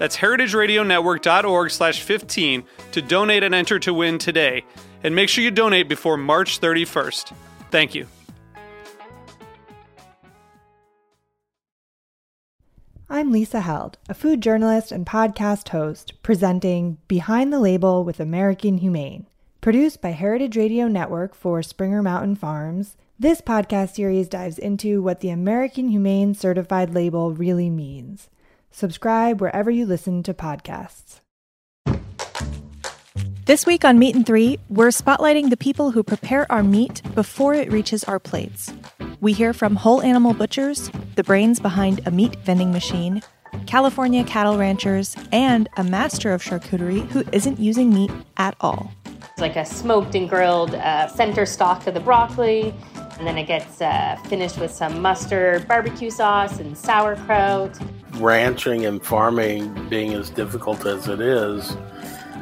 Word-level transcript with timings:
That's 0.00 0.16
heritageradionetwork.org 0.16 1.70
slash 1.70 2.00
15 2.00 2.64
to 2.92 3.02
donate 3.02 3.42
and 3.42 3.54
enter 3.54 3.78
to 3.80 3.92
win 3.92 4.16
today. 4.16 4.64
And 5.04 5.14
make 5.14 5.28
sure 5.28 5.44
you 5.44 5.50
donate 5.50 5.90
before 5.90 6.16
March 6.16 6.58
31st. 6.58 7.34
Thank 7.70 7.94
you. 7.94 8.06
I'm 13.10 13.30
Lisa 13.30 13.60
Held, 13.60 13.98
a 14.08 14.14
food 14.14 14.40
journalist 14.40 14.90
and 14.90 15.04
podcast 15.04 15.68
host, 15.68 16.14
presenting 16.22 16.96
Behind 17.06 17.52
the 17.52 17.60
Label 17.60 18.02
with 18.02 18.20
American 18.20 18.78
Humane. 18.78 19.26
Produced 19.60 20.00
by 20.00 20.12
Heritage 20.12 20.56
Radio 20.56 20.88
Network 20.88 21.34
for 21.34 21.62
Springer 21.62 22.02
Mountain 22.02 22.36
Farms, 22.36 22.96
this 23.18 23.42
podcast 23.42 23.96
series 23.96 24.30
dives 24.30 24.58
into 24.58 25.02
what 25.02 25.20
the 25.20 25.28
American 25.28 25.88
Humane 25.88 26.32
Certified 26.32 26.94
label 26.94 27.34
really 27.34 27.68
means. 27.68 28.30
Subscribe 28.70 29.40
wherever 29.40 29.70
you 29.70 29.84
listen 29.84 30.22
to 30.22 30.32
podcasts. 30.32 31.20
This 33.46 33.66
week 33.66 33.84
on 33.84 33.98
Meat 33.98 34.14
and 34.14 34.24
Three, 34.24 34.60
we're 34.68 34.88
spotlighting 34.88 35.50
the 35.50 35.56
people 35.56 35.90
who 35.90 36.04
prepare 36.04 36.50
our 36.52 36.62
meat 36.62 37.02
before 37.16 37.52
it 37.52 37.72
reaches 37.72 38.04
our 38.04 38.20
plates. 38.20 38.72
We 39.20 39.32
hear 39.32 39.52
from 39.52 39.74
whole 39.74 40.00
animal 40.02 40.34
butchers, 40.34 40.90
the 41.16 41.24
brains 41.24 41.58
behind 41.58 42.00
a 42.06 42.12
meat 42.12 42.36
vending 42.44 42.70
machine, 42.72 43.22
California 43.66 44.22
cattle 44.22 44.56
ranchers, 44.56 45.16
and 45.32 45.68
a 45.76 45.82
master 45.82 46.32
of 46.32 46.42
charcuterie 46.42 47.06
who 47.08 47.24
isn't 47.32 47.58
using 47.58 47.92
meat 47.92 48.12
at 48.36 48.54
all. 48.60 48.92
It's 49.04 49.40
like 49.40 49.56
a 49.56 49.66
smoked 49.66 50.14
and 50.14 50.28
grilled 50.28 50.76
uh, 50.76 51.08
center 51.08 51.44
stock 51.44 51.86
of 51.88 51.94
the 51.94 52.00
broccoli, 52.00 52.72
and 53.20 53.26
then 53.26 53.36
it 53.36 53.44
gets 53.44 53.82
uh, 53.82 54.16
finished 54.28 54.56
with 54.58 54.70
some 54.70 55.02
mustard, 55.02 55.68
barbecue 55.68 56.08
sauce, 56.08 56.58
and 56.58 56.76
sauerkraut. 56.76 57.78
Ranching 58.14 58.86
and 58.86 59.04
farming 59.04 59.88
being 59.90 60.14
as 60.14 60.30
difficult 60.30 60.86
as 60.86 61.06
it 61.06 61.20
is, 61.20 61.76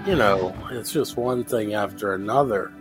you 0.06 0.14
know, 0.14 0.54
it's 0.70 0.92
just 0.92 1.16
one 1.16 1.42
thing 1.42 1.74
after 1.74 2.14
another. 2.14 2.72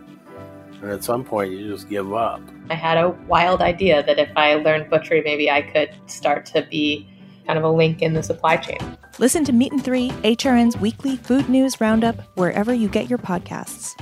And 0.80 0.92
at 0.92 1.02
some 1.02 1.24
point, 1.24 1.50
you 1.50 1.72
just 1.72 1.88
give 1.88 2.14
up. 2.14 2.40
I 2.70 2.74
had 2.74 2.98
a 2.98 3.08
wild 3.26 3.62
idea 3.62 4.04
that 4.04 4.20
if 4.20 4.30
I 4.36 4.54
learned 4.54 4.88
butchery, 4.88 5.20
maybe 5.24 5.50
I 5.50 5.62
could 5.62 5.90
start 6.06 6.46
to 6.46 6.64
be 6.70 7.10
kind 7.46 7.58
of 7.58 7.64
a 7.64 7.70
link 7.70 8.00
in 8.00 8.12
the 8.12 8.22
supply 8.22 8.58
chain. 8.58 8.78
Listen 9.18 9.42
to 9.44 9.52
Meat 9.52 9.72
and 9.72 9.84
Three, 9.84 10.10
HRN's 10.22 10.76
weekly 10.76 11.16
food 11.16 11.48
news 11.48 11.80
roundup, 11.80 12.20
wherever 12.36 12.72
you 12.72 12.88
get 12.88 13.10
your 13.10 13.18
podcasts. 13.18 14.00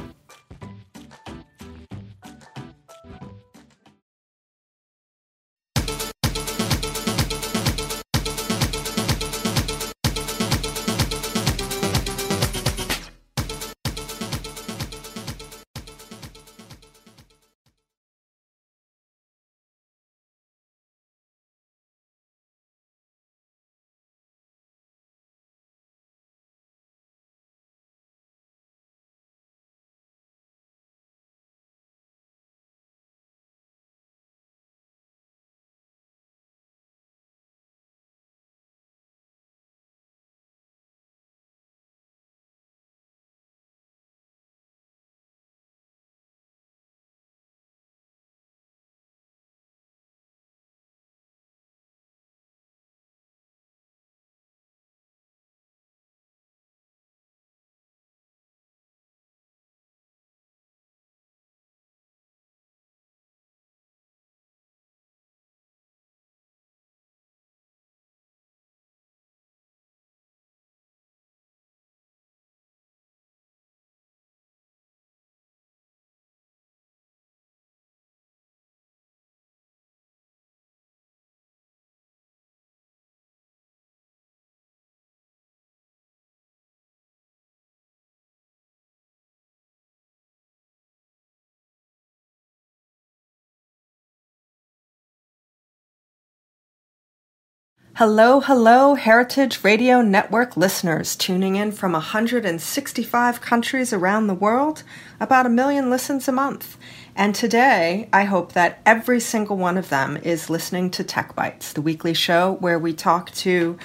Hello, 97.99 98.41
hello, 98.41 98.95
Heritage 98.95 99.65
Radio 99.65 100.03
Network 100.03 100.55
listeners 100.55 101.17
tuning 101.17 101.57
in 101.57 101.73
from 101.73 101.93
165 101.93 103.41
countries 103.41 103.91
around 103.91 104.27
the 104.27 104.35
world, 104.35 104.83
about 105.19 105.47
a 105.47 105.49
million 105.49 105.89
listens 105.89 106.29
a 106.29 106.33
month. 106.33 106.77
And 107.15 107.35
today, 107.35 108.11
I 108.13 108.25
hope 108.25 108.53
that 108.53 108.83
every 108.85 109.19
single 109.19 109.57
one 109.57 109.79
of 109.79 109.89
them 109.89 110.19
is 110.19 110.51
listening 110.51 110.91
to 110.91 111.05
Tech 111.05 111.35
Bites, 111.35 111.73
the 111.73 111.81
weekly 111.81 112.13
show 112.13 112.59
where 112.61 112.79
we 112.79 112.93
talk 112.93 113.31
to 113.37 113.79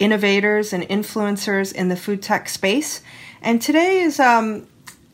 innovators 0.00 0.72
and 0.72 0.82
influencers 0.88 1.72
in 1.72 1.88
the 1.88 1.94
food 1.94 2.20
tech 2.20 2.48
space. 2.48 3.00
And 3.42 3.62
today 3.62 4.00
is 4.00 4.18
um, 4.18 4.66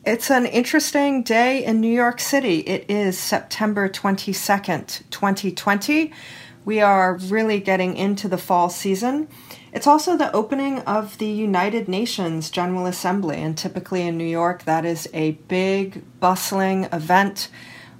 it's 0.07 0.31
an 0.31 0.47
interesting 0.47 1.21
day 1.21 1.63
in 1.63 1.81
New 1.81 1.93
York 1.93 2.19
City. 2.19 2.61
It 2.61 2.89
is 2.89 3.19
September 3.19 3.87
22nd, 3.87 5.03
2020. 5.11 6.11
We 6.69 6.81
are 6.81 7.15
really 7.15 7.59
getting 7.59 7.97
into 7.97 8.27
the 8.27 8.37
fall 8.37 8.69
season. 8.69 9.27
It's 9.73 9.87
also 9.87 10.15
the 10.15 10.31
opening 10.33 10.81
of 10.81 11.17
the 11.17 11.25
United 11.25 11.87
Nations 11.87 12.51
General 12.51 12.85
Assembly, 12.85 13.37
and 13.37 13.57
typically 13.57 14.03
in 14.03 14.19
New 14.19 14.27
York, 14.27 14.65
that 14.65 14.85
is 14.85 15.09
a 15.11 15.31
big, 15.31 16.03
bustling 16.19 16.83
event 16.93 17.49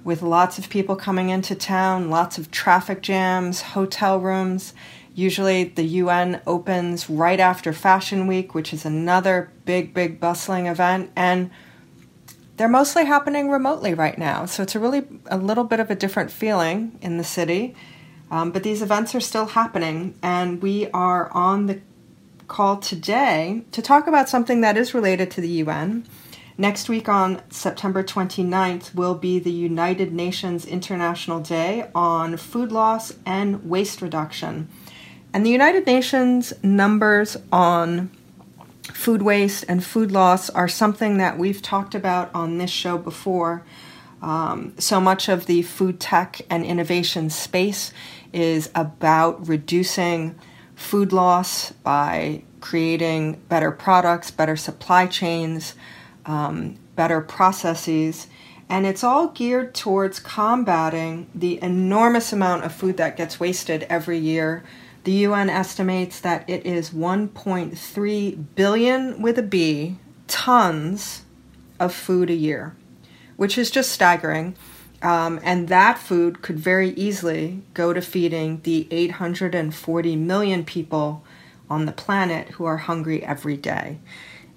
with 0.04 0.22
lots 0.22 0.56
of 0.56 0.68
people 0.68 0.94
coming 0.94 1.30
into 1.30 1.56
town, 1.56 2.10
lots 2.10 2.38
of 2.38 2.52
traffic 2.52 3.02
jams, 3.02 3.60
hotel 3.60 4.20
rooms. 4.20 4.72
Usually, 5.16 5.64
the 5.64 5.82
UN 5.82 6.40
opens 6.46 7.10
right 7.10 7.40
after 7.40 7.72
Fashion 7.72 8.28
Week, 8.28 8.54
which 8.54 8.72
is 8.72 8.84
another 8.84 9.50
big, 9.64 9.92
big, 9.92 10.20
bustling 10.20 10.68
event. 10.68 11.10
And 11.16 11.50
they're 12.56 12.68
mostly 12.68 13.04
happening 13.04 13.50
remotely 13.50 13.94
right 13.94 14.16
now. 14.16 14.46
So 14.46 14.62
it's 14.62 14.76
a 14.76 14.78
really 14.78 15.08
a 15.26 15.38
little 15.38 15.64
bit 15.64 15.80
of 15.80 15.90
a 15.90 15.96
different 15.96 16.30
feeling 16.30 16.96
in 17.02 17.18
the 17.18 17.24
city. 17.24 17.74
Um, 18.30 18.52
but 18.52 18.62
these 18.62 18.82
events 18.82 19.14
are 19.14 19.20
still 19.20 19.46
happening, 19.46 20.14
and 20.22 20.62
we 20.62 20.88
are 20.90 21.30
on 21.32 21.66
the 21.66 21.80
call 22.46 22.76
today 22.76 23.62
to 23.72 23.82
talk 23.82 24.06
about 24.06 24.28
something 24.28 24.60
that 24.60 24.76
is 24.76 24.94
related 24.94 25.30
to 25.32 25.40
the 25.40 25.48
UN, 25.48 26.06
Next 26.60 26.90
week 26.90 27.08
on 27.08 27.40
September 27.48 28.02
29th 28.02 28.94
will 28.94 29.14
be 29.14 29.38
the 29.38 29.50
United 29.50 30.12
Nations 30.12 30.66
International 30.66 31.40
Day 31.40 31.88
on 31.94 32.36
Food 32.36 32.70
Loss 32.70 33.14
and 33.24 33.64
Waste 33.64 34.02
Reduction. 34.02 34.68
And 35.32 35.46
the 35.46 35.48
United 35.48 35.86
Nations 35.86 36.52
numbers 36.62 37.38
on 37.50 38.10
food 38.92 39.22
waste 39.22 39.64
and 39.70 39.82
food 39.82 40.12
loss 40.12 40.50
are 40.50 40.68
something 40.68 41.16
that 41.16 41.38
we've 41.38 41.62
talked 41.62 41.94
about 41.94 42.30
on 42.34 42.58
this 42.58 42.68
show 42.68 42.98
before. 42.98 43.64
Um, 44.20 44.74
so 44.78 45.00
much 45.00 45.30
of 45.30 45.46
the 45.46 45.62
food 45.62 45.98
tech 45.98 46.42
and 46.50 46.62
innovation 46.62 47.30
space 47.30 47.90
is 48.32 48.70
about 48.74 49.46
reducing 49.48 50.38
food 50.74 51.12
loss 51.12 51.72
by 51.72 52.42
creating 52.60 53.34
better 53.48 53.70
products, 53.70 54.30
better 54.30 54.56
supply 54.56 55.06
chains, 55.06 55.74
um, 56.26 56.76
better 56.96 57.20
processes. 57.20 58.26
And 58.68 58.86
it's 58.86 59.02
all 59.02 59.28
geared 59.28 59.74
towards 59.74 60.20
combating 60.20 61.28
the 61.34 61.62
enormous 61.62 62.32
amount 62.32 62.64
of 62.64 62.72
food 62.72 62.96
that 62.98 63.16
gets 63.16 63.40
wasted 63.40 63.84
every 63.84 64.18
year. 64.18 64.62
The 65.04 65.12
UN 65.12 65.48
estimates 65.50 66.20
that 66.20 66.48
it 66.48 66.66
is 66.66 66.90
1.3 66.90 68.44
billion 68.54 69.22
with 69.22 69.38
a 69.38 69.42
B 69.42 69.98
tons 70.28 71.22
of 71.80 71.92
food 71.92 72.30
a 72.30 72.34
year 72.34 72.76
which 73.40 73.56
is 73.56 73.70
just 73.70 73.90
staggering. 73.90 74.54
Um, 75.02 75.40
and 75.42 75.68
that 75.68 75.98
food 75.98 76.42
could 76.42 76.58
very 76.58 76.90
easily 76.90 77.62
go 77.72 77.92
to 77.92 78.02
feeding 78.02 78.60
the 78.62 78.86
840 78.90 80.16
million 80.16 80.64
people 80.64 81.24
on 81.70 81.86
the 81.86 81.92
planet 81.92 82.48
who 82.50 82.64
are 82.64 82.76
hungry 82.76 83.24
every 83.24 83.56
day. 83.56 83.98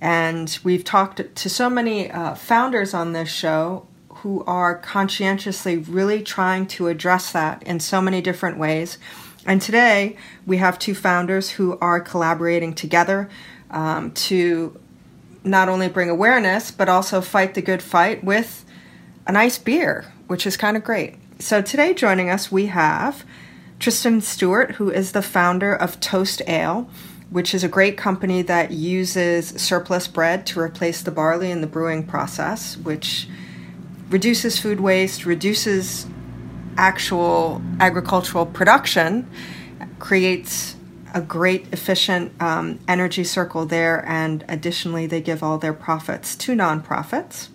And 0.01 0.57
we've 0.63 0.83
talked 0.83 1.21
to 1.33 1.49
so 1.49 1.69
many 1.69 2.11
uh, 2.11 2.35
founders 2.35 2.93
on 2.93 3.13
this 3.13 3.29
show 3.29 3.87
who 4.09 4.43
are 4.45 4.77
conscientiously 4.77 5.77
really 5.77 6.21
trying 6.21 6.67
to 6.67 6.87
address 6.87 7.31
that 7.31 7.63
in 7.63 7.79
so 7.79 8.01
many 8.01 8.21
different 8.21 8.57
ways. 8.57 8.97
And 9.45 9.61
today 9.61 10.17
we 10.45 10.57
have 10.57 10.79
two 10.79 10.95
founders 10.95 11.51
who 11.51 11.77
are 11.79 11.99
collaborating 11.99 12.73
together 12.73 13.29
um, 13.71 14.11
to 14.11 14.79
not 15.43 15.69
only 15.69 15.89
bring 15.89 16.09
awareness, 16.09 16.71
but 16.71 16.89
also 16.89 17.21
fight 17.21 17.53
the 17.53 17.61
good 17.61 17.81
fight 17.81 18.23
with 18.23 18.65
a 19.27 19.31
nice 19.31 19.57
beer, 19.57 20.11
which 20.33 20.47
is 20.47 20.57
kind 20.57 20.75
of 20.75 20.83
great. 20.83 21.13
So 21.37 21.61
today 21.61 21.93
joining 21.93 22.31
us, 22.31 22.51
we 22.51 22.65
have 22.65 23.23
Tristram 23.77 24.19
Stuart, 24.19 24.71
who 24.71 24.89
is 24.89 25.11
the 25.11 25.21
founder 25.21 25.75
of 25.75 25.99
Toast 25.99 26.41
Ale, 26.47 26.89
which 27.29 27.53
is 27.53 27.63
a 27.63 27.67
great 27.67 27.97
company 27.97 28.41
that 28.41 28.71
uses 28.71 29.49
surplus 29.49 30.07
bread 30.07 30.47
to 30.47 30.59
replace 30.59 31.03
the 31.03 31.11
barley 31.11 31.51
in 31.51 31.61
the 31.61 31.67
brewing 31.67 32.03
process, 32.03 32.77
which 32.77 33.27
reduces 34.09 34.57
food 34.57 34.79
waste, 34.79 35.23
reduces 35.23 36.07
actual 36.77 37.61
agricultural 37.79 38.47
production, 38.47 39.29
creates 39.99 40.75
a 41.13 41.21
great 41.21 41.71
efficient 41.71 42.33
um, 42.41 42.79
energy 42.87 43.23
circle 43.23 43.67
there, 43.67 44.03
and 44.09 44.43
additionally, 44.49 45.05
they 45.05 45.21
give 45.21 45.43
all 45.43 45.59
their 45.59 45.73
profits 45.73 46.35
to 46.37 46.55
nonprofits. 46.55 47.49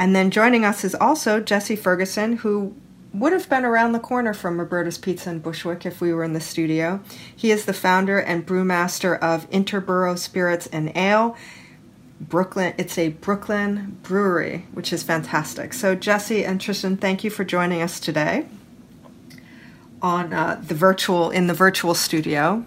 And 0.00 0.16
then 0.16 0.30
joining 0.30 0.64
us 0.64 0.82
is 0.82 0.94
also 0.94 1.40
Jesse 1.40 1.76
Ferguson, 1.76 2.38
who 2.38 2.74
would 3.12 3.34
have 3.34 3.50
been 3.50 3.66
around 3.66 3.92
the 3.92 3.98
corner 3.98 4.32
from 4.32 4.58
Roberta's 4.58 4.96
Pizza 4.96 5.28
in 5.28 5.40
Bushwick 5.40 5.84
if 5.84 6.00
we 6.00 6.10
were 6.14 6.24
in 6.24 6.32
the 6.32 6.40
studio. 6.40 7.02
He 7.36 7.50
is 7.50 7.66
the 7.66 7.74
founder 7.74 8.18
and 8.18 8.46
brewmaster 8.46 9.18
of 9.18 9.48
Interboro 9.50 10.18
Spirits 10.18 10.68
and 10.68 10.90
Ale. 10.96 11.36
Brooklyn, 12.18 12.72
it's 12.78 12.96
a 12.96 13.10
Brooklyn 13.10 13.98
brewery, 14.02 14.66
which 14.72 14.90
is 14.90 15.02
fantastic. 15.02 15.74
So, 15.74 15.94
Jesse 15.94 16.46
and 16.46 16.58
Tristram, 16.58 16.96
thank 16.96 17.22
you 17.22 17.28
for 17.28 17.44
joining 17.44 17.82
us 17.82 18.00
today 18.00 18.46
on 20.00 20.32
uh, 20.32 20.62
the 20.66 20.74
virtual 20.74 21.28
in 21.28 21.46
the 21.46 21.52
virtual 21.54 21.94
studio. 21.94 22.64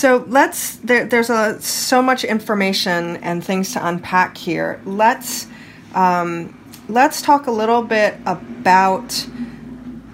So 0.00 0.24
let's 0.28 0.76
there, 0.76 1.04
there's 1.04 1.28
a 1.28 1.60
so 1.60 2.00
much 2.00 2.24
information 2.24 3.18
and 3.18 3.44
things 3.44 3.74
to 3.74 3.86
unpack 3.86 4.38
here. 4.38 4.80
Let's 4.86 5.46
um, 5.94 6.58
let's 6.88 7.20
talk 7.20 7.46
a 7.46 7.50
little 7.50 7.82
bit 7.82 8.14
about 8.24 9.26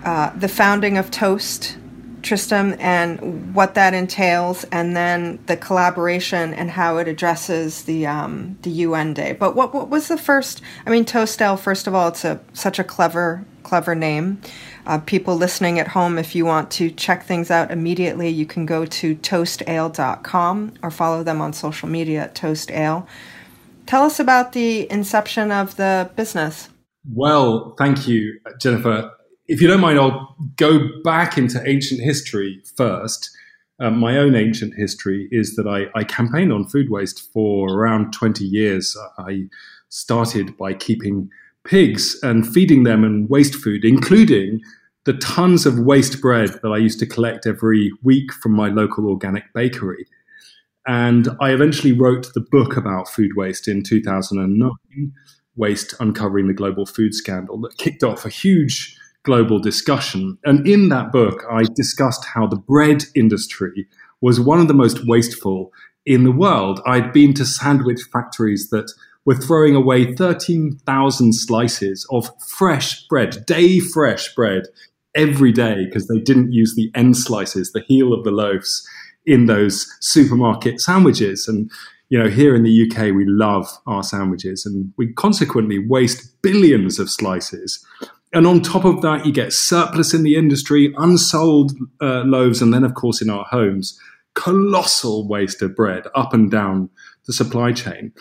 uh, 0.04 0.30
the 0.30 0.48
founding 0.48 0.98
of 0.98 1.12
Toast, 1.12 1.78
Tristram, 2.22 2.74
and 2.80 3.54
what 3.54 3.76
that 3.76 3.94
entails, 3.94 4.64
and 4.72 4.96
then 4.96 5.38
the 5.46 5.56
collaboration 5.56 6.52
and 6.52 6.68
how 6.68 6.96
it 6.96 7.06
addresses 7.06 7.84
the 7.84 8.08
um, 8.08 8.58
the 8.62 8.70
UN 8.70 9.14
Day. 9.14 9.34
But 9.34 9.54
what 9.54 9.72
what 9.72 9.88
was 9.88 10.08
the 10.08 10.18
first? 10.18 10.62
I 10.84 10.90
mean, 10.90 11.04
Toast 11.04 11.40
Ale. 11.40 11.56
First 11.56 11.86
of 11.86 11.94
all, 11.94 12.08
it's 12.08 12.24
a 12.24 12.40
such 12.52 12.80
a 12.80 12.84
clever 12.84 13.44
clever 13.66 13.94
name. 13.94 14.40
Uh, 14.86 14.98
people 14.98 15.34
listening 15.34 15.80
at 15.80 15.88
home, 15.88 16.18
if 16.18 16.34
you 16.36 16.46
want 16.46 16.70
to 16.70 16.90
check 16.92 17.24
things 17.24 17.50
out 17.50 17.72
immediately, 17.72 18.28
you 18.28 18.46
can 18.46 18.64
go 18.64 18.86
to 18.86 19.16
toastale.com 19.16 20.72
or 20.82 20.90
follow 20.90 21.24
them 21.24 21.40
on 21.40 21.52
social 21.52 21.88
media 21.88 22.22
at 22.22 22.34
toastale. 22.36 23.06
Tell 23.86 24.04
us 24.04 24.20
about 24.20 24.52
the 24.52 24.90
inception 24.90 25.50
of 25.50 25.76
the 25.76 26.08
business. 26.14 26.68
Well, 27.12 27.74
thank 27.76 28.06
you, 28.06 28.38
Jennifer. 28.60 29.10
If 29.48 29.60
you 29.60 29.66
don't 29.68 29.80
mind, 29.80 29.98
I'll 29.98 30.36
go 30.56 30.88
back 31.02 31.36
into 31.36 31.60
ancient 31.68 32.00
history 32.00 32.62
first. 32.76 33.30
Um, 33.80 33.98
my 33.98 34.16
own 34.16 34.34
ancient 34.34 34.74
history 34.74 35.28
is 35.30 35.56
that 35.56 35.66
I, 35.66 35.86
I 35.98 36.04
campaigned 36.04 36.52
on 36.52 36.66
food 36.66 36.90
waste 36.90 37.32
for 37.32 37.68
around 37.68 38.12
20 38.12 38.44
years. 38.44 38.96
I 39.18 39.48
started 39.88 40.56
by 40.56 40.72
keeping 40.74 41.30
pigs 41.66 42.18
and 42.22 42.46
feeding 42.46 42.84
them 42.84 43.04
and 43.04 43.28
waste 43.28 43.56
food, 43.56 43.84
including 43.84 44.60
the 45.04 45.14
tons 45.14 45.66
of 45.66 45.78
waste 45.78 46.20
bread 46.20 46.50
that 46.62 46.68
I 46.68 46.78
used 46.78 46.98
to 47.00 47.06
collect 47.06 47.46
every 47.46 47.92
week 48.02 48.32
from 48.32 48.52
my 48.52 48.68
local 48.68 49.08
organic 49.08 49.52
bakery. 49.52 50.06
And 50.86 51.28
I 51.40 51.50
eventually 51.50 51.92
wrote 51.92 52.32
the 52.34 52.40
book 52.40 52.76
about 52.76 53.08
food 53.08 53.32
waste 53.36 53.68
in 53.68 53.82
2009, 53.82 55.12
Waste 55.56 55.94
Uncovering 56.00 56.46
the 56.46 56.54
Global 56.54 56.86
Food 56.86 57.14
Scandal, 57.14 57.60
that 57.62 57.76
kicked 57.78 58.04
off 58.04 58.24
a 58.24 58.30
huge 58.30 58.98
global 59.24 59.58
discussion. 59.58 60.38
And 60.44 60.66
in 60.66 60.88
that 60.90 61.10
book, 61.10 61.44
I 61.50 61.64
discussed 61.74 62.24
how 62.24 62.46
the 62.46 62.56
bread 62.56 63.04
industry 63.14 63.88
was 64.20 64.40
one 64.40 64.60
of 64.60 64.68
the 64.68 64.74
most 64.74 65.06
wasteful 65.06 65.72
in 66.04 66.24
the 66.24 66.32
world. 66.32 66.80
I'd 66.86 67.12
been 67.12 67.34
to 67.34 67.44
sandwich 67.44 68.02
factories 68.12 68.70
that 68.70 68.92
we're 69.26 69.36
throwing 69.36 69.76
away 69.76 70.14
13,000 70.14 71.34
slices 71.34 72.06
of 72.10 72.30
fresh 72.56 73.06
bread, 73.08 73.44
day 73.44 73.80
fresh 73.80 74.34
bread, 74.34 74.66
every 75.16 75.50
day 75.50 75.86
because 75.86 76.06
they 76.06 76.20
didn't 76.20 76.52
use 76.52 76.74
the 76.76 76.90
end 76.94 77.16
slices, 77.16 77.72
the 77.72 77.80
heel 77.80 78.12
of 78.12 78.22
the 78.22 78.30
loaves 78.30 78.86
in 79.24 79.46
those 79.46 79.90
supermarket 80.00 80.80
sandwiches. 80.80 81.48
And, 81.48 81.70
you 82.10 82.18
know, 82.18 82.28
here 82.28 82.54
in 82.54 82.62
the 82.62 82.88
UK, 82.88 83.14
we 83.14 83.24
love 83.26 83.66
our 83.86 84.02
sandwiches 84.02 84.64
and 84.64 84.92
we 84.96 85.12
consequently 85.14 85.78
waste 85.78 86.40
billions 86.42 87.00
of 87.00 87.10
slices. 87.10 87.84
And 88.32 88.46
on 88.46 88.60
top 88.60 88.84
of 88.84 89.00
that, 89.02 89.24
you 89.24 89.32
get 89.32 89.52
surplus 89.52 90.12
in 90.12 90.22
the 90.22 90.36
industry, 90.36 90.94
unsold 90.98 91.72
uh, 92.00 92.22
loaves, 92.24 92.60
and 92.60 92.74
then, 92.74 92.84
of 92.84 92.94
course, 92.94 93.22
in 93.22 93.30
our 93.30 93.44
homes, 93.44 93.98
colossal 94.34 95.26
waste 95.26 95.62
of 95.62 95.74
bread 95.74 96.04
up 96.14 96.34
and 96.34 96.50
down 96.50 96.90
the 97.26 97.32
supply 97.32 97.72
chain. 97.72 98.12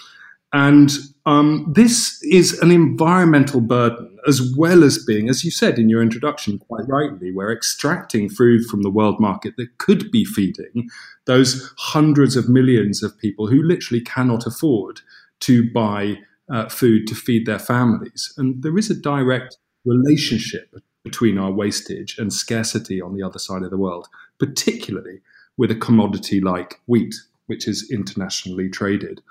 And 0.55 0.89
um, 1.25 1.69
this 1.75 2.23
is 2.23 2.57
an 2.61 2.71
environmental 2.71 3.59
burden, 3.59 4.17
as 4.25 4.53
well 4.55 4.85
as 4.85 5.03
being, 5.03 5.27
as 5.27 5.43
you 5.43 5.51
said 5.51 5.77
in 5.77 5.89
your 5.89 6.01
introduction, 6.01 6.59
quite 6.59 6.87
rightly, 6.87 7.33
we're 7.33 7.51
extracting 7.51 8.29
food 8.29 8.65
from 8.65 8.81
the 8.81 8.89
world 8.89 9.19
market 9.19 9.57
that 9.57 9.77
could 9.79 10.09
be 10.11 10.23
feeding 10.23 10.89
those 11.25 11.73
hundreds 11.77 12.37
of 12.37 12.47
millions 12.47 13.03
of 13.03 13.19
people 13.19 13.47
who 13.47 13.61
literally 13.61 13.99
cannot 13.99 14.47
afford 14.47 15.01
to 15.41 15.69
buy 15.73 16.19
uh, 16.49 16.69
food 16.69 17.05
to 17.07 17.15
feed 17.15 17.45
their 17.45 17.59
families. 17.59 18.33
And 18.37 18.63
there 18.63 18.77
is 18.77 18.89
a 18.89 18.95
direct 18.95 19.57
relationship 19.83 20.73
between 21.03 21.37
our 21.37 21.51
wastage 21.51 22.17
and 22.17 22.31
scarcity 22.31 23.01
on 23.01 23.13
the 23.13 23.23
other 23.23 23.39
side 23.39 23.63
of 23.63 23.71
the 23.71 23.77
world, 23.77 24.07
particularly 24.39 25.19
with 25.57 25.69
a 25.69 25.75
commodity 25.75 26.39
like 26.39 26.79
wheat 26.85 27.13
which 27.47 27.67
is 27.67 27.89
internationally 27.91 28.69
traded. 28.69 29.21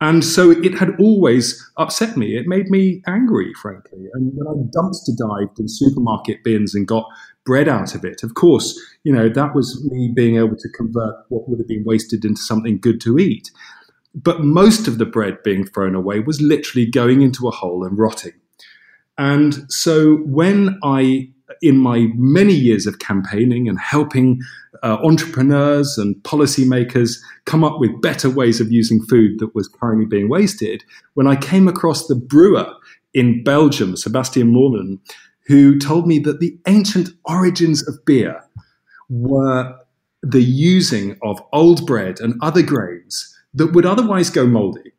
And 0.00 0.24
so 0.24 0.50
it 0.50 0.74
had 0.74 0.98
always 1.00 1.68
upset 1.76 2.16
me. 2.16 2.36
It 2.36 2.46
made 2.46 2.68
me 2.68 3.02
angry, 3.06 3.52
frankly. 3.60 4.06
And 4.12 4.32
when 4.34 4.46
I 4.46 4.52
dumpster 4.76 5.16
dived 5.16 5.58
in 5.58 5.68
supermarket 5.68 6.44
bins 6.44 6.74
and 6.74 6.86
got 6.86 7.06
bread 7.44 7.68
out 7.68 7.94
of 7.94 8.04
it, 8.04 8.22
of 8.22 8.34
course, 8.34 8.78
you 9.04 9.12
know, 9.12 9.28
that 9.28 9.54
was 9.54 9.82
me 9.90 10.12
being 10.14 10.36
able 10.36 10.56
to 10.56 10.68
convert 10.68 11.14
what 11.28 11.48
would 11.48 11.58
have 11.58 11.68
been 11.68 11.84
wasted 11.84 12.24
into 12.24 12.40
something 12.40 12.78
good 12.78 13.00
to 13.02 13.18
eat. 13.18 13.50
But 14.14 14.40
most 14.40 14.86
of 14.88 14.98
the 14.98 15.06
bread 15.06 15.42
being 15.42 15.66
thrown 15.66 15.94
away 15.94 16.20
was 16.20 16.40
literally 16.40 16.86
going 16.86 17.22
into 17.22 17.48
a 17.48 17.50
hole 17.50 17.84
and 17.84 17.98
rotting. 17.98 18.32
And 19.18 19.70
so 19.72 20.16
when 20.16 20.78
I 20.82 21.30
in 21.62 21.76
my 21.76 22.08
many 22.14 22.52
years 22.52 22.86
of 22.86 22.98
campaigning 22.98 23.68
and 23.68 23.78
helping 23.78 24.40
uh, 24.82 24.98
entrepreneurs 25.02 25.98
and 25.98 26.16
policymakers 26.16 27.18
come 27.44 27.64
up 27.64 27.78
with 27.78 28.00
better 28.00 28.28
ways 28.28 28.60
of 28.60 28.70
using 28.70 29.02
food 29.02 29.38
that 29.38 29.54
was 29.54 29.68
currently 29.68 30.06
being 30.06 30.28
wasted, 30.28 30.84
when 31.14 31.26
I 31.26 31.36
came 31.36 31.68
across 31.68 32.06
the 32.06 32.14
brewer 32.14 32.72
in 33.14 33.42
Belgium, 33.42 33.96
Sebastian 33.96 34.48
Morvan, 34.48 35.00
who 35.46 35.78
told 35.78 36.06
me 36.06 36.18
that 36.20 36.40
the 36.40 36.58
ancient 36.66 37.10
origins 37.24 37.86
of 37.86 38.04
beer 38.04 38.42
were 39.08 39.74
the 40.22 40.42
using 40.42 41.16
of 41.22 41.40
old 41.52 41.86
bread 41.86 42.20
and 42.20 42.34
other 42.42 42.62
grains 42.62 43.32
that 43.54 43.72
would 43.72 43.86
otherwise 43.86 44.28
go 44.28 44.46
moldy 44.46 44.92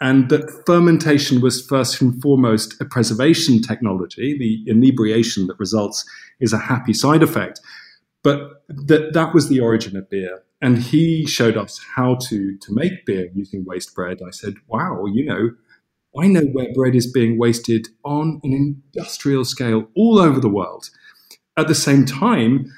and 0.00 0.28
that 0.28 0.62
fermentation 0.66 1.40
was 1.40 1.64
first 1.66 2.00
and 2.00 2.20
foremost 2.20 2.80
a 2.80 2.84
preservation 2.84 3.62
technology. 3.62 4.36
The 4.36 4.70
inebriation 4.70 5.46
that 5.46 5.58
results 5.58 6.04
is 6.40 6.52
a 6.52 6.58
happy 6.58 6.92
side 6.92 7.22
effect, 7.22 7.60
but 8.22 8.64
that 8.68 9.12
that 9.12 9.34
was 9.34 9.48
the 9.48 9.60
origin 9.60 9.96
of 9.96 10.10
beer. 10.10 10.42
And 10.60 10.78
he 10.78 11.26
showed 11.26 11.56
us 11.56 11.80
how 11.94 12.16
to 12.28 12.56
to 12.56 12.74
make 12.74 13.06
beer 13.06 13.28
using 13.34 13.64
waste 13.64 13.94
bread. 13.94 14.20
I 14.26 14.30
said, 14.30 14.54
"Wow, 14.66 15.06
you 15.06 15.24
know." 15.24 15.50
I 16.16 16.28
know 16.28 16.42
where 16.42 16.72
bread 16.72 16.94
is 16.94 17.10
being 17.10 17.38
wasted 17.38 17.88
on 18.04 18.40
an 18.44 18.52
industrial 18.94 19.44
scale 19.44 19.88
all 19.96 20.20
over 20.20 20.38
the 20.38 20.48
world. 20.48 20.90
At 21.56 21.66
the 21.66 21.74
same 21.74 22.04
time, 22.04 22.72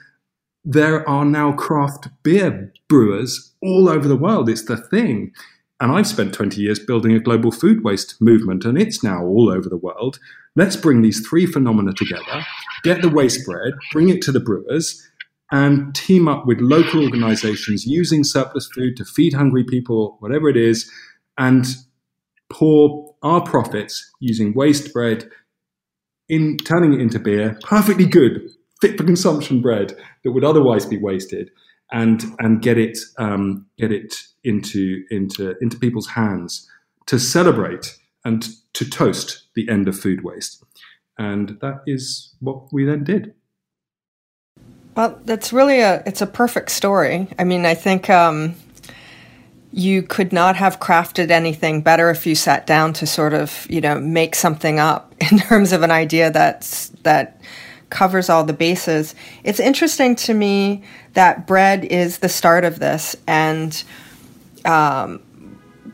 there 0.64 1.08
are 1.08 1.24
now 1.24 1.52
craft 1.52 2.08
beer 2.22 2.72
brewers 2.88 3.54
all 3.62 3.88
over 3.88 4.08
the 4.08 4.16
world. 4.16 4.48
It's 4.48 4.64
the 4.64 4.76
thing. 4.76 5.32
And 5.78 5.92
I've 5.92 6.06
spent 6.06 6.32
20 6.32 6.60
years 6.60 6.78
building 6.78 7.12
a 7.12 7.20
global 7.20 7.50
food 7.50 7.84
waste 7.84 8.20
movement, 8.20 8.64
and 8.64 8.78
it's 8.80 9.02
now 9.02 9.22
all 9.24 9.50
over 9.50 9.68
the 9.68 9.76
world. 9.76 10.18
Let's 10.54 10.76
bring 10.76 11.02
these 11.02 11.26
three 11.26 11.44
phenomena 11.44 11.92
together, 11.92 12.44
get 12.82 13.02
the 13.02 13.10
waste 13.10 13.44
bread, 13.44 13.74
bring 13.92 14.08
it 14.08 14.22
to 14.22 14.32
the 14.32 14.40
brewers, 14.40 15.06
and 15.52 15.94
team 15.94 16.28
up 16.28 16.46
with 16.46 16.60
local 16.60 17.04
organizations 17.04 17.86
using 17.86 18.24
surplus 18.24 18.68
food 18.74 18.96
to 18.96 19.04
feed 19.04 19.34
hungry 19.34 19.64
people, 19.64 20.16
whatever 20.20 20.48
it 20.48 20.56
is, 20.56 20.90
and 21.36 21.66
pour 22.48 23.14
our 23.22 23.42
profits 23.42 24.12
using 24.18 24.54
waste 24.54 24.92
bread 24.94 25.28
in 26.28 26.56
turning 26.56 26.94
it 26.94 27.00
into 27.00 27.18
beer, 27.18 27.58
perfectly 27.62 28.06
good, 28.06 28.48
fit 28.80 28.96
for 28.96 29.04
consumption 29.04 29.60
bread 29.60 29.96
that 30.24 30.32
would 30.32 30.44
otherwise 30.44 30.86
be 30.86 30.98
wasted 30.98 31.50
and 31.92 32.24
and 32.38 32.62
get 32.62 32.78
it 32.78 32.98
um, 33.18 33.66
get 33.78 33.92
it 33.92 34.14
into 34.44 35.04
into 35.10 35.54
into 35.60 35.78
people's 35.78 36.08
hands 36.08 36.68
to 37.06 37.18
celebrate 37.18 37.96
and 38.24 38.48
to 38.72 38.88
toast 38.88 39.44
the 39.54 39.68
end 39.68 39.88
of 39.88 39.98
food 39.98 40.24
waste, 40.24 40.64
and 41.18 41.58
that 41.60 41.82
is 41.86 42.34
what 42.40 42.72
we 42.72 42.84
then 42.84 43.04
did. 43.04 43.34
Well, 44.96 45.20
that's 45.24 45.52
really 45.52 45.80
a 45.80 46.02
it's 46.06 46.22
a 46.22 46.26
perfect 46.26 46.70
story. 46.70 47.28
I 47.38 47.44
mean, 47.44 47.66
I 47.66 47.74
think 47.74 48.08
um, 48.10 48.54
you 49.72 50.02
could 50.02 50.32
not 50.32 50.56
have 50.56 50.80
crafted 50.80 51.30
anything 51.30 51.82
better 51.82 52.10
if 52.10 52.26
you 52.26 52.34
sat 52.34 52.66
down 52.66 52.94
to 52.94 53.06
sort 53.06 53.34
of 53.34 53.66
you 53.68 53.80
know 53.80 54.00
make 54.00 54.34
something 54.34 54.78
up 54.78 55.14
in 55.30 55.38
terms 55.38 55.72
of 55.72 55.82
an 55.82 55.90
idea 55.90 56.30
that's 56.30 56.88
that 57.02 57.40
covers 57.90 58.28
all 58.28 58.44
the 58.44 58.52
bases. 58.52 59.14
It's 59.44 59.60
interesting 59.60 60.16
to 60.16 60.34
me 60.34 60.82
that 61.14 61.46
bread 61.46 61.84
is 61.84 62.18
the 62.18 62.28
start 62.28 62.64
of 62.64 62.78
this, 62.78 63.16
and 63.26 63.82
um, 64.64 65.22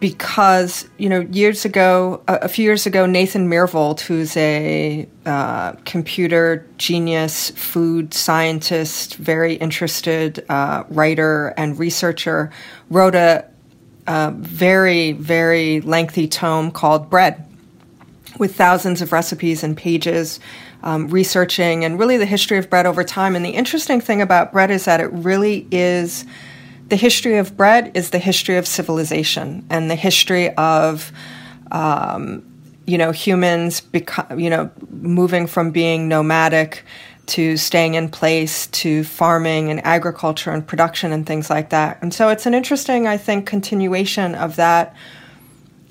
because 0.00 0.88
you 0.99 1.08
know 1.08 1.20
years 1.20 1.64
ago, 1.64 2.22
a, 2.26 2.34
a, 2.42 2.49
few 2.49 2.64
years 2.64 2.87
ago, 2.87 3.06
Nathan 3.06 3.49
Myhrvold, 3.49 4.00
who's 4.00 4.37
a 4.37 5.06
uh, 5.26 5.72
computer 5.84 6.66
genius, 6.78 7.50
food 7.50 8.12
scientist, 8.14 9.16
very 9.16 9.54
interested 9.54 10.44
uh, 10.49 10.84
writer 10.88 11.54
and 11.56 11.78
researcher, 11.78 12.50
wrote 12.90 13.14
a, 13.14 13.44
a 14.06 14.32
very 14.32 15.12
very 15.12 15.80
lengthy 15.82 16.26
tome 16.26 16.70
called 16.70 17.08
Bread 17.11 17.46
with 18.38 18.56
thousands 18.56 19.02
of 19.02 19.12
recipes 19.12 19.62
and 19.62 19.76
pages 19.76 20.40
um, 20.83 21.09
researching 21.09 21.85
and 21.85 21.99
really 21.99 22.17
the 22.17 22.27
history 22.27 22.59
of 22.59 22.69
bread 22.69 22.87
over 22.87 23.05
time. 23.05 23.37
And 23.37 23.45
the 23.45 23.51
interesting 23.51 24.01
thing 24.01 24.21
about 24.21 24.53
bread 24.53 24.71
is 24.71 24.85
that 24.85 25.01
it 25.01 25.12
really 25.12 25.67
is 25.71 26.25
the 26.89 26.97
history 26.97 27.39
of 27.39 27.57
bread 27.57 27.93
is 27.95 28.11
the 28.11 28.19
history 28.19 28.57
of 28.57 28.67
civilization 28.67 29.65
and 29.71 29.91
the 29.91 29.95
history 29.95 30.55
of 30.57 31.12
um, 31.71 32.45
you 32.85 32.99
know 32.99 33.12
humans 33.12 33.81
you 34.37 34.51
know 34.51 34.71
moving 34.91 35.47
from 35.47 35.71
being 35.71 36.09
nomadic 36.09 36.85
to 37.25 37.57
staying 37.57 37.95
in 37.95 38.09
place 38.09 38.67
to 38.69 39.05
farming 39.05 39.71
and 39.71 39.85
agriculture 39.87 40.51
and 40.51 40.67
production 40.67 41.12
and 41.12 41.27
things 41.27 41.49
like 41.49 41.71
that. 41.71 41.99
And 42.03 42.12
so 42.12 42.29
it's 42.29 42.47
an 42.47 42.55
interesting, 42.55 43.07
I 43.07 43.17
think, 43.17 43.47
continuation 43.47 44.35
of 44.35 44.57
that 44.57 44.95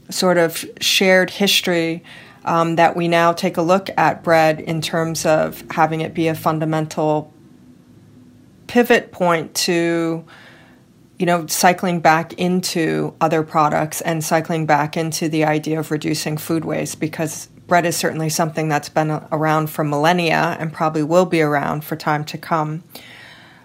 sort 0.09 0.37
of 0.37 0.65
shared 0.81 1.29
history 1.29 2.03
um, 2.43 2.75
that 2.75 2.95
we 2.95 3.07
now 3.07 3.33
take 3.33 3.57
a 3.57 3.61
look 3.61 3.89
at 3.97 4.23
bread 4.23 4.59
in 4.59 4.81
terms 4.81 5.25
of 5.25 5.63
having 5.71 6.01
it 6.01 6.13
be 6.13 6.27
a 6.27 6.35
fundamental 6.35 7.31
pivot 8.67 9.11
point 9.11 9.53
to 9.53 10.25
you 11.17 11.25
know 11.25 11.45
cycling 11.47 11.99
back 11.99 12.33
into 12.33 13.13
other 13.21 13.43
products 13.43 14.01
and 14.01 14.23
cycling 14.23 14.65
back 14.65 14.97
into 14.97 15.29
the 15.29 15.43
idea 15.43 15.79
of 15.79 15.91
reducing 15.91 16.37
food 16.37 16.65
waste 16.65 16.99
because 16.99 17.47
bread 17.67 17.85
is 17.85 17.95
certainly 17.95 18.27
something 18.27 18.67
that's 18.67 18.89
been 18.89 19.11
around 19.31 19.69
for 19.69 19.83
millennia 19.83 20.57
and 20.59 20.73
probably 20.73 21.03
will 21.03 21.25
be 21.25 21.41
around 21.41 21.85
for 21.85 21.95
time 21.95 22.25
to 22.25 22.37
come. 22.37 22.83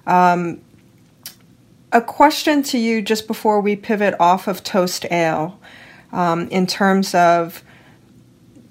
Um, 0.07 0.61
a 1.93 2.01
question 2.01 2.63
to 2.65 2.79
you 2.79 3.01
just 3.01 3.27
before 3.27 3.61
we 3.61 3.75
pivot 3.75 4.15
off 4.21 4.47
of 4.47 4.63
toast 4.63 5.07
ale 5.11 5.59
um, 6.13 6.47
in 6.49 6.67
terms 6.67 7.15
of 7.15 7.65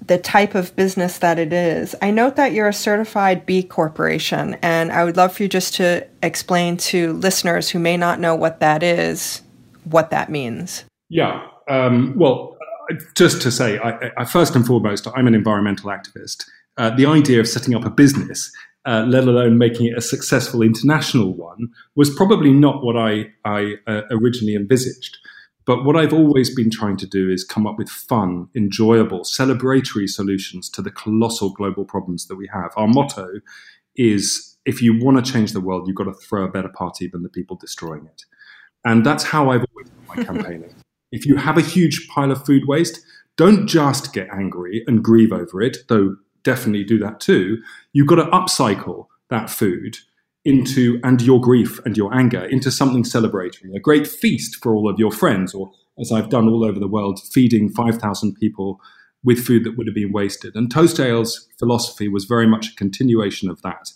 the 0.06 0.18
type 0.18 0.54
of 0.54 0.74
business 0.76 1.18
that 1.18 1.38
it 1.38 1.52
is. 1.52 1.94
I 2.00 2.10
note 2.10 2.36
that 2.36 2.52
you're 2.52 2.68
a 2.68 2.72
certified 2.72 3.44
B 3.46 3.62
Corporation, 3.62 4.56
and 4.62 4.92
I 4.92 5.04
would 5.04 5.16
love 5.16 5.34
for 5.34 5.42
you 5.42 5.48
just 5.48 5.74
to 5.76 6.06
explain 6.22 6.76
to 6.78 7.12
listeners 7.14 7.70
who 7.70 7.78
may 7.78 7.96
not 7.96 8.20
know 8.20 8.34
what 8.34 8.60
that 8.60 8.82
is, 8.82 9.42
what 9.84 10.10
that 10.10 10.30
means. 10.30 10.84
Yeah. 11.08 11.46
Um, 11.68 12.14
well, 12.16 12.56
just 13.16 13.42
to 13.42 13.50
say, 13.50 13.78
I, 13.78 14.12
I, 14.16 14.24
first 14.24 14.54
and 14.54 14.66
foremost, 14.66 15.08
I'm 15.14 15.26
an 15.26 15.34
environmental 15.34 15.90
activist. 15.90 16.44
Uh, 16.76 16.90
the 16.90 17.06
idea 17.06 17.40
of 17.40 17.48
setting 17.48 17.74
up 17.74 17.84
a 17.84 17.90
business, 17.90 18.52
uh, 18.84 19.04
let 19.08 19.24
alone 19.24 19.58
making 19.58 19.86
it 19.86 19.96
a 19.96 20.00
successful 20.00 20.62
international 20.62 21.34
one, 21.34 21.68
was 21.96 22.14
probably 22.14 22.52
not 22.52 22.84
what 22.84 22.96
I, 22.96 23.32
I 23.44 23.74
uh, 23.86 24.02
originally 24.10 24.54
envisaged. 24.54 25.18
But 25.66 25.84
what 25.84 25.96
I've 25.96 26.12
always 26.12 26.54
been 26.54 26.70
trying 26.70 26.96
to 26.98 27.06
do 27.06 27.28
is 27.28 27.42
come 27.44 27.66
up 27.66 27.76
with 27.76 27.88
fun, 27.88 28.48
enjoyable, 28.54 29.20
celebratory 29.20 30.08
solutions 30.08 30.70
to 30.70 30.80
the 30.80 30.92
colossal 30.92 31.50
global 31.50 31.84
problems 31.84 32.28
that 32.28 32.36
we 32.36 32.48
have. 32.52 32.72
Our 32.76 32.86
motto 32.86 33.40
is 33.96 34.56
if 34.64 34.80
you 34.80 34.98
want 34.98 35.24
to 35.24 35.32
change 35.32 35.52
the 35.52 35.60
world, 35.60 35.86
you've 35.86 35.96
got 35.96 36.04
to 36.04 36.14
throw 36.14 36.44
a 36.44 36.48
better 36.48 36.68
party 36.68 37.08
than 37.08 37.24
the 37.24 37.28
people 37.28 37.56
destroying 37.56 38.06
it. 38.06 38.24
And 38.84 39.04
that's 39.04 39.24
how 39.24 39.50
I've 39.50 39.64
always 39.72 39.88
done 39.88 40.16
my 40.16 40.22
campaigning. 40.22 40.74
If 41.10 41.26
you 41.26 41.36
have 41.36 41.58
a 41.58 41.62
huge 41.62 42.08
pile 42.08 42.30
of 42.30 42.44
food 42.46 42.66
waste, 42.66 43.04
don't 43.36 43.66
just 43.66 44.12
get 44.12 44.28
angry 44.32 44.84
and 44.86 45.02
grieve 45.02 45.32
over 45.32 45.60
it, 45.60 45.78
though 45.88 46.16
definitely 46.42 46.84
do 46.84 46.98
that 46.98 47.18
too. 47.18 47.60
You've 47.92 48.06
got 48.06 48.16
to 48.16 48.24
upcycle 48.26 49.06
that 49.30 49.50
food 49.50 49.98
into 50.46 51.00
and 51.02 51.20
your 51.20 51.40
grief 51.40 51.80
and 51.84 51.96
your 51.96 52.14
anger 52.14 52.44
into 52.44 52.70
something 52.70 53.02
celebratory, 53.02 53.74
a 53.74 53.80
great 53.80 54.06
feast 54.06 54.62
for 54.62 54.74
all 54.74 54.88
of 54.88 54.98
your 54.98 55.10
friends, 55.10 55.52
or 55.52 55.70
as 55.98 56.12
I've 56.12 56.30
done 56.30 56.48
all 56.48 56.64
over 56.64 56.78
the 56.78 56.88
world, 56.88 57.20
feeding 57.32 57.68
5,000 57.68 58.34
people 58.36 58.80
with 59.24 59.44
food 59.44 59.64
that 59.64 59.76
would 59.76 59.88
have 59.88 59.94
been 59.94 60.12
wasted. 60.12 60.54
And 60.54 60.70
Toast 60.70 61.00
Ale's 61.00 61.48
philosophy 61.58 62.08
was 62.08 62.26
very 62.26 62.46
much 62.46 62.68
a 62.68 62.76
continuation 62.76 63.50
of 63.50 63.60
that. 63.62 63.90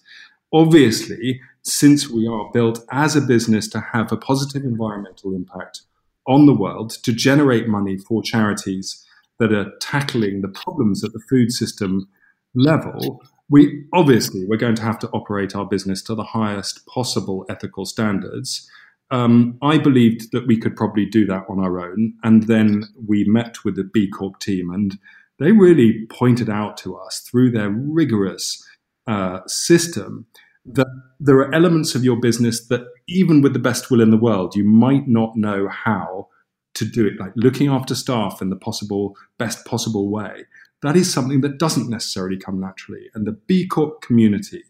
Obviously, 0.52 1.40
since 1.62 2.08
we 2.08 2.26
are 2.26 2.50
built 2.52 2.80
as 2.90 3.14
a 3.14 3.20
business 3.20 3.68
to 3.68 3.80
have 3.92 4.10
a 4.10 4.16
positive 4.16 4.64
environmental 4.64 5.32
impact 5.32 5.82
on 6.26 6.46
the 6.46 6.54
world, 6.54 6.90
to 7.04 7.12
generate 7.12 7.68
money 7.68 7.96
for 7.96 8.22
charities 8.22 9.06
that 9.38 9.52
are 9.52 9.70
tackling 9.80 10.40
the 10.40 10.48
problems 10.48 11.04
at 11.04 11.12
the 11.12 11.22
food 11.30 11.52
system 11.52 12.08
level, 12.54 13.22
we 13.50 13.84
obviously 13.92 14.46
we're 14.46 14.56
going 14.56 14.76
to 14.76 14.82
have 14.82 14.98
to 15.00 15.08
operate 15.08 15.54
our 15.54 15.66
business 15.66 16.00
to 16.02 16.14
the 16.14 16.24
highest 16.24 16.86
possible 16.86 17.44
ethical 17.50 17.84
standards. 17.84 18.68
Um, 19.10 19.58
I 19.60 19.76
believed 19.76 20.30
that 20.30 20.46
we 20.46 20.56
could 20.56 20.76
probably 20.76 21.04
do 21.04 21.26
that 21.26 21.44
on 21.48 21.58
our 21.58 21.80
own, 21.80 22.14
and 22.22 22.44
then 22.44 22.84
we 23.06 23.24
met 23.24 23.64
with 23.64 23.74
the 23.74 23.84
B 23.84 24.08
Corp 24.08 24.38
team, 24.38 24.70
and 24.70 24.96
they 25.40 25.50
really 25.50 26.06
pointed 26.10 26.48
out 26.48 26.76
to 26.78 26.96
us 26.96 27.18
through 27.18 27.50
their 27.50 27.70
rigorous 27.70 28.64
uh, 29.08 29.40
system 29.46 30.26
that 30.64 30.86
there 31.18 31.38
are 31.38 31.52
elements 31.52 31.96
of 31.96 32.04
your 32.04 32.20
business 32.20 32.68
that, 32.68 32.82
even 33.08 33.40
with 33.40 33.52
the 33.52 33.58
best 33.58 33.90
will 33.90 34.00
in 34.00 34.10
the 34.10 34.16
world, 34.16 34.54
you 34.54 34.62
might 34.62 35.08
not 35.08 35.36
know 35.36 35.66
how 35.68 36.28
to 36.74 36.84
do 36.84 37.04
it, 37.04 37.18
like 37.18 37.32
looking 37.34 37.68
after 37.68 37.96
staff 37.96 38.40
in 38.40 38.48
the 38.48 38.56
possible 38.56 39.16
best 39.38 39.66
possible 39.66 40.08
way 40.08 40.44
that 40.82 40.96
is 40.96 41.12
something 41.12 41.40
that 41.42 41.58
doesn't 41.58 41.90
necessarily 41.90 42.36
come 42.36 42.60
naturally. 42.60 43.10
And 43.14 43.26
the 43.26 43.32
B 43.32 43.66
Corp 43.66 44.00
community 44.00 44.64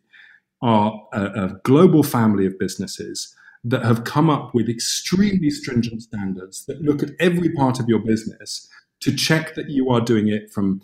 are 0.63 1.07
a, 1.13 1.25
a 1.25 1.61
global 1.65 2.03
family 2.03 2.47
of 2.47 2.59
businesses 2.59 3.35
that 3.65 3.85
have 3.85 4.05
come 4.05 4.31
up 4.31 4.55
with 4.55 4.69
extremely 4.69 5.51
stringent 5.51 6.03
standards 6.03 6.65
that 6.67 6.81
look 6.81 7.03
at 7.03 7.11
every 7.19 7.51
part 7.51 7.79
of 7.79 7.89
your 7.89 7.99
business 7.99 8.69
to 9.01 9.15
check 9.15 9.55
that 9.55 9.69
you 9.69 9.91
are 9.91 10.01
doing 10.01 10.29
it 10.29 10.51
from 10.51 10.81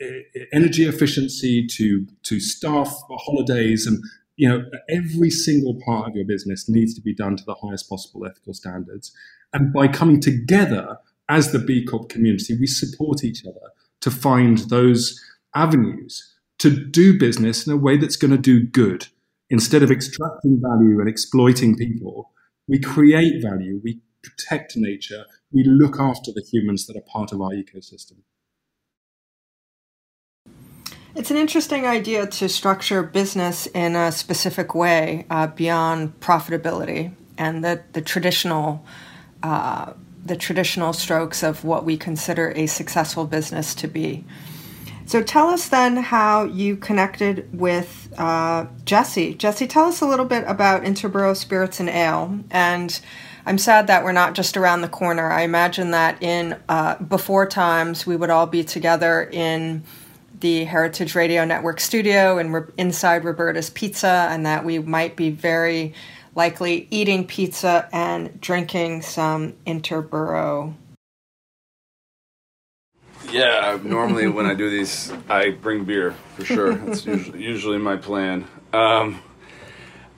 eh, 0.00 0.22
energy 0.52 0.84
efficiency 0.84 1.66
to 1.66 2.06
to 2.22 2.38
staff 2.40 2.92
holidays 3.10 3.86
and 3.86 4.02
you 4.36 4.48
know 4.48 4.64
every 4.88 5.30
single 5.30 5.80
part 5.84 6.08
of 6.08 6.14
your 6.14 6.24
business 6.24 6.68
needs 6.68 6.94
to 6.94 7.00
be 7.00 7.14
done 7.14 7.36
to 7.36 7.44
the 7.44 7.54
highest 7.54 7.88
possible 7.88 8.24
ethical 8.26 8.54
standards 8.54 9.12
and 9.52 9.72
by 9.72 9.88
coming 9.88 10.20
together 10.20 10.98
as 11.28 11.52
the 11.52 11.58
b 11.58 11.84
corp 11.84 12.08
community 12.08 12.56
we 12.58 12.66
support 12.66 13.24
each 13.24 13.44
other 13.44 13.72
to 14.00 14.10
find 14.10 14.58
those 14.70 15.20
avenues 15.54 16.34
to 16.58 16.70
do 16.70 17.18
business 17.18 17.66
in 17.66 17.72
a 17.72 17.76
way 17.76 17.96
that's 17.96 18.16
going 18.16 18.30
to 18.30 18.38
do 18.38 18.62
good 18.62 19.06
instead 19.48 19.82
of 19.82 19.90
extracting 19.90 20.60
value 20.62 21.00
and 21.00 21.08
exploiting 21.08 21.76
people, 21.76 22.30
we 22.68 22.78
create 22.78 23.42
value, 23.42 23.80
we 23.82 24.00
protect 24.22 24.76
nature, 24.76 25.24
we 25.52 25.64
look 25.64 25.98
after 25.98 26.30
the 26.32 26.42
humans 26.42 26.86
that 26.86 26.96
are 26.96 27.02
part 27.12 27.32
of 27.32 27.40
our 27.40 27.50
ecosystem. 27.50 28.18
It's 31.16 31.30
an 31.32 31.36
interesting 31.36 31.86
idea 31.86 32.26
to 32.28 32.48
structure 32.48 33.02
business 33.02 33.66
in 33.66 33.96
a 33.96 34.12
specific 34.12 34.76
way 34.76 35.26
uh, 35.28 35.48
beyond 35.48 36.20
profitability 36.20 37.12
and 37.36 37.64
the, 37.64 37.82
the 37.92 38.00
traditional 38.00 38.84
uh, 39.42 39.94
the 40.24 40.36
traditional 40.36 40.92
strokes 40.92 41.42
of 41.42 41.64
what 41.64 41.84
we 41.84 41.96
consider 41.96 42.52
a 42.56 42.66
successful 42.66 43.26
business 43.26 43.74
to 43.76 43.88
be. 43.88 44.24
So 45.06 45.22
tell 45.22 45.48
us 45.48 45.68
then 45.68 45.96
how 45.96 46.44
you 46.44 46.76
connected 46.76 47.48
with 47.52 48.12
uh, 48.16 48.66
Jesse. 48.84 49.34
Jesse, 49.34 49.66
tell 49.66 49.86
us 49.86 50.00
a 50.00 50.06
little 50.06 50.24
bit 50.24 50.44
about 50.46 50.84
Interboro 50.84 51.36
Spirits 51.36 51.80
and 51.80 51.88
Ale. 51.88 52.38
And 52.50 53.00
I'm 53.44 53.58
sad 53.58 53.88
that 53.88 54.04
we're 54.04 54.12
not 54.12 54.34
just 54.34 54.56
around 54.56 54.82
the 54.82 54.88
corner. 54.88 55.30
I 55.30 55.42
imagine 55.42 55.90
that 55.90 56.22
in 56.22 56.56
uh, 56.68 56.96
before 56.96 57.46
times 57.46 58.06
we 58.06 58.14
would 58.14 58.30
all 58.30 58.46
be 58.46 58.62
together 58.62 59.28
in 59.32 59.82
the 60.38 60.64
Heritage 60.64 61.14
Radio 61.14 61.44
Network 61.44 61.80
studio 61.80 62.38
and 62.38 62.52
we're 62.52 62.68
inside 62.76 63.24
Roberta's 63.24 63.68
Pizza, 63.68 64.28
and 64.30 64.46
that 64.46 64.64
we 64.64 64.78
might 64.78 65.16
be 65.16 65.30
very 65.30 65.92
likely 66.34 66.86
eating 66.90 67.26
pizza 67.26 67.88
and 67.92 68.40
drinking 68.40 69.02
some 69.02 69.54
Interboro 69.66 70.74
yeah, 73.32 73.78
normally 73.82 74.28
when 74.28 74.46
I 74.46 74.54
do 74.54 74.70
these, 74.70 75.12
I 75.28 75.50
bring 75.50 75.84
beer 75.84 76.12
for 76.34 76.44
sure. 76.44 76.74
That's 76.76 77.04
usually, 77.06 77.42
usually 77.42 77.78
my 77.78 77.96
plan. 77.96 78.46
Um, 78.72 79.22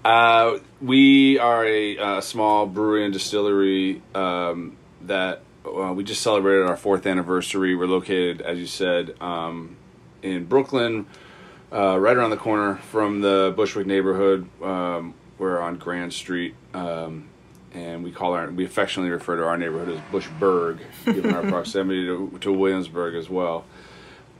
uh, 0.05 0.59
we 0.81 1.39
are 1.39 1.65
a, 1.65 1.99
uh, 1.99 2.21
small 2.21 2.67
brewery 2.67 3.05
and 3.05 3.13
distillery 3.13 4.03
um, 4.15 4.77
that 5.03 5.43
uh, 5.65 5.93
we 5.93 6.05
just 6.05 6.23
celebrated 6.23 6.67
our 6.67 6.77
fourth 6.77 7.07
anniversary. 7.07 7.75
We're 7.75 7.87
located, 7.87 8.41
as 8.41 8.59
you 8.59 8.67
said, 8.67 9.15
um, 9.21 9.77
in 10.23 10.47
Brooklyn, 10.47 11.07
uh, 11.73 11.99
right 11.99 12.17
around 12.17 12.31
the 12.31 12.37
corner 12.37 12.77
from 12.77 13.21
the 13.21 13.53
Bushwick 13.57 13.87
neighborhood. 13.87 14.49
Um, 14.63 15.15
we're 15.43 15.61
on 15.61 15.77
Grand 15.77 16.13
Street. 16.13 16.55
Um, 16.73 17.29
and 17.75 18.05
we 18.05 18.13
call 18.13 18.35
our 18.35 18.49
we 18.51 18.65
affectionately 18.65 19.11
refer 19.11 19.37
to 19.37 19.45
our 19.45 19.59
neighborhood 19.59 19.89
as 19.89 20.01
Bushburg, 20.13 20.79
given 21.05 21.35
our 21.35 21.43
proximity 21.51 22.07
to, 22.07 22.39
to, 22.41 22.53
Williamsburg 22.53 23.15
as 23.15 23.29
well. 23.29 23.65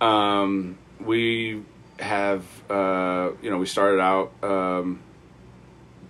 Um, 0.01 0.79
we 1.01 1.63
have 1.99 2.45
uh, 2.71 3.31
you 3.43 3.51
know 3.51 3.59
we 3.59 3.67
started 3.67 4.01
out 4.01 4.33
um, 4.45 5.01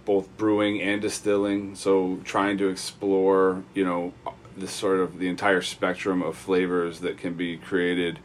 both 0.05 0.37
brewing 0.37 0.83
and 0.83 1.01
distilling, 1.01 1.75
so 1.75 2.19
trying 2.25 2.59
to 2.59 2.69
explore 2.69 3.63
you 3.73 3.85
know 3.85 4.13
the 4.57 4.69
sort 4.69 5.01
of 5.01 5.19
the 5.19 5.29
entire 5.29 5.63
spectrum 5.63 6.23
of 6.23 6.37
flavors 6.37 7.01
that 7.01 7.17
can 7.17 7.35
be 7.35 7.57
created 7.57 8.19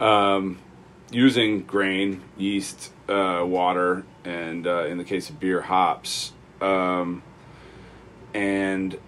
um, 0.00 0.58
using 1.10 1.62
grain, 1.62 2.20
yeast, 2.36 2.92
uh, 3.08 3.44
water, 3.44 4.04
and 4.24 4.66
uh, 4.66 4.84
in 4.84 4.98
the 4.98 5.04
case 5.04 5.30
of 5.30 5.40
beer, 5.40 5.60
hops. 5.60 6.32
Um, 6.60 7.22
and 8.34 8.98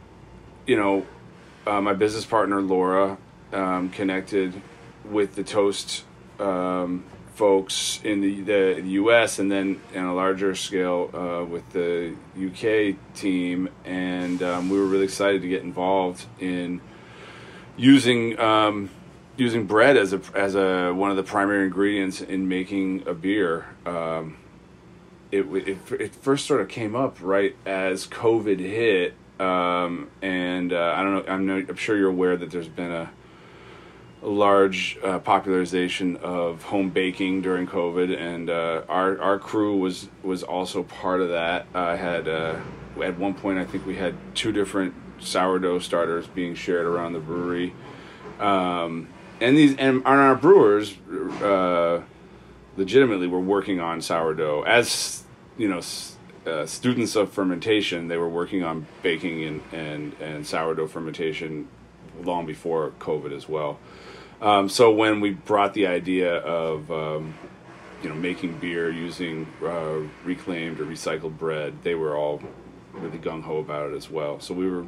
you 0.66 0.77
know, 0.77 1.07
uh, 1.66 1.81
my 1.81 1.92
business 1.92 2.25
partner 2.25 2.61
Laura 2.61 3.18
um, 3.53 3.90
connected 3.90 4.61
with 5.05 5.35
the 5.35 5.42
Toast 5.42 6.05
um, 6.38 7.05
folks 7.35 8.01
in 8.05 8.20
the, 8.20 8.40
the, 8.42 8.83
U.S. 8.83 9.38
and 9.38 9.51
then 9.51 9.81
on 9.94 10.05
a 10.05 10.14
larger 10.14 10.55
scale 10.55 11.11
uh, 11.14 11.44
with 11.44 11.68
the 11.70 12.14
UK 12.37 12.96
team, 13.14 13.68
and 13.85 14.42
um, 14.42 14.68
we 14.68 14.79
were 14.79 14.87
really 14.87 15.05
excited 15.05 15.42
to 15.42 15.48
get 15.48 15.62
involved 15.62 16.27
in 16.38 16.81
using 17.77 18.38
um, 18.38 18.90
using 19.40 19.64
bread 19.64 19.96
as 19.96 20.12
a 20.12 20.20
as 20.35 20.55
a 20.55 20.92
one 20.92 21.11
of 21.11 21.16
the 21.16 21.22
primary 21.22 21.64
ingredients 21.64 22.20
in 22.20 22.46
making 22.46 23.03
a 23.09 23.14
beer. 23.14 23.66
Um, 23.87 24.37
it, 25.33 25.46
it, 25.46 25.79
it 25.92 26.14
first 26.14 26.46
sort 26.46 26.61
of 26.61 26.68
came 26.68 26.94
up 26.94 27.16
right 27.20 27.57
as 27.64 28.07
COVID 28.07 28.59
hit, 28.59 29.14
um, 29.40 30.11
and 30.20 30.72
uh, 30.72 30.94
I 30.96 31.03
don't 31.03 31.14
know. 31.14 31.33
I'm, 31.33 31.46
no, 31.46 31.57
I'm 31.57 31.76
sure 31.76 31.96
you're 31.96 32.11
aware 32.11 32.37
that 32.37 32.50
there's 32.50 32.68
been 32.68 32.90
a, 32.90 33.11
a 34.22 34.29
large 34.29 34.98
uh, 35.05 35.20
popularization 35.20 36.16
of 36.16 36.64
home 36.64 36.90
baking 36.90 37.42
during 37.42 37.66
COVID, 37.66 38.16
and 38.16 38.50
uh, 38.50 38.83
our 38.88 39.20
our 39.20 39.38
crew 39.38 39.79
was 39.79 40.09
was 40.22 40.42
also 40.42 40.83
part 40.83 41.20
of 41.20 41.31
that. 41.31 41.66
I 41.74 41.96
had 41.96 42.29
uh, 42.29 42.57
at 43.03 43.18
one 43.18 43.35
point 43.35 43.59
I 43.59 43.64
think 43.64 43.87
we 43.87 43.96
had 43.96 44.14
two 44.35 44.53
different 44.53 44.94
sourdough 45.20 45.79
starters 45.79 46.26
being 46.26 46.55
shared 46.55 46.87
around 46.87 47.12
the 47.12 47.20
brewery. 47.20 47.72
Um, 48.40 49.09
and 49.40 49.57
these 49.57 49.76
and 49.76 50.05
our 50.07 50.35
brewers 50.35 50.96
uh, 51.42 52.03
legitimately 52.76 53.26
were 53.26 53.40
working 53.40 53.81
on 53.81 54.00
sourdough 54.00 54.62
as 54.62 55.24
you 55.57 55.68
know 55.68 55.81
uh, 56.46 56.66
students 56.66 57.16
of 57.16 57.33
fermentation. 57.33 58.09
They 58.09 58.16
were 58.16 58.29
working 58.29 58.62
on 58.62 58.87
baking 59.03 59.44
and, 59.44 59.62
and, 59.72 60.12
and 60.20 60.46
sourdough 60.46 60.88
fermentation 60.88 61.68
long 62.22 62.46
before 62.46 62.92
COVID 62.98 63.35
as 63.35 63.48
well. 63.48 63.79
Um, 64.40 64.68
so 64.68 64.90
when 64.90 65.20
we 65.20 65.31
brought 65.31 65.74
the 65.74 65.87
idea 65.87 66.37
of 66.37 66.90
um, 66.90 67.35
you 68.03 68.09
know 68.09 68.14
making 68.14 68.59
beer 68.59 68.90
using 68.90 69.46
uh, 69.62 70.00
reclaimed 70.24 70.81
or 70.81 70.87
recycled 70.87 71.37
bread, 71.38 71.83
they 71.83 71.94
were 71.94 72.16
all 72.16 72.42
really 72.92 73.18
gung 73.18 73.42
ho 73.42 73.59
about 73.59 73.90
it 73.90 73.96
as 73.96 74.11
well. 74.11 74.40
So 74.40 74.55
we 74.55 74.68
were 74.68 74.87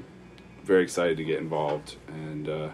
very 0.65 0.83
excited 0.83 1.17
to 1.17 1.25
get 1.25 1.39
involved 1.39 1.97
and. 2.09 2.73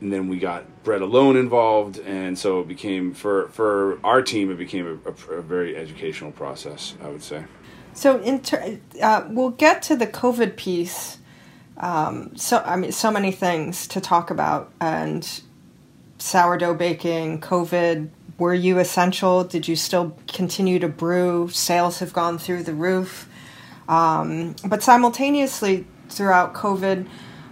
And 0.00 0.12
then 0.12 0.28
we 0.28 0.38
got 0.38 0.84
Bread 0.84 1.02
Alone 1.02 1.36
involved, 1.36 1.98
and 1.98 2.38
so 2.38 2.60
it 2.60 2.68
became 2.68 3.14
for 3.14 3.48
for 3.48 3.98
our 4.04 4.22
team. 4.22 4.50
It 4.50 4.56
became 4.56 4.86
a, 4.86 5.10
a, 5.10 5.38
a 5.38 5.42
very 5.42 5.76
educational 5.76 6.30
process, 6.30 6.94
I 7.02 7.08
would 7.08 7.22
say. 7.22 7.44
So, 7.94 8.38
ter- 8.38 8.78
uh, 9.02 9.24
we'll 9.28 9.50
get 9.50 9.82
to 9.82 9.96
the 9.96 10.06
COVID 10.06 10.56
piece. 10.56 11.18
Um, 11.78 12.36
so, 12.36 12.58
I 12.58 12.76
mean, 12.76 12.92
so 12.92 13.10
many 13.10 13.32
things 13.32 13.88
to 13.88 14.00
talk 14.00 14.30
about, 14.30 14.72
and 14.80 15.28
sourdough 16.18 16.74
baking, 16.74 17.40
COVID. 17.40 18.10
Were 18.38 18.54
you 18.54 18.78
essential? 18.78 19.42
Did 19.42 19.66
you 19.66 19.74
still 19.74 20.16
continue 20.28 20.78
to 20.78 20.88
brew? 20.88 21.48
Sales 21.48 21.98
have 21.98 22.12
gone 22.12 22.38
through 22.38 22.62
the 22.62 22.74
roof, 22.74 23.28
um, 23.88 24.54
but 24.64 24.80
simultaneously 24.80 25.84
throughout 26.08 26.54
COVID 26.54 27.08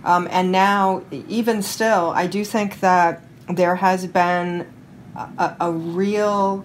um, 0.06 0.28
and 0.30 0.52
now, 0.52 1.02
even 1.10 1.62
still, 1.62 2.10
I 2.14 2.28
do 2.28 2.44
think 2.44 2.78
that 2.78 3.24
there 3.48 3.74
has 3.74 4.06
been 4.06 4.72
a, 5.16 5.56
a 5.58 5.72
real 5.72 6.64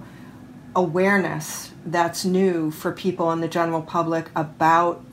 awareness 0.75 1.71
that's 1.83 2.23
new 2.23 2.69
for 2.69 2.91
people 2.91 3.31
in 3.31 3.41
the 3.41 3.47
general 3.47 3.81
public 3.81 4.29
about 4.35 5.03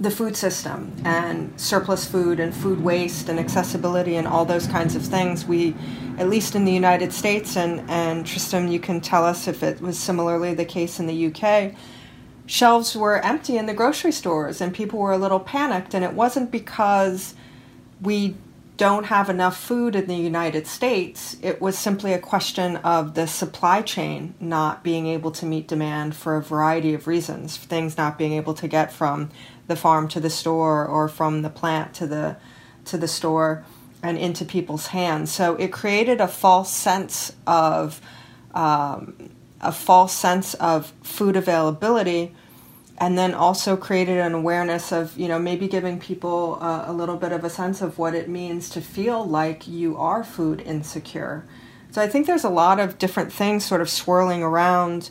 the 0.00 0.10
food 0.10 0.34
system 0.34 0.96
and 1.04 1.52
surplus 1.60 2.06
food 2.06 2.40
and 2.40 2.54
food 2.54 2.82
waste 2.82 3.28
and 3.28 3.38
accessibility 3.38 4.16
and 4.16 4.26
all 4.26 4.46
those 4.46 4.66
kinds 4.66 4.96
of 4.96 5.02
things. 5.02 5.44
We, 5.44 5.76
at 6.16 6.30
least 6.30 6.54
in 6.54 6.64
the 6.64 6.72
United 6.72 7.12
States, 7.12 7.58
and, 7.58 7.88
and 7.90 8.26
Tristram, 8.26 8.68
you 8.68 8.80
can 8.80 9.02
tell 9.02 9.26
us 9.26 9.46
if 9.46 9.62
it 9.62 9.78
was 9.82 9.98
similarly 9.98 10.54
the 10.54 10.64
case 10.64 10.98
in 10.98 11.06
the 11.06 11.26
UK, 11.26 11.74
shelves 12.46 12.96
were 12.96 13.24
empty 13.24 13.56
in 13.56 13.66
the 13.66 13.74
grocery 13.74 14.12
stores 14.12 14.60
and 14.60 14.74
people 14.74 14.98
were 14.98 15.12
a 15.12 15.18
little 15.18 15.40
panicked. 15.40 15.94
And 15.94 16.04
it 16.04 16.12
wasn't 16.12 16.50
because 16.50 17.34
we 18.00 18.34
don't 18.76 19.04
have 19.04 19.30
enough 19.30 19.56
food 19.56 19.94
in 19.94 20.06
the 20.06 20.16
United 20.16 20.66
States. 20.66 21.36
It 21.42 21.60
was 21.60 21.78
simply 21.78 22.12
a 22.12 22.18
question 22.18 22.76
of 22.78 23.14
the 23.14 23.26
supply 23.26 23.82
chain 23.82 24.34
not 24.40 24.82
being 24.82 25.06
able 25.06 25.30
to 25.32 25.46
meet 25.46 25.68
demand 25.68 26.16
for 26.16 26.36
a 26.36 26.42
variety 26.42 26.92
of 26.92 27.06
reasons. 27.06 27.56
Things 27.56 27.96
not 27.96 28.18
being 28.18 28.32
able 28.32 28.54
to 28.54 28.66
get 28.66 28.92
from 28.92 29.30
the 29.68 29.76
farm 29.76 30.08
to 30.08 30.20
the 30.20 30.30
store 30.30 30.84
or 30.84 31.08
from 31.08 31.42
the 31.42 31.50
plant 31.50 31.94
to 31.94 32.06
the 32.06 32.36
to 32.86 32.98
the 32.98 33.08
store 33.08 33.64
and 34.02 34.18
into 34.18 34.44
people's 34.44 34.88
hands. 34.88 35.32
So 35.32 35.54
it 35.56 35.72
created 35.72 36.20
a 36.20 36.28
false 36.28 36.70
sense 36.70 37.32
of 37.46 38.02
um, 38.54 39.30
a 39.64 39.72
false 39.72 40.12
sense 40.12 40.54
of 40.54 40.92
food 41.02 41.36
availability 41.36 42.34
and 42.98 43.18
then 43.18 43.34
also 43.34 43.76
created 43.76 44.18
an 44.18 44.34
awareness 44.34 44.92
of 44.92 45.16
you 45.18 45.26
know 45.28 45.38
maybe 45.38 45.66
giving 45.66 45.98
people 45.98 46.60
a, 46.60 46.84
a, 46.88 46.92
little 46.92 47.16
bit 47.16 47.32
of 47.32 47.44
a 47.44 47.50
sense 47.50 47.82
of 47.82 47.98
what 47.98 48.14
it 48.14 48.28
means 48.28 48.68
to 48.70 48.80
feel 48.80 49.24
like 49.24 49.66
you 49.66 49.96
are 49.96 50.22
food 50.22 50.60
insecure. 50.60 51.44
So 51.90 52.02
i 52.02 52.08
think 52.08 52.26
there's 52.26 52.44
a 52.44 52.50
lot 52.50 52.80
of 52.80 52.98
different 52.98 53.32
things 53.32 53.64
sort 53.64 53.80
of 53.80 53.88
swirling 53.88 54.42
around 54.42 55.10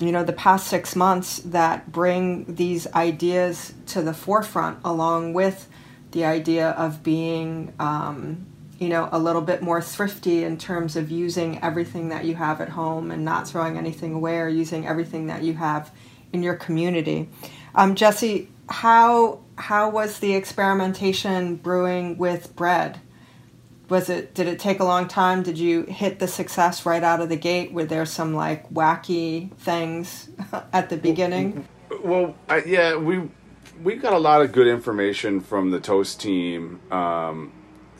you 0.00 0.12
know 0.12 0.24
the 0.24 0.32
past 0.32 0.66
six 0.68 0.96
months 0.96 1.38
that 1.38 1.92
bring 1.92 2.54
these 2.54 2.86
ideas 2.94 3.74
to 3.86 4.02
the 4.02 4.14
forefront 4.14 4.78
along 4.84 5.34
with 5.34 5.68
the 6.12 6.24
idea 6.24 6.70
of 6.70 7.02
being 7.02 7.72
um, 7.78 8.46
you 8.78 8.88
know 8.88 9.08
a 9.12 9.18
little 9.18 9.42
bit 9.42 9.62
more 9.62 9.80
thrifty 9.80 10.44
in 10.44 10.58
terms 10.58 10.96
of 10.96 11.10
using 11.10 11.62
everything 11.62 12.08
that 12.08 12.24
you 12.24 12.34
have 12.34 12.60
at 12.60 12.70
home 12.70 13.10
and 13.10 13.24
not 13.24 13.48
throwing 13.48 13.76
anything 13.78 14.14
away 14.14 14.38
or 14.38 14.48
using 14.48 14.86
everything 14.86 15.26
that 15.28 15.42
you 15.42 15.54
have 15.54 15.92
in 16.32 16.42
your 16.42 16.54
community. 16.54 17.28
Um, 17.74 17.94
Jesse, 17.94 18.48
how 18.68 19.40
how 19.56 19.90
was 19.90 20.18
the 20.18 20.34
experimentation 20.34 21.56
brewing 21.56 22.18
with 22.18 22.54
bread? 22.56 23.00
Was 23.88 24.08
it 24.08 24.34
did 24.34 24.48
it 24.48 24.58
take 24.58 24.80
a 24.80 24.84
long 24.84 25.08
time? 25.08 25.42
Did 25.42 25.58
you 25.58 25.82
hit 25.82 26.18
the 26.18 26.28
success 26.28 26.86
right 26.86 27.02
out 27.02 27.20
of 27.20 27.28
the 27.28 27.36
gate? 27.36 27.72
Were 27.72 27.84
there 27.84 28.06
some 28.06 28.34
like 28.34 28.68
wacky 28.72 29.52
things 29.56 30.30
at 30.72 30.90
the 30.90 30.96
beginning? 30.96 31.68
Well, 32.02 32.34
I, 32.48 32.62
yeah, 32.64 32.96
we 32.96 33.28
we 33.82 33.96
got 33.96 34.12
a 34.12 34.18
lot 34.18 34.42
of 34.42 34.52
good 34.52 34.66
information 34.66 35.40
from 35.40 35.70
the 35.70 35.80
Toast 35.80 36.20
team. 36.20 36.80
Um, 36.90 37.52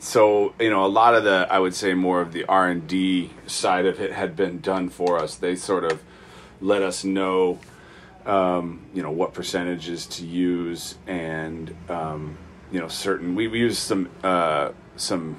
so 0.05 0.53
you 0.59 0.69
know, 0.69 0.85
a 0.85 0.87
lot 0.87 1.15
of 1.15 1.23
the 1.23 1.47
I 1.49 1.57
would 1.57 1.73
say 1.73 1.95
more 1.95 2.21
of 2.21 2.31
the 2.31 2.45
R 2.45 2.67
and 2.67 2.87
D 2.87 3.31
side 3.47 3.87
of 3.87 3.99
it 3.99 4.11
had 4.11 4.35
been 4.35 4.59
done 4.59 4.89
for 4.89 5.17
us. 5.17 5.35
They 5.35 5.55
sort 5.55 5.83
of 5.83 6.03
let 6.61 6.83
us 6.83 7.03
know 7.03 7.59
um, 8.25 8.85
you 8.93 9.01
know 9.01 9.11
what 9.11 9.33
percentages 9.33 10.05
to 10.07 10.25
use 10.25 10.95
and 11.07 11.75
um, 11.89 12.37
you 12.71 12.79
know 12.79 12.87
certain 12.87 13.35
we, 13.35 13.47
we 13.47 13.59
use 13.59 13.79
some 13.79 14.09
uh, 14.23 14.71
some 14.95 15.37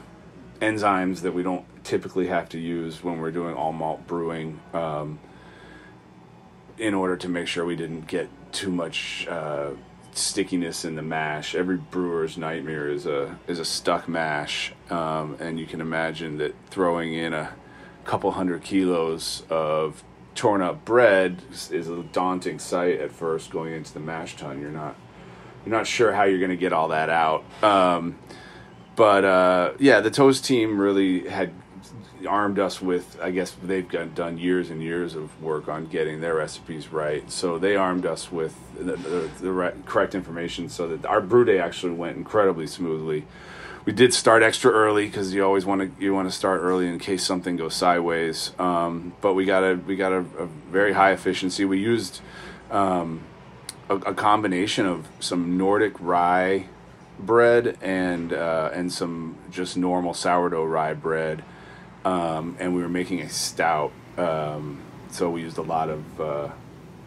enzymes 0.61 1.21
that 1.21 1.33
we 1.33 1.45
don't 1.45 1.65
typically 1.85 2.27
have 2.27 2.49
to 2.49 2.59
use 2.59 3.05
when 3.05 3.21
we're 3.21 3.31
doing 3.31 3.55
all 3.55 3.73
malt 3.73 4.05
brewing 4.09 4.61
um, 4.73 5.21
in 6.77 6.93
order 6.93 7.17
to 7.17 7.29
make 7.29 7.47
sure 7.47 7.65
we 7.65 7.77
didn't 7.77 8.09
get 8.09 8.29
too 8.53 8.71
much 8.71 9.29
uh, 9.29 9.71
stickiness 10.17 10.85
in 10.85 10.95
the 10.95 11.03
mash. 11.03 11.55
Every 11.55 11.77
brewer's 11.77 12.37
nightmare 12.39 12.89
is 12.89 13.07
a 13.07 13.39
is 13.47 13.59
a 13.59 13.65
stuck 13.65 14.09
mash, 14.09 14.73
um, 14.91 15.37
and 15.41 15.59
you 15.59 15.67
can 15.67 15.81
imagine 15.81 16.39
that 16.39 16.55
throwing 16.71 17.15
in 17.15 17.33
a 17.33 17.55
couple 18.05 18.31
hundred 18.33 18.63
kilos 18.63 19.43
of 19.51 20.05
torn 20.35 20.63
up 20.63 20.85
bread 20.85 21.43
is 21.51 21.89
a 21.89 22.03
daunting 22.13 22.59
sight 22.59 23.01
at 23.01 23.11
first 23.11 23.51
going 23.51 23.73
into 23.73 23.93
the 23.93 24.01
mash 24.01 24.37
tun. 24.37 24.61
You're 24.61 24.71
not 24.71 24.97
you're 25.65 25.75
not 25.75 25.87
sure 25.87 26.13
how 26.13 26.25
you're 26.25 26.39
going 26.39 26.51
to 26.51 26.57
get 26.57 26.73
all 26.73 26.89
that 26.89 27.11
out. 27.11 27.45
Um, 27.63 28.19
but 28.95 29.25
uh, 29.25 29.73
yeah, 29.79 30.01
the 30.01 30.11
toast 30.11 30.45
team 30.45 30.79
really 30.79 31.29
had 31.29 31.53
armed 32.29 32.59
us 32.59 32.81
with. 32.81 33.19
I 33.21 33.31
guess 33.31 33.57
they've 33.63 33.89
got, 33.89 34.15
done 34.15 34.39
years 34.39 34.71
and 34.71 34.83
years 34.83 35.15
of 35.15 35.43
work 35.43 35.69
on 35.69 35.87
getting 35.87 36.21
their 36.21 36.35
recipes 36.35 36.89
right. 36.89 37.31
So 37.31 37.59
they 37.59 37.77
armed 37.77 38.07
us 38.07 38.31
with 38.31 38.57
the, 38.77 38.97
the, 38.97 39.31
the 39.41 39.73
correct 39.85 40.15
information, 40.15 40.69
so 40.69 40.89
that 40.89 41.05
our 41.07 41.21
brew 41.21 41.45
day 41.45 41.59
actually 41.59 41.93
went 41.93 42.17
incredibly 42.17 42.67
smoothly 42.67 43.27
we 43.87 43.93
did 43.93 44.13
start 44.13 44.43
extra 44.43 44.73
early 44.73 45.07
because 45.07 45.33
you 45.33 45.45
always 45.45 45.65
want 45.65 45.81
to 45.81 46.05
you 46.05 46.13
want 46.13 46.29
to 46.29 46.37
start 46.37 46.61
early 46.61 46.89
in 46.89 46.99
case 46.99 47.25
something 47.25 47.57
goes 47.57 47.75
sideways. 47.75 48.51
Um, 48.59 49.15
but 49.21 49.35
we 49.35 49.45
got 49.45 49.63
a 49.63 49.75
we 49.77 49.95
got 49.95 50.13
a, 50.13 50.19
a 50.39 50.47
very 50.71 50.93
high 50.93 51.13
efficiency. 51.13 51.65
We 51.65 51.79
used 51.79 52.21
um, 52.71 53.23
a, 53.89 53.95
a, 53.95 54.15
combination 54.15 54.87
of 54.87 55.07
some 55.21 55.57
Nordic 55.57 55.95
rye 56.01 56.67
bread 57.21 57.79
and 57.81 58.33
uh, 58.33 58.71
and 58.75 58.93
some 58.93 59.37
just 59.53 59.77
normal 59.77 60.15
sourdough 60.15 60.65
rye 60.65 60.95
bread, 60.95 61.45
um, 62.07 62.57
and 62.61 62.75
we 62.75 62.83
were 62.83 62.89
making 62.89 63.21
a 63.21 63.29
stout. 63.29 63.93
Um, 64.17 64.81
so 65.11 65.29
we 65.29 65.43
used 65.43 65.59
a 65.59 65.63
lot 65.63 65.89
of 65.89 66.21
uh, 66.21 66.49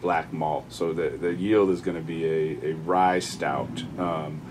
black 0.02 0.32
malt. 0.32 0.66
So 0.68 0.92
the 0.92 1.08
the 1.10 1.32
yield 1.34 1.70
is 1.70 1.80
going 1.80 1.96
to 1.96 2.02
be 2.02 2.24
a, 2.24 2.70
a 2.70 2.72
rye 2.74 3.18
stout 3.18 3.82
um, 3.98 4.42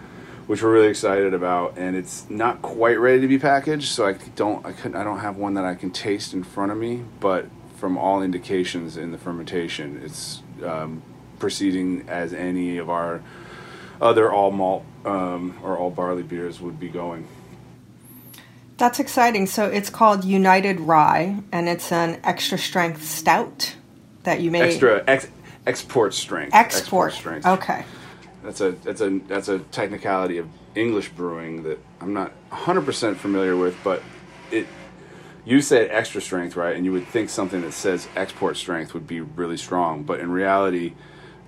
which 0.48 0.64
we're 0.64 0.74
really 0.74 0.88
excited 0.88 1.36
about. 1.36 1.78
And 1.78 1.96
it's 1.96 2.28
not 2.28 2.64
quite 2.64 3.00
ready 3.00 3.22
to 3.22 3.28
be 3.28 3.38
packaged, 3.38 3.90
so 3.90 4.08
I 4.08 4.14
don't 4.36 4.66
I 4.66 4.72
couldn't 4.72 4.98
I 4.98 5.04
don't 5.04 5.20
have 5.20 5.38
one 5.38 5.54
that 5.54 5.66
I 5.66 5.76
can 5.76 5.92
taste 5.92 6.34
in 6.34 6.44
front 6.44 6.72
of 6.72 6.78
me. 6.80 7.04
But 7.20 7.46
from 7.76 7.98
all 7.98 8.24
indications 8.24 8.98
in 8.98 9.12
the 9.12 9.20
fermentation, 9.20 10.02
it's 10.04 10.42
um, 10.66 11.04
proceeding 11.38 12.06
as 12.10 12.34
any 12.34 12.80
of 12.80 12.90
our 12.90 13.22
other 14.02 14.32
all 14.32 14.50
malt 14.50 14.84
um, 15.06 15.60
or 15.62 15.78
all 15.78 15.92
barley 15.92 16.24
beers 16.24 16.60
would 16.60 16.80
be 16.80 16.90
going. 16.90 17.28
That's 18.80 19.00
exciting. 19.00 19.46
So 19.46 19.65
it's 19.65 19.89
called 19.89 20.24
United 20.24 20.80
Rye, 20.80 21.42
and 21.52 21.70
it's 21.70 21.92
an 21.92 22.20
extra 22.24 22.58
strength 22.58 23.04
stout 23.04 23.76
that 24.24 24.42
you 24.42 24.50
made. 24.50 24.63
Extra 24.63 25.04
ex, 25.06 25.28
export 25.68 26.13
strength. 26.13 26.56
Export. 26.56 27.12
export 27.12 27.13
strength. 27.13 27.46
Okay 27.46 27.86
that's 28.44 28.62
a 28.62 28.72
that's 28.72 29.02
a 29.02 29.10
that's 29.28 29.50
a 29.50 29.60
technicality 29.60 30.38
of 30.38 30.48
English 30.76 31.10
brewing 31.10 31.63
that 31.63 31.80
I'm 32.00 32.13
not 32.13 32.32
100% 32.52 33.15
familiar 33.18 33.56
with, 33.56 33.76
but 33.84 34.02
it 34.52 34.68
you 35.46 35.62
said 35.62 35.89
extra 35.92 36.22
strength, 36.22 36.56
right? 36.56 36.76
And 36.76 36.86
you 36.86 36.92
would 36.92 37.08
think 37.08 37.30
something 37.30 37.62
that 37.62 37.74
says 37.74 38.08
export 38.15 38.58
strength 38.58 38.94
would 38.94 39.08
be 39.08 39.22
really 39.22 39.58
strong, 39.58 40.04
but 40.04 40.20
in 40.20 40.32
reality, 40.32 40.94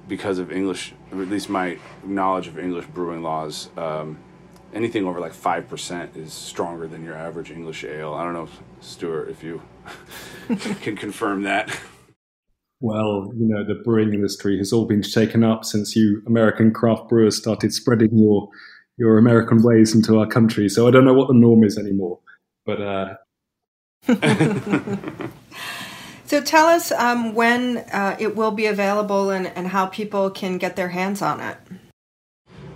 because 0.08 0.40
of 0.40 0.52
English, 0.52 0.94
at 1.12 1.18
least 1.18 1.50
my 1.50 1.78
knowledge 2.04 2.48
of 2.48 2.58
English 2.58 2.86
brewing 2.88 3.22
laws, 3.22 3.70
um, 3.78 4.18
anything 4.74 5.06
over 5.06 5.20
like 5.20 5.34
five 5.34 5.68
percent 5.68 6.16
is 6.16 6.34
stronger 6.34 6.88
than 6.88 7.04
your 7.04 7.16
average 7.16 7.52
English 7.52 7.84
ale. 7.84 8.14
I 8.14 8.24
don't 8.24 8.34
know, 8.34 8.50
Stuart, 8.80 9.30
if 9.30 9.44
you 9.44 9.62
can 10.82 10.96
confirm 10.96 11.44
that 11.44 11.76
well, 12.82 13.32
you 13.38 13.48
know, 13.48 13.64
the 13.64 13.76
brewing 13.84 14.14
industry 14.14 14.58
has 14.58 14.74
all 14.74 14.86
been 14.86 15.04
shaken 15.04 15.44
up 15.44 15.64
since 15.64 15.96
you 15.96 16.24
American 16.26 16.74
craft 16.74 17.08
brewers 17.10 17.38
started 17.38 17.74
spreading 17.74 18.18
your 18.18 18.50
your 18.98 19.18
American 19.18 19.62
ways 19.62 19.96
into 19.96 20.20
our 20.20 20.26
country. 20.26 20.68
So 20.68 20.88
I 20.88 20.92
don't 20.92 21.06
know 21.06 21.14
what 21.14 21.28
the 21.28 21.36
norm 21.36 21.64
is 21.64 21.78
anymore. 21.78 22.20
But 22.66 22.82
uh... 22.82 23.14
so 26.26 26.42
tell 26.42 26.66
us 26.68 26.92
um, 26.92 27.36
when 27.36 27.78
uh, 27.78 28.18
it 28.20 28.36
will 28.36 28.52
be 28.52 28.66
available 28.66 29.30
and, 29.30 29.48
and 29.48 29.68
how 29.68 29.86
people 29.86 30.32
can 30.32 30.58
get 30.58 30.76
their 30.76 30.90
hands 30.90 31.22
on 31.22 31.40
it. 31.40 31.58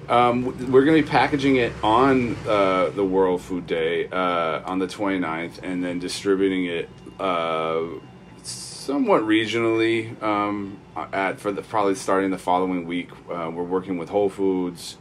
Um, 0.08 0.72
we're 0.72 0.86
going 0.86 0.98
to 0.98 1.04
be 1.04 1.10
packaging 1.10 1.56
it 1.56 1.74
on 1.84 2.36
uh, 2.48 2.89
the 2.89 3.04
World 3.04 3.41
Food 3.41 3.65
Day 3.65 4.08
uh, 4.08 4.62
on 4.65 4.80
the 4.80 4.88
29th 4.88 5.63
and 5.63 5.84
then 5.84 6.00
distributing 6.00 6.65
it 6.65 6.89
uh, 7.20 7.82
somewhat 8.44 9.24
regionally 9.24 10.22
um, 10.22 10.80
at 10.96 11.39
for 11.39 11.52
the 11.52 11.63
probably 11.63 11.96
starting 11.96 12.30
the 12.30 12.38
following 12.38 12.86
week. 12.86 13.10
Uh, 13.30 13.50
we're 13.52 13.63
working 13.63 13.98
with 13.98 14.10
Whole 14.10 14.30
Foods 14.30 14.98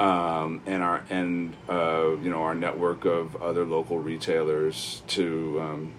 um, 0.00 0.60
and 0.66 0.82
our 0.82 1.04
and 1.10 1.54
uh, 1.68 2.16
you 2.20 2.30
know 2.30 2.42
our 2.42 2.54
network 2.54 3.04
of 3.04 3.40
other 3.40 3.64
local 3.64 3.98
retailers 3.98 5.02
to 5.08 5.60
um, 5.60 5.92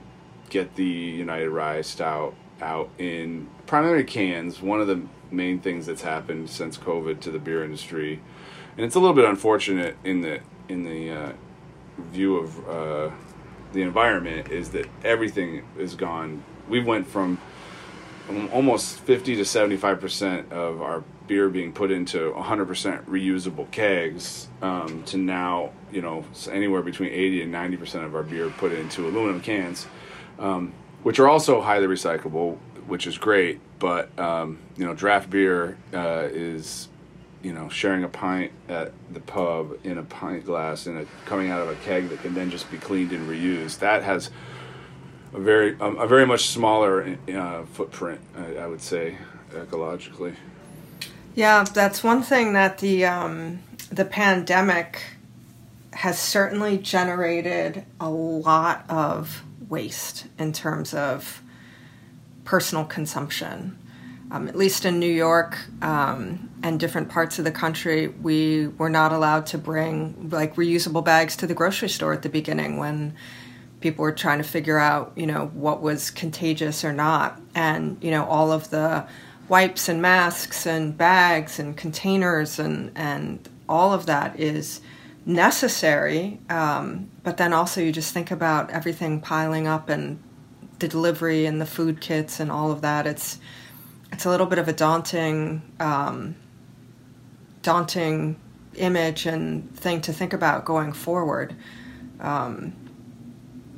get 0.50 0.76
the 0.76 0.84
United 0.84 1.50
Rye 1.50 1.82
Stout 1.82 2.36
out 2.62 2.90
in 2.98 3.48
primary 3.66 4.04
cans. 4.04 4.62
One 4.62 4.82
of 4.82 4.88
the 4.88 5.02
main 5.32 5.60
things 5.60 5.86
that's 5.86 6.02
happened 6.02 6.50
since 6.50 6.78
COVID 6.78 7.20
to 7.22 7.32
the 7.32 7.40
beer 7.40 7.64
industry, 7.64 8.22
and 8.78 8.86
it's 8.86 8.96
a 8.96 9.00
little 9.00 9.16
bit 9.16 9.26
unfortunate 9.26 9.98
in 10.04 10.22
the 10.22 10.42
in 10.68 10.84
the 10.84 11.12
uh, 11.12 11.34
view 12.12 12.38
of 12.38 12.70
uh, 12.70 13.12
the 13.74 13.82
environment 13.82 14.50
is 14.50 14.70
that 14.70 14.88
everything 15.04 15.64
is 15.78 15.96
gone. 15.96 16.44
We 16.68 16.82
went 16.82 17.08
from 17.08 17.40
almost 18.52 19.00
50 19.02 19.36
to 19.36 19.46
75 19.46 20.00
percent 20.00 20.52
of 20.52 20.82
our 20.82 21.04
beer 21.28 21.50
being 21.50 21.72
put 21.72 21.92
into 21.92 22.34
100 22.34 22.68
percent 22.68 23.06
reusable 23.10 23.70
kegs 23.72 24.48
um, 24.62 25.04
to 25.04 25.18
now 25.18 25.72
you 25.92 26.02
know 26.02 26.26
anywhere 26.52 26.82
between 26.82 27.12
80 27.12 27.44
and 27.44 27.52
90 27.52 27.78
percent 27.78 28.04
of 28.06 28.16
our 28.16 28.24
beer 28.24 28.50
put 28.50 28.72
into 28.72 29.08
aluminum 29.08 29.42
cans 29.42 29.86
um, 30.40 30.74
which 31.04 31.20
are 31.20 31.28
also 31.28 31.62
highly 31.62 31.86
recyclable 31.88 32.58
which 32.88 33.08
is 33.08 33.18
great 33.18 33.60
but 33.80 34.18
um, 34.20 34.60
you 34.78 34.86
know 34.86 34.94
draft 34.94 35.30
beer 35.30 35.78
uh, 35.94 36.28
is 36.32 36.88
you 37.44 37.54
know 37.54 37.70
sharing 37.70 38.04
a 38.04 38.10
pint 38.10 38.52
at 38.70 38.92
the 39.12 39.20
pub 39.20 39.78
in 39.84 39.98
a 39.98 40.04
pint 40.04 40.46
glass 40.46 40.86
and 40.86 41.08
coming 41.26 41.52
out 41.52 41.62
of 41.62 41.70
a 41.70 41.76
keg 41.84 42.10
that 42.10 42.22
can 42.22 42.34
then 42.34 42.50
just 42.50 42.70
be 42.72 42.78
cleaned 42.78 43.12
and 43.12 43.30
reused 43.30 43.80
that 43.80 44.04
has 44.04 44.30
a 45.36 45.40
very 45.40 45.80
um, 45.80 45.98
a 45.98 46.08
very 46.08 46.26
much 46.26 46.48
smaller 46.48 47.18
uh, 47.34 47.66
footprint, 47.66 48.22
I, 48.38 48.56
I, 48.56 48.68
would 48.68 48.82
say, 48.82 49.18
ecologically. 49.52 50.36
Yeah, 51.36 51.64
that's 51.64 52.04
one 52.04 52.24
thing 52.24 52.54
that 52.54 52.78
the 52.78 53.06
um, 53.06 53.60
the 53.92 54.06
pandemic 54.06 55.04
has 55.92 56.20
certainly 56.20 56.78
generated 56.78 57.84
a 58.00 58.10
lot 58.10 58.86
of 58.90 59.44
waste 59.68 60.28
in 60.38 60.54
terms 60.54 60.94
of 60.94 61.42
personal 62.46 62.86
consumption. 62.86 63.78
Um, 64.32 64.48
at 64.48 64.56
least 64.56 64.86
in 64.86 65.00
New 65.00 65.12
York 65.12 65.58
um, 65.84 66.50
and 66.64 66.80
different 66.80 67.10
parts 67.10 67.38
of 67.38 67.46
the 67.46 67.52
country, 67.52 68.08
we 68.08 68.68
were 68.68 68.90
not 68.90 69.12
allowed 69.12 69.46
to 69.48 69.58
bring 69.58 70.30
like 70.32 70.56
reusable 70.56 71.06
bags 71.06 71.36
to 71.38 71.48
the 71.48 71.54
grocery 71.54 71.90
store 71.90 72.14
at 72.14 72.24
the 72.24 72.30
beginning 72.30 72.78
when 72.78 73.14
people 73.82 74.02
were 74.02 74.12
trying 74.12 74.40
to 74.40 74.44
figure 74.44 74.80
out, 74.80 75.14
you 75.16 75.28
know, 75.28 75.52
what 75.54 75.80
was 75.80 76.10
contagious 76.10 76.84
or 76.84 76.92
not. 76.92 77.40
And, 77.54 78.04
you 78.04 78.10
know, 78.10 78.26
all 78.26 78.52
of 78.52 78.72
the 78.72 79.06
wipes 79.48 79.88
and 79.88 80.02
masks 80.02 80.66
and 80.66 80.98
bags 80.98 81.60
and 81.60 81.78
containers 81.78 82.58
and, 82.58 82.92
and 82.96 83.48
all 83.70 83.94
of 83.94 84.08
that 84.08 84.40
is 84.40 84.82
necessary. 85.26 86.40
Um, 86.50 87.12
but 87.24 87.38
then 87.38 87.54
also 87.54 87.80
you 87.80 87.92
just 87.92 88.12
think 88.12 88.32
about 88.32 88.72
everything 88.72 89.22
piling 89.22 89.68
up 89.68 89.88
and 89.88 90.20
the 90.86 90.90
delivery 90.92 91.48
and 91.48 91.60
the 91.60 91.66
food 91.66 92.00
kits 92.00 92.40
and 92.40 92.52
all 92.52 92.72
of 92.72 92.82
that. 92.82 93.08
It's 93.08 93.40
it's 94.12 94.24
a 94.26 94.30
little 94.30 94.46
bit 94.46 94.60
of 94.60 94.68
a 94.68 94.74
daunting 94.74 95.64
um, 95.80 96.36
daunting 97.64 98.40
image 98.76 99.26
and 99.26 99.76
thing 99.76 100.02
to 100.02 100.14
think 100.14 100.32
about 100.34 100.64
going 100.66 100.94
forward. 100.94 101.56
Um, 102.20 102.74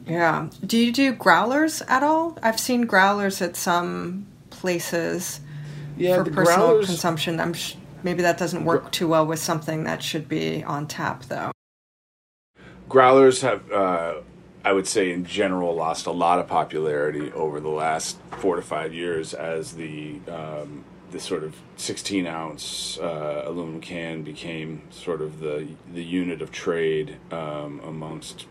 yeah. 0.05 0.49
Do 0.65 0.77
you 0.77 0.91
do 0.91 1.13
growlers 1.13 1.81
at 1.87 2.03
all? 2.03 2.37
I've 2.43 2.59
seen 2.59 2.81
growlers 2.85 3.41
at 3.41 3.55
some 3.55 4.25
places 4.49 5.39
Yeah, 5.97 6.17
for 6.23 6.29
personal 6.31 6.67
growlers- 6.67 6.85
consumption. 6.87 7.39
I'm 7.39 7.53
sh- 7.53 7.75
maybe 8.03 8.21
that 8.23 8.37
doesn't 8.37 8.65
work 8.65 8.91
too 8.91 9.07
well 9.07 9.25
with 9.25 9.39
something 9.39 9.83
that 9.85 10.01
should 10.03 10.27
be 10.27 10.63
on 10.63 10.87
tap, 10.87 11.23
though. 11.25 11.51
Growlers 12.89 13.41
have, 13.41 13.69
uh, 13.71 14.13
I 14.67 14.73
would 14.73 14.85
say, 14.85 15.13
in 15.13 15.23
general, 15.23 15.73
lost 15.73 16.07
a 16.07 16.11
lot 16.11 16.39
of 16.39 16.47
popularity 16.47 17.31
over 17.31 17.61
the 17.61 17.69
last 17.69 18.17
four 18.31 18.57
to 18.57 18.61
five 18.61 18.93
years 18.93 19.33
as 19.33 19.71
the 19.75 20.19
um, 20.27 20.83
the 21.09 21.21
sort 21.21 21.45
of 21.45 21.55
16 21.77 22.27
ounce 22.27 22.99
uh, 22.99 23.43
aluminum 23.45 23.79
can 23.79 24.23
became 24.23 24.81
sort 24.89 25.21
of 25.21 25.39
the 25.39 25.69
the 25.93 26.03
unit 26.03 26.41
of 26.41 26.51
trade 26.51 27.15
um, 27.31 27.79
amongst 27.81 28.45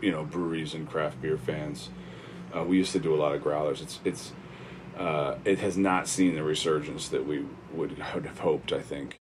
you 0.00 0.12
know 0.12 0.22
breweries 0.22 0.74
and 0.74 0.88
craft 0.88 1.20
beer 1.20 1.36
fans. 1.36 1.90
Uh, 2.54 2.62
we 2.62 2.76
used 2.76 2.92
to 2.92 3.00
do 3.00 3.12
a 3.12 3.18
lot 3.18 3.34
of 3.34 3.42
growlers. 3.42 3.80
It's 3.80 3.98
it's 4.04 4.32
uh, 4.96 5.38
it 5.44 5.58
has 5.58 5.76
not 5.76 6.06
seen 6.06 6.36
the 6.36 6.44
resurgence 6.44 7.08
that 7.08 7.26
we 7.26 7.44
would 7.72 7.90
have 7.98 8.38
hoped. 8.38 8.72
I 8.72 8.80
think. 8.80 9.16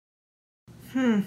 Hmm. 0.92 1.22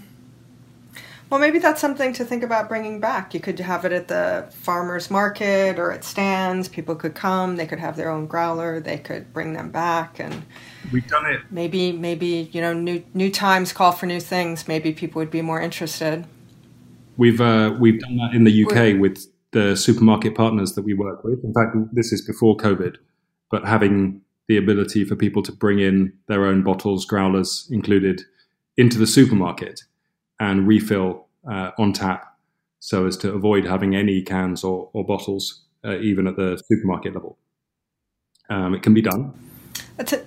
Well, 1.30 1.40
maybe 1.40 1.58
that's 1.58 1.80
something 1.80 2.14
to 2.14 2.24
think 2.24 2.42
about 2.42 2.70
bringing 2.70 3.00
back. 3.00 3.34
You 3.34 3.40
could 3.40 3.58
have 3.58 3.84
it 3.84 3.92
at 3.92 4.08
the 4.08 4.48
farmers 4.50 5.10
market 5.10 5.78
or 5.78 5.92
at 5.92 6.02
stands. 6.02 6.68
People 6.68 6.94
could 6.94 7.14
come. 7.14 7.56
They 7.56 7.66
could 7.66 7.78
have 7.78 7.96
their 7.96 8.08
own 8.08 8.26
growler. 8.26 8.80
They 8.80 8.96
could 8.96 9.30
bring 9.34 9.52
them 9.52 9.70
back, 9.70 10.18
and 10.18 10.42
We've 10.90 11.06
done 11.06 11.26
it. 11.26 11.42
maybe, 11.50 11.92
maybe 11.92 12.48
you 12.52 12.62
know, 12.62 12.72
new 12.72 13.04
new 13.12 13.30
times 13.30 13.74
call 13.74 13.92
for 13.92 14.06
new 14.06 14.20
things. 14.20 14.66
Maybe 14.66 14.92
people 14.94 15.18
would 15.20 15.30
be 15.30 15.42
more 15.42 15.60
interested. 15.60 16.24
We've 17.18 17.40
uh, 17.40 17.76
we've 17.78 18.00
done 18.00 18.16
that 18.16 18.30
in 18.34 18.44
the 18.44 18.64
UK 18.64 18.98
with 18.98 19.26
the 19.50 19.76
supermarket 19.76 20.34
partners 20.34 20.74
that 20.74 20.82
we 20.82 20.94
work 20.94 21.24
with. 21.24 21.44
In 21.44 21.52
fact, 21.52 21.76
this 21.92 22.10
is 22.10 22.22
before 22.22 22.56
COVID, 22.56 22.96
but 23.50 23.66
having 23.66 24.22
the 24.46 24.56
ability 24.56 25.04
for 25.04 25.14
people 25.14 25.42
to 25.42 25.52
bring 25.52 25.78
in 25.78 26.14
their 26.26 26.46
own 26.46 26.62
bottles, 26.62 27.04
growlers 27.04 27.68
included, 27.70 28.22
into 28.78 28.98
the 28.98 29.06
supermarket 29.06 29.82
and 30.40 30.66
refill 30.66 31.27
uh, 31.48 31.70
on 31.79 31.92
tap, 31.92 32.37
so 32.79 33.07
as 33.07 33.16
to 33.18 33.33
avoid 33.33 33.64
having 33.64 33.94
any 33.94 34.22
cans 34.22 34.62
or, 34.64 34.90
or 34.92 35.05
bottles, 35.05 35.62
uh, 35.85 35.96
even 35.98 36.27
at 36.27 36.37
the 36.37 36.62
supermarket 36.66 37.14
level. 37.14 37.38
Um, 38.51 38.74
it 38.74 38.83
can 38.83 38.94
be 38.94 39.03
done. 39.03 39.33
It's 39.98 40.12
a, 40.12 40.24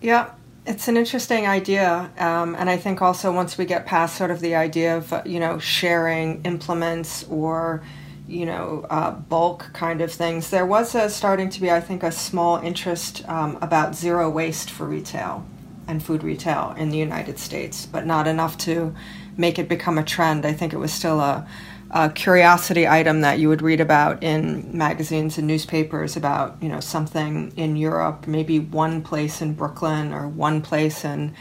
yeah, 0.00 0.30
it's 0.66 0.88
an 0.88 0.96
interesting 0.96 1.46
idea, 1.46 2.10
um, 2.18 2.54
and 2.56 2.68
I 2.68 2.76
think 2.76 3.00
also 3.00 3.32
once 3.32 3.56
we 3.56 3.64
get 3.64 3.86
past 3.86 4.16
sort 4.16 4.30
of 4.30 4.40
the 4.40 4.54
idea 4.54 4.96
of 4.96 5.12
uh, 5.12 5.22
you 5.24 5.40
know 5.40 5.58
sharing 5.58 6.42
implements 6.44 7.24
or 7.24 7.82
you 8.28 8.46
know 8.46 8.86
uh, 8.90 9.12
bulk 9.12 9.70
kind 9.72 10.00
of 10.00 10.12
things, 10.12 10.50
there 10.50 10.66
was 10.66 10.94
a, 10.94 11.08
starting 11.08 11.48
to 11.50 11.60
be, 11.60 11.70
I 11.70 11.80
think, 11.80 12.02
a 12.02 12.12
small 12.12 12.58
interest 12.58 13.26
um, 13.28 13.58
about 13.62 13.94
zero 13.94 14.28
waste 14.28 14.70
for 14.70 14.86
retail 14.86 15.46
and 15.86 16.02
food 16.02 16.22
retail 16.22 16.74
in 16.78 16.90
the 16.90 16.98
United 16.98 17.38
States, 17.38 17.86
but 17.86 18.06
not 18.06 18.26
enough 18.26 18.56
to 18.58 18.94
make 19.36 19.58
it 19.58 19.68
become 19.68 19.98
a 19.98 20.04
trend. 20.04 20.44
I 20.44 20.52
think 20.52 20.72
it 20.72 20.78
was 20.78 20.92
still 20.92 21.20
a 21.20 21.46
a 21.94 22.08
curiosity 22.08 22.88
item 22.88 23.20
that 23.20 23.38
you 23.38 23.50
would 23.50 23.60
read 23.60 23.78
about 23.78 24.22
in 24.22 24.66
magazines 24.76 25.36
and 25.36 25.46
newspapers 25.46 26.16
about 26.16 26.56
you 26.62 26.68
know 26.68 26.80
something 26.80 27.52
in 27.56 27.76
Europe, 27.76 28.26
maybe 28.26 28.58
one 28.58 29.02
place 29.02 29.42
in 29.42 29.52
Brooklyn 29.52 30.12
or 30.12 30.26
one 30.26 30.62
place 30.62 31.04
in 31.04 31.34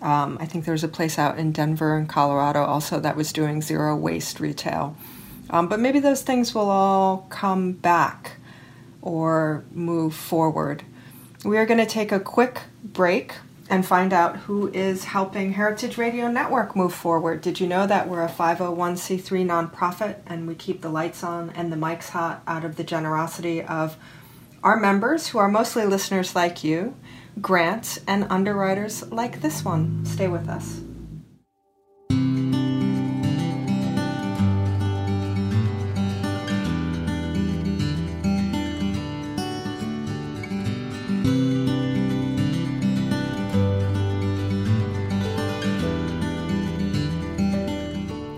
um, 0.00 0.36
I 0.40 0.46
think 0.46 0.64
there's 0.64 0.82
a 0.82 0.88
place 0.88 1.18
out 1.18 1.38
in 1.38 1.52
Denver 1.52 1.96
and 1.96 2.08
Colorado 2.08 2.64
also 2.64 2.98
that 3.00 3.16
was 3.16 3.32
doing 3.32 3.62
zero 3.62 3.94
waste 3.94 4.40
retail. 4.40 4.96
Um, 5.50 5.68
but 5.68 5.78
maybe 5.78 6.00
those 6.00 6.22
things 6.22 6.54
will 6.54 6.70
all 6.70 7.26
come 7.28 7.72
back 7.72 8.38
or 9.00 9.64
move 9.70 10.14
forward. 10.14 10.82
We 11.44 11.56
are 11.56 11.66
going 11.66 11.78
to 11.78 11.86
take 11.86 12.10
a 12.10 12.18
quick 12.18 12.62
break 12.82 13.34
and 13.70 13.86
find 13.86 14.12
out 14.12 14.36
who 14.36 14.68
is 14.68 15.04
helping 15.04 15.52
Heritage 15.52 15.96
Radio 15.96 16.28
Network 16.28 16.74
move 16.76 16.92
forward. 16.92 17.40
Did 17.40 17.60
you 17.60 17.66
know 17.66 17.86
that 17.86 18.08
we're 18.08 18.24
a 18.24 18.28
501c3 18.28 19.46
nonprofit 19.46 20.16
and 20.26 20.46
we 20.46 20.54
keep 20.54 20.80
the 20.80 20.88
lights 20.88 21.22
on 21.24 21.50
and 21.50 21.72
the 21.72 21.76
mics 21.76 22.10
hot 22.10 22.42
out 22.46 22.64
of 22.64 22.76
the 22.76 22.84
generosity 22.84 23.62
of 23.62 23.96
our 24.62 24.78
members, 24.78 25.28
who 25.28 25.38
are 25.38 25.48
mostly 25.48 25.84
listeners 25.84 26.34
like 26.36 26.62
you, 26.62 26.94
grants, 27.40 27.98
and 28.06 28.26
underwriters 28.30 29.10
like 29.10 29.40
this 29.40 29.64
one? 29.64 30.04
Stay 30.04 30.28
with 30.28 30.48
us. 30.48 30.80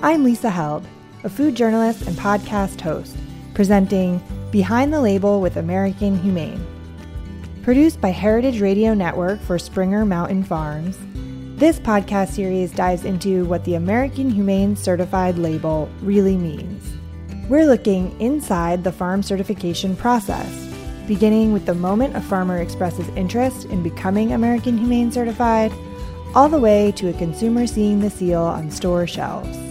I'm 0.05 0.23
Lisa 0.23 0.51
Held, 0.51 0.87
a 1.25 1.31
food 1.31 1.55
journalist 1.55 2.03
and 2.03 2.15
podcast 2.15 2.79
host, 2.79 3.17
presenting 3.55 4.21
Behind 4.51 4.93
the 4.93 5.01
Label 5.01 5.41
with 5.41 5.57
American 5.57 6.19
Humane. 6.19 6.63
Produced 7.63 8.03
by 8.03 8.11
Heritage 8.11 8.61
Radio 8.61 8.93
Network 8.93 9.41
for 9.41 9.59
Springer 9.59 10.05
Mountain 10.05 10.45
Farms, 10.45 10.99
this 11.59 11.79
podcast 11.79 12.33
series 12.33 12.71
dives 12.71 13.07
into 13.07 13.47
what 13.47 13.65
the 13.65 13.77
American 13.77 14.29
Humane 14.29 14.77
Certified 14.77 15.39
label 15.39 15.89
really 16.03 16.37
means. 16.37 16.85
We're 17.49 17.65
looking 17.65 18.15
inside 18.21 18.85
the 18.85 18.93
farm 18.93 19.23
certification 19.23 19.97
process, 19.97 20.71
beginning 21.09 21.55
with 21.55 21.65
the 21.65 21.75
moment 21.75 22.15
a 22.15 22.21
farmer 22.21 22.59
expresses 22.59 23.09
interest 23.17 23.65
in 23.69 23.83
becoming 23.83 24.35
American 24.35 24.77
Humane 24.77 25.11
Certified, 25.11 25.73
all 26.35 26.51
the 26.51 26.61
way 26.61 26.93
to 26.93 27.09
a 27.09 27.15
consumer 27.15 27.67
seeing 27.67 28.01
the 28.01 28.11
seal 28.11 28.43
on 28.43 28.71
store 28.71 29.07
shelves. 29.07 29.64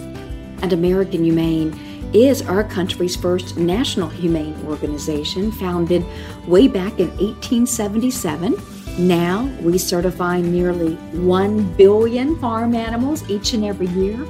And 0.63 0.73
American 0.73 1.23
Humane 1.23 1.78
is 2.13 2.41
our 2.43 2.63
country's 2.63 3.15
first 3.15 3.58
national 3.58 4.08
humane 4.08 4.56
organization, 4.65 5.52
founded 5.52 6.06
way 6.47 6.67
back 6.67 6.99
in 6.99 7.10
1877. 7.17 8.56
Now 8.97 9.45
we 9.62 9.78
certify 9.78 10.39
nearly 10.39 10.95
1 10.95 11.73
billion 11.73 12.39
farm 12.39 12.76
animals 12.76 13.30
each 13.30 13.54
and 13.54 13.65
every 13.65 13.88
year. 13.88 14.26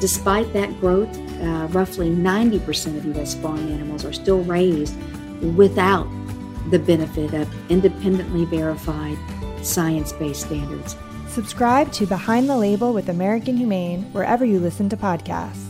Despite 0.00 0.52
that 0.54 0.78
growth, 0.80 1.14
uh, 1.40 1.68
roughly 1.70 2.10
90% 2.10 2.96
of 2.96 3.04
U.S. 3.16 3.34
farm 3.34 3.68
animals 3.72 4.04
are 4.04 4.12
still 4.12 4.42
raised 4.44 4.96
without 5.56 6.08
the 6.70 6.78
benefit 6.78 7.34
of 7.34 7.48
independently 7.70 8.44
verified 8.46 9.18
science 9.64 10.12
based 10.12 10.42
standards. 10.42 10.96
Subscribe 11.28 11.92
to 11.92 12.06
Behind 12.06 12.48
the 12.48 12.56
Label 12.56 12.94
with 12.94 13.08
American 13.08 13.56
Humane 13.56 14.04
wherever 14.12 14.44
you 14.44 14.58
listen 14.58 14.88
to 14.88 14.96
podcasts. 14.96 15.65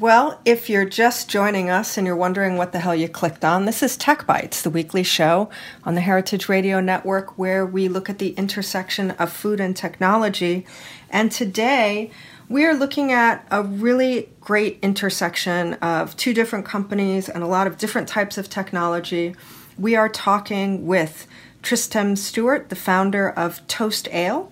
Well, 0.00 0.40
if 0.46 0.70
you're 0.70 0.86
just 0.86 1.28
joining 1.28 1.68
us 1.68 1.98
and 1.98 2.06
you're 2.06 2.16
wondering 2.16 2.56
what 2.56 2.72
the 2.72 2.78
hell 2.78 2.94
you 2.94 3.06
clicked 3.06 3.44
on, 3.44 3.66
this 3.66 3.82
is 3.82 3.98
Tech 3.98 4.26
Bites, 4.26 4.62
the 4.62 4.70
weekly 4.70 5.02
show 5.02 5.50
on 5.84 5.94
the 5.94 6.00
Heritage 6.00 6.48
Radio 6.48 6.80
Network 6.80 7.38
where 7.38 7.66
we 7.66 7.86
look 7.86 8.08
at 8.08 8.18
the 8.18 8.30
intersection 8.30 9.10
of 9.10 9.30
food 9.30 9.60
and 9.60 9.76
technology. 9.76 10.64
And 11.10 11.30
today 11.30 12.10
we 12.48 12.64
are 12.64 12.72
looking 12.72 13.12
at 13.12 13.46
a 13.50 13.62
really 13.62 14.30
great 14.40 14.78
intersection 14.80 15.74
of 15.74 16.16
two 16.16 16.32
different 16.32 16.64
companies 16.64 17.28
and 17.28 17.44
a 17.44 17.46
lot 17.46 17.66
of 17.66 17.76
different 17.76 18.08
types 18.08 18.38
of 18.38 18.48
technology. 18.48 19.36
We 19.78 19.96
are 19.96 20.08
talking 20.08 20.86
with 20.86 21.26
Tristram 21.60 22.16
Stuart, 22.16 22.70
the 22.70 22.74
founder 22.74 23.28
of 23.28 23.66
Toast 23.68 24.08
Ale. 24.12 24.50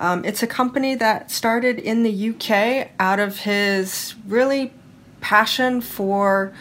Um, 0.00 0.24
it's 0.24 0.42
a 0.42 0.48
company 0.48 0.96
that 0.96 1.30
started 1.30 1.78
in 1.78 2.02
the 2.02 2.30
UK 2.30 2.90
out 2.98 3.20
of 3.20 3.40
his 3.40 4.16
really 4.26 4.72
passion 5.20 5.80
for 5.80 6.52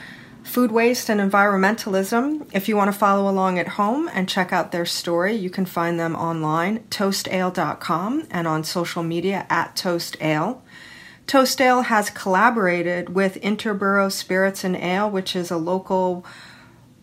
food 0.44 0.72
waste 0.72 1.10
and 1.10 1.20
environmentalism. 1.20 2.50
If 2.54 2.70
you 2.70 2.78
want 2.78 2.92
to 2.92 2.98
follow 2.98 3.30
along 3.30 3.60
at 3.60 3.68
home 3.68 4.10
and 4.14 4.30
check 4.30 4.54
out 4.54 4.72
their 4.72 4.86
story, 4.86 5.34
you 5.34 5.50
can 5.50 5.66
find 5.66 6.00
them 6.00 6.16
online, 6.16 6.80
toastale.com, 6.90 8.28
and 8.32 8.48
on 8.48 8.64
social 8.64 9.04
media 9.04 9.46
at 9.50 9.76
toastale. 9.76 10.62
Toast 11.28 11.60
Ale 11.60 11.82
has 11.82 12.10
collaborated 12.10 13.14
with 13.14 13.36
Interboro 13.42 14.10
Spirits 14.10 14.64
and 14.64 14.78
Ale, 14.78 15.10
which 15.10 15.36
is 15.36 15.52
a 15.52 15.58
local 15.58 16.26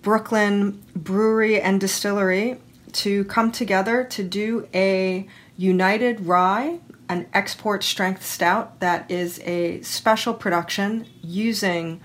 Brooklyn 0.00 0.82
brewery 0.96 1.60
and 1.60 1.78
distillery, 1.78 2.58
to 2.92 3.24
come 3.24 3.52
together 3.52 4.04
to 4.04 4.24
do 4.24 4.66
a 4.72 5.28
United 5.58 6.24
Rye, 6.24 6.78
an 7.08 7.26
export 7.32 7.82
strength 7.82 8.24
stout 8.24 8.80
that 8.80 9.10
is 9.10 9.40
a 9.40 9.80
special 9.82 10.34
production 10.34 11.06
using 11.22 12.00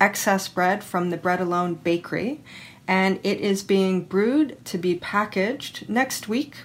excess 0.00 0.48
bread 0.48 0.82
from 0.82 1.10
the 1.10 1.16
Bread 1.16 1.40
Alone 1.40 1.74
Bakery. 1.74 2.42
And 2.86 3.18
it 3.22 3.40
is 3.40 3.62
being 3.62 4.04
brewed 4.04 4.62
to 4.66 4.78
be 4.78 4.96
packaged 4.96 5.88
next 5.88 6.28
week 6.28 6.56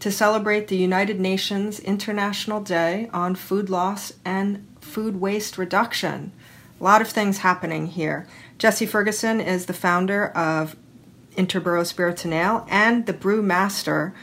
to 0.00 0.10
celebrate 0.10 0.68
the 0.68 0.76
United 0.76 1.20
Nations 1.20 1.80
International 1.80 2.60
Day 2.60 3.08
on 3.12 3.34
Food 3.34 3.70
Loss 3.70 4.14
and 4.24 4.66
Food 4.80 5.20
Waste 5.20 5.56
Reduction. 5.56 6.32
A 6.80 6.84
lot 6.84 7.00
of 7.00 7.08
things 7.08 7.38
happening 7.38 7.86
here. 7.86 8.26
Jesse 8.58 8.86
Ferguson 8.86 9.40
is 9.40 9.66
the 9.66 9.72
founder 9.72 10.26
of 10.28 10.76
Interboro 11.36 11.86
Spirits 11.86 12.24
and 12.24 12.34
Ale 12.34 12.66
and 12.68 13.06
the 13.06 13.12
brew 13.12 13.42
master. 13.42 14.14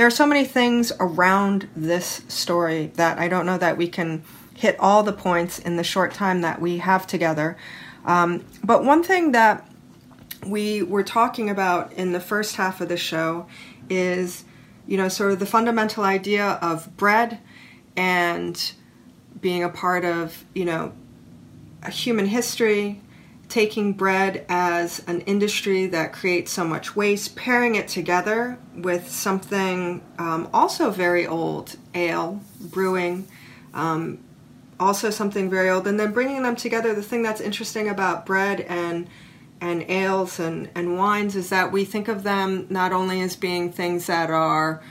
There 0.00 0.06
are 0.06 0.10
so 0.10 0.24
many 0.24 0.46
things 0.46 0.92
around 0.98 1.68
this 1.76 2.22
story 2.26 2.90
that 2.94 3.18
I 3.18 3.28
don't 3.28 3.44
know 3.44 3.58
that 3.58 3.76
we 3.76 3.86
can 3.86 4.22
hit 4.54 4.80
all 4.80 5.02
the 5.02 5.12
points 5.12 5.58
in 5.58 5.76
the 5.76 5.84
short 5.84 6.14
time 6.14 6.40
that 6.40 6.58
we 6.58 6.78
have 6.78 7.06
together. 7.06 7.58
Um, 8.06 8.46
but 8.64 8.82
one 8.82 9.02
thing 9.02 9.32
that 9.32 9.70
we 10.46 10.82
were 10.82 11.02
talking 11.02 11.50
about 11.50 11.92
in 11.92 12.12
the 12.12 12.18
first 12.18 12.56
half 12.56 12.80
of 12.80 12.88
the 12.88 12.96
show 12.96 13.46
is, 13.90 14.44
you 14.86 14.96
know, 14.96 15.08
sort 15.08 15.32
of 15.32 15.38
the 15.38 15.44
fundamental 15.44 16.02
idea 16.02 16.58
of 16.62 16.96
bread 16.96 17.38
and 17.94 18.72
being 19.38 19.62
a 19.62 19.68
part 19.68 20.06
of, 20.06 20.46
you 20.54 20.64
know, 20.64 20.94
a 21.82 21.90
human 21.90 22.24
history, 22.24 23.02
taking 23.50 23.92
bread 23.92 24.46
as 24.48 25.02
an 25.06 25.20
industry 25.22 25.86
that 25.86 26.12
creates 26.12 26.52
so 26.52 26.64
much 26.64 26.96
waste, 26.96 27.36
pairing 27.36 27.74
it 27.74 27.88
together 27.88 28.58
with 28.74 29.10
something 29.10 30.00
um, 30.18 30.48
also 30.54 30.90
very 30.90 31.26
old, 31.26 31.76
ale, 31.94 32.40
brewing, 32.60 33.26
um, 33.74 34.18
also 34.78 35.10
something 35.10 35.50
very 35.50 35.68
old, 35.68 35.86
and 35.86 36.00
then 36.00 36.12
bringing 36.12 36.42
them 36.42 36.56
together. 36.56 36.94
The 36.94 37.02
thing 37.02 37.22
that's 37.22 37.40
interesting 37.40 37.88
about 37.88 38.24
bread 38.24 38.60
and 38.62 39.08
and 39.60 39.82
ales 39.90 40.40
and, 40.40 40.70
and 40.74 40.96
wines 40.96 41.36
is 41.36 41.50
that 41.50 41.70
we 41.70 41.84
think 41.84 42.08
of 42.08 42.22
them 42.22 42.66
not 42.70 42.94
only 42.94 43.20
as 43.20 43.36
being 43.36 43.70
things 43.70 44.06
that 44.06 44.30
are 44.30 44.82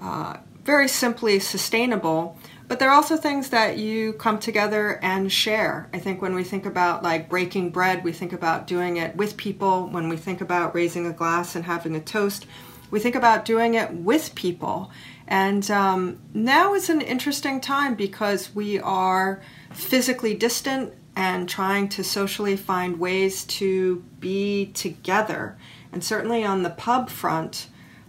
uh, 0.00 0.36
very 0.64 0.88
simply 0.88 1.38
sustainable, 1.38 2.36
but 2.68 2.78
they're 2.78 2.92
also 2.92 3.16
things 3.16 3.50
that 3.50 3.78
you 3.78 4.12
come 4.14 4.38
together 4.38 4.98
and 5.02 5.30
share. 5.30 5.88
I 5.92 5.98
think 5.98 6.20
when 6.20 6.34
we 6.34 6.44
think 6.44 6.66
about 6.66 7.02
like 7.02 7.28
breaking 7.28 7.70
bread, 7.70 8.02
we 8.02 8.12
think 8.12 8.32
about 8.32 8.66
doing 8.66 8.96
it 8.96 9.16
with 9.16 9.36
people. 9.36 9.88
When 9.88 10.08
we 10.08 10.16
think 10.16 10.40
about 10.40 10.74
raising 10.74 11.06
a 11.06 11.12
glass 11.12 11.54
and 11.54 11.64
having 11.64 11.94
a 11.94 12.00
toast, 12.00 12.46
we 12.90 13.00
think 13.00 13.14
about 13.14 13.44
doing 13.44 13.74
it 13.74 13.92
with 13.92 14.34
people. 14.34 14.90
And 15.28 15.68
um, 15.70 16.18
now 16.34 16.74
is 16.74 16.88
an 16.88 17.00
interesting 17.00 17.60
time 17.60 17.94
because 17.94 18.54
we 18.54 18.78
are 18.80 19.42
physically 19.72 20.34
distant 20.34 20.92
and 21.16 21.48
trying 21.48 21.88
to 21.88 22.04
socially 22.04 22.56
find 22.56 23.00
ways 23.00 23.44
to 23.44 24.04
be 24.20 24.66
together. 24.66 25.56
And 25.92 26.04
certainly 26.04 26.44
on 26.44 26.62
the 26.62 26.70
pub 26.70 27.10
front, 27.10 27.68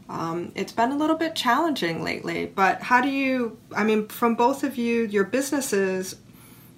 um, 0.09 0.51
it's 0.55 0.71
been 0.71 0.91
a 0.91 0.97
little 0.97 1.17
bit 1.17 1.35
challenging 1.35 2.03
lately, 2.03 2.45
but 2.45 2.81
how 2.81 3.01
do 3.01 3.09
you, 3.09 3.57
I 3.75 3.83
mean, 3.83 4.07
from 4.07 4.35
both 4.35 4.63
of 4.63 4.77
you, 4.77 5.03
your 5.03 5.25
businesses, 5.25 6.15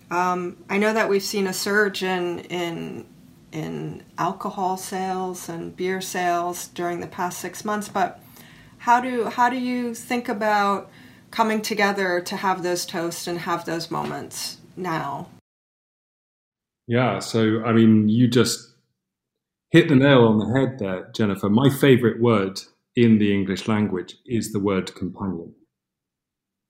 um, 0.10 0.58
I 0.70 0.80
know 0.80 0.94
that 0.94 1.10
we've 1.10 1.24
seen 1.24 1.46
a 1.46 1.54
surge 1.54 2.02
in, 2.02 2.40
in, 2.40 3.06
in 3.52 4.04
alcohol 4.18 4.78
sales 4.78 5.48
and 5.48 5.76
beer 5.76 6.02
sales 6.02 6.68
during 6.70 7.02
the 7.02 7.08
past 7.08 7.40
six 7.40 7.64
months, 7.64 7.88
but 7.88 8.20
how 8.80 9.00
do, 9.00 9.26
how 9.26 9.50
do 9.50 9.58
you 9.58 9.94
think 9.94 10.28
about 10.28 10.90
coming 11.30 11.62
together 11.62 12.22
to 12.22 12.36
have 12.38 12.64
those 12.64 12.86
toasts 12.86 13.28
and 13.28 13.40
have 13.40 13.66
those 13.66 13.92
moments 13.92 14.58
now? 14.76 15.28
Yeah, 16.88 17.20
so 17.20 17.64
I 17.64 17.74
mean, 17.74 18.10
you 18.10 18.28
just 18.28 18.74
hit 19.70 19.90
the 19.90 19.96
nail 19.96 20.24
on 20.24 20.40
the 20.40 20.60
head 20.60 20.80
there, 20.80 21.12
Jennifer. 21.14 21.48
My 21.48 21.70
favorite 21.70 22.20
word 22.20 22.60
in 23.00 23.18
the 23.18 23.34
English 23.34 23.66
language 23.70 24.18
is 24.26 24.52
the 24.52 24.60
word 24.60 24.94
companion. 24.94 25.56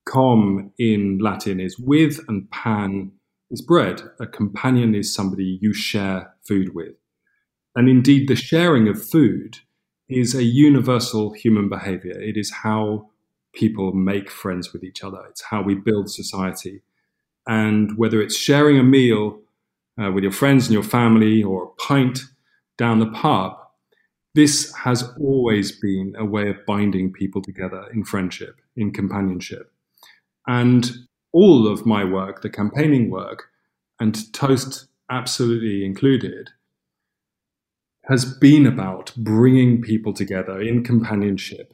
Com 0.05 0.71
in 0.77 1.17
Latin 1.17 1.59
is 1.59 1.79
with, 1.79 2.19
and 2.27 2.49
pan 2.51 3.11
is 3.49 3.63
bread. 3.63 4.03
A 4.19 4.27
companion 4.27 4.93
is 4.93 5.11
somebody 5.11 5.57
you 5.59 5.73
share 5.73 6.35
food 6.47 6.75
with. 6.75 6.93
And 7.75 7.89
indeed, 7.89 8.27
the 8.27 8.35
sharing 8.35 8.87
of 8.87 9.03
food 9.03 9.57
is 10.07 10.35
a 10.35 10.43
universal 10.43 11.33
human 11.33 11.67
behavior. 11.67 12.19
It 12.21 12.37
is 12.37 12.51
how 12.51 13.09
people 13.53 13.91
make 13.93 14.29
friends 14.29 14.71
with 14.71 14.83
each 14.83 15.03
other, 15.03 15.21
it's 15.31 15.41
how 15.49 15.63
we 15.63 15.73
build 15.73 16.11
society. 16.11 16.83
And 17.47 17.97
whether 17.97 18.21
it's 18.21 18.37
sharing 18.37 18.77
a 18.77 18.83
meal 18.83 19.39
uh, 19.99 20.11
with 20.11 20.23
your 20.23 20.31
friends 20.31 20.67
and 20.67 20.73
your 20.73 20.83
family 20.83 21.41
or 21.41 21.63
a 21.63 21.81
pint 21.81 22.19
down 22.77 22.99
the 22.99 23.07
pub, 23.07 23.58
this 24.39 24.73
has 24.73 25.03
always 25.19 25.69
been 25.73 26.15
a 26.17 26.23
way 26.23 26.49
of 26.49 26.65
binding 26.65 27.11
people 27.11 27.41
together 27.41 27.83
in 27.93 28.05
friendship, 28.05 28.61
in 28.77 28.89
companionship. 28.89 29.69
And 30.47 30.89
all 31.33 31.67
of 31.67 31.85
my 31.85 32.05
work, 32.05 32.41
the 32.41 32.49
campaigning 32.49 33.11
work, 33.11 33.49
and 33.99 34.31
Toast 34.31 34.87
absolutely 35.11 35.83
included, 35.83 36.51
has 38.05 38.23
been 38.23 38.65
about 38.65 39.13
bringing 39.17 39.81
people 39.81 40.13
together 40.13 40.61
in 40.61 40.85
companionship 40.85 41.73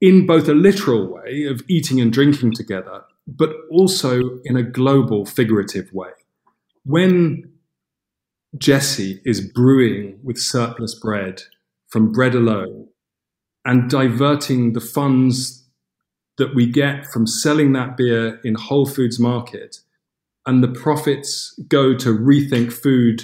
in 0.00 0.24
both 0.24 0.48
a 0.48 0.54
literal 0.54 1.12
way 1.12 1.44
of 1.46 1.60
eating 1.68 2.00
and 2.00 2.12
drinking 2.12 2.52
together, 2.52 3.02
but 3.26 3.50
also 3.68 4.38
in 4.44 4.56
a 4.56 4.62
global 4.62 5.26
figurative 5.26 5.92
way. 5.92 6.12
When 6.84 7.51
Jesse 8.58 9.20
is 9.24 9.40
brewing 9.40 10.18
with 10.22 10.38
surplus 10.38 10.94
bread 10.94 11.42
from 11.88 12.12
bread 12.12 12.34
alone 12.34 12.88
and 13.64 13.88
diverting 13.88 14.74
the 14.74 14.80
funds 14.80 15.66
that 16.36 16.54
we 16.54 16.66
get 16.66 17.06
from 17.06 17.26
selling 17.26 17.72
that 17.72 17.96
beer 17.96 18.40
in 18.44 18.54
Whole 18.54 18.86
Foods 18.86 19.18
Market. 19.18 19.78
And 20.44 20.62
the 20.62 20.68
profits 20.68 21.58
go 21.68 21.94
to 21.96 22.10
Rethink 22.10 22.72
Food 22.72 23.22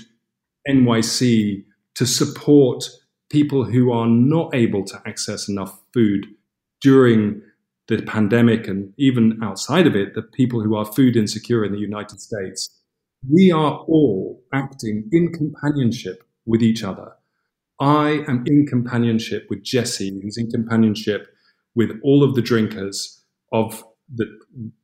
NYC 0.68 1.64
to 1.94 2.06
support 2.06 2.88
people 3.28 3.64
who 3.64 3.92
are 3.92 4.06
not 4.06 4.54
able 4.54 4.84
to 4.84 5.02
access 5.04 5.48
enough 5.48 5.78
food 5.92 6.26
during 6.80 7.42
the 7.88 8.00
pandemic 8.02 8.68
and 8.68 8.92
even 8.98 9.38
outside 9.42 9.86
of 9.86 9.96
it, 9.96 10.14
the 10.14 10.22
people 10.22 10.62
who 10.62 10.76
are 10.76 10.84
food 10.84 11.16
insecure 11.16 11.64
in 11.64 11.72
the 11.72 11.78
United 11.78 12.20
States 12.20 12.77
we 13.26 13.50
are 13.50 13.78
all 13.88 14.42
acting 14.52 15.08
in 15.12 15.32
companionship 15.32 16.24
with 16.46 16.62
each 16.62 16.84
other. 16.84 17.12
I 17.80 18.24
am 18.28 18.44
in 18.46 18.66
companionship 18.66 19.46
with 19.48 19.62
Jesse, 19.62 20.20
who's 20.20 20.36
in 20.36 20.50
companionship 20.50 21.28
with 21.74 21.92
all 22.02 22.22
of 22.22 22.34
the 22.34 22.42
drinkers 22.42 23.22
of 23.52 23.84
the 24.12 24.26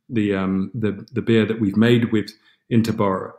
the 0.07 0.35
um, 0.35 0.71
the, 0.73 1.05
the 1.11 1.21
beer 1.21 1.45
that 1.45 1.59
we've 1.59 1.77
made 1.77 2.11
with 2.11 2.31
Interboro. 2.71 3.31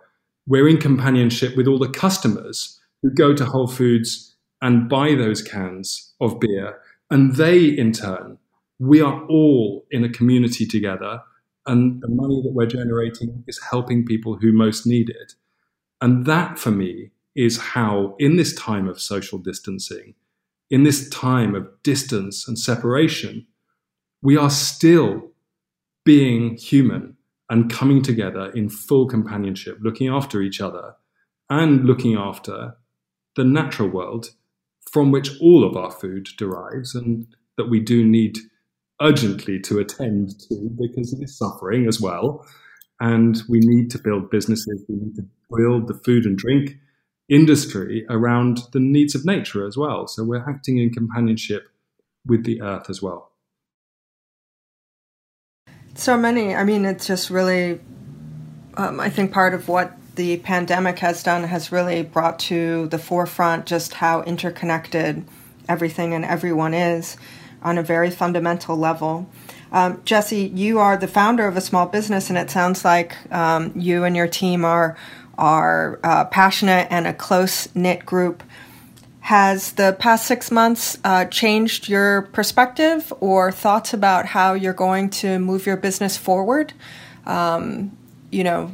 We're 0.46 0.68
in 0.68 0.78
companionship 0.78 1.56
with 1.56 1.66
all 1.66 1.78
the 1.78 1.88
customers 1.88 2.80
who 3.02 3.10
go 3.10 3.34
to 3.34 3.44
Whole 3.44 3.66
Foods 3.66 4.36
and 4.62 4.88
buy 4.88 5.14
those 5.14 5.42
cans 5.42 6.14
of 6.20 6.40
beer, 6.40 6.78
and 7.10 7.36
they 7.36 7.64
in 7.64 7.92
turn, 7.92 8.38
we 8.78 9.00
are 9.00 9.24
all 9.26 9.86
in 9.90 10.04
a 10.04 10.08
community 10.08 10.66
together 10.66 11.22
and 11.66 12.00
the 12.00 12.08
money 12.08 12.40
that 12.42 12.52
we're 12.52 12.66
generating 12.66 13.44
is 13.46 13.60
helping 13.70 14.04
people 14.04 14.36
who 14.36 14.52
most 14.52 14.86
need 14.86 15.10
it. 15.10 15.34
And 16.00 16.26
that 16.26 16.58
for 16.58 16.70
me 16.70 17.10
is 17.34 17.58
how, 17.58 18.14
in 18.18 18.36
this 18.36 18.54
time 18.54 18.88
of 18.88 19.00
social 19.00 19.38
distancing, 19.38 20.14
in 20.70 20.82
this 20.82 21.08
time 21.10 21.54
of 21.54 21.68
distance 21.82 22.46
and 22.48 22.58
separation, 22.58 23.46
we 24.22 24.36
are 24.36 24.50
still 24.50 25.30
being 26.04 26.56
human 26.56 27.16
and 27.48 27.70
coming 27.70 28.02
together 28.02 28.50
in 28.52 28.68
full 28.68 29.06
companionship, 29.06 29.78
looking 29.80 30.08
after 30.08 30.42
each 30.42 30.60
other 30.60 30.94
and 31.48 31.84
looking 31.84 32.16
after 32.16 32.76
the 33.36 33.44
natural 33.44 33.88
world 33.88 34.30
from 34.90 35.10
which 35.10 35.30
all 35.40 35.64
of 35.64 35.76
our 35.76 35.90
food 35.90 36.28
derives 36.36 36.94
and 36.94 37.26
that 37.56 37.68
we 37.68 37.80
do 37.80 38.04
need 38.04 38.38
urgently 39.00 39.60
to 39.60 39.78
attend 39.78 40.38
to 40.40 40.70
because 40.78 41.12
it 41.12 41.22
is 41.22 41.36
suffering 41.36 41.86
as 41.86 42.00
well. 42.00 42.46
and 43.00 43.42
we 43.48 43.60
need 43.60 43.90
to 43.90 43.98
build 43.98 44.30
businesses. 44.30 44.84
We 44.88 44.96
need 44.96 45.16
to 45.16 45.26
build 45.54 45.86
the 45.88 45.94
food 45.94 46.24
and 46.24 46.36
drink 46.36 46.76
industry 47.28 48.06
around 48.08 48.60
the 48.72 48.80
needs 48.80 49.14
of 49.14 49.24
nature 49.24 49.66
as 49.66 49.76
well. 49.76 50.06
So 50.06 50.24
we're 50.24 50.48
acting 50.48 50.78
in 50.78 50.92
companionship 50.92 51.68
with 52.24 52.44
the 52.44 52.62
earth 52.62 52.88
as 52.88 53.02
well. 53.02 53.32
So 55.94 56.16
many. 56.16 56.54
I 56.54 56.64
mean, 56.64 56.84
it's 56.84 57.06
just 57.06 57.30
really, 57.30 57.80
um, 58.76 59.00
I 59.00 59.10
think 59.10 59.32
part 59.32 59.54
of 59.54 59.68
what 59.68 59.96
the 60.14 60.38
pandemic 60.38 60.98
has 61.00 61.22
done 61.22 61.44
has 61.44 61.72
really 61.72 62.02
brought 62.02 62.38
to 62.38 62.86
the 62.88 62.98
forefront 62.98 63.66
just 63.66 63.94
how 63.94 64.22
interconnected 64.22 65.24
everything 65.68 66.14
and 66.14 66.24
everyone 66.24 66.72
is 66.72 67.16
on 67.62 67.78
a 67.78 67.82
very 67.82 68.10
fundamental 68.10 68.76
level. 68.76 69.28
Um, 69.72 70.00
Jesse, 70.04 70.52
you 70.54 70.78
are 70.78 70.96
the 70.96 71.08
founder 71.08 71.46
of 71.46 71.56
a 71.56 71.60
small 71.60 71.86
business, 71.86 72.28
and 72.28 72.38
it 72.38 72.50
sounds 72.50 72.84
like 72.84 73.16
um, 73.32 73.72
you 73.74 74.04
and 74.04 74.16
your 74.16 74.28
team 74.28 74.64
are 74.64 74.96
are 75.38 76.00
uh, 76.02 76.24
passionate 76.24 76.88
and 76.90 77.06
a 77.06 77.12
close 77.12 77.68
knit 77.74 78.06
group. 78.06 78.42
Has 79.20 79.72
the 79.72 79.96
past 79.98 80.26
six 80.26 80.50
months 80.50 80.96
uh, 81.02 81.24
changed 81.26 81.88
your 81.88 82.22
perspective 82.22 83.12
or 83.20 83.50
thoughts 83.50 83.92
about 83.92 84.24
how 84.26 84.54
you're 84.54 84.72
going 84.72 85.10
to 85.10 85.38
move 85.40 85.66
your 85.66 85.76
business 85.76 86.16
forward? 86.16 86.72
Um, 87.26 87.96
you 88.30 88.44
know, 88.44 88.70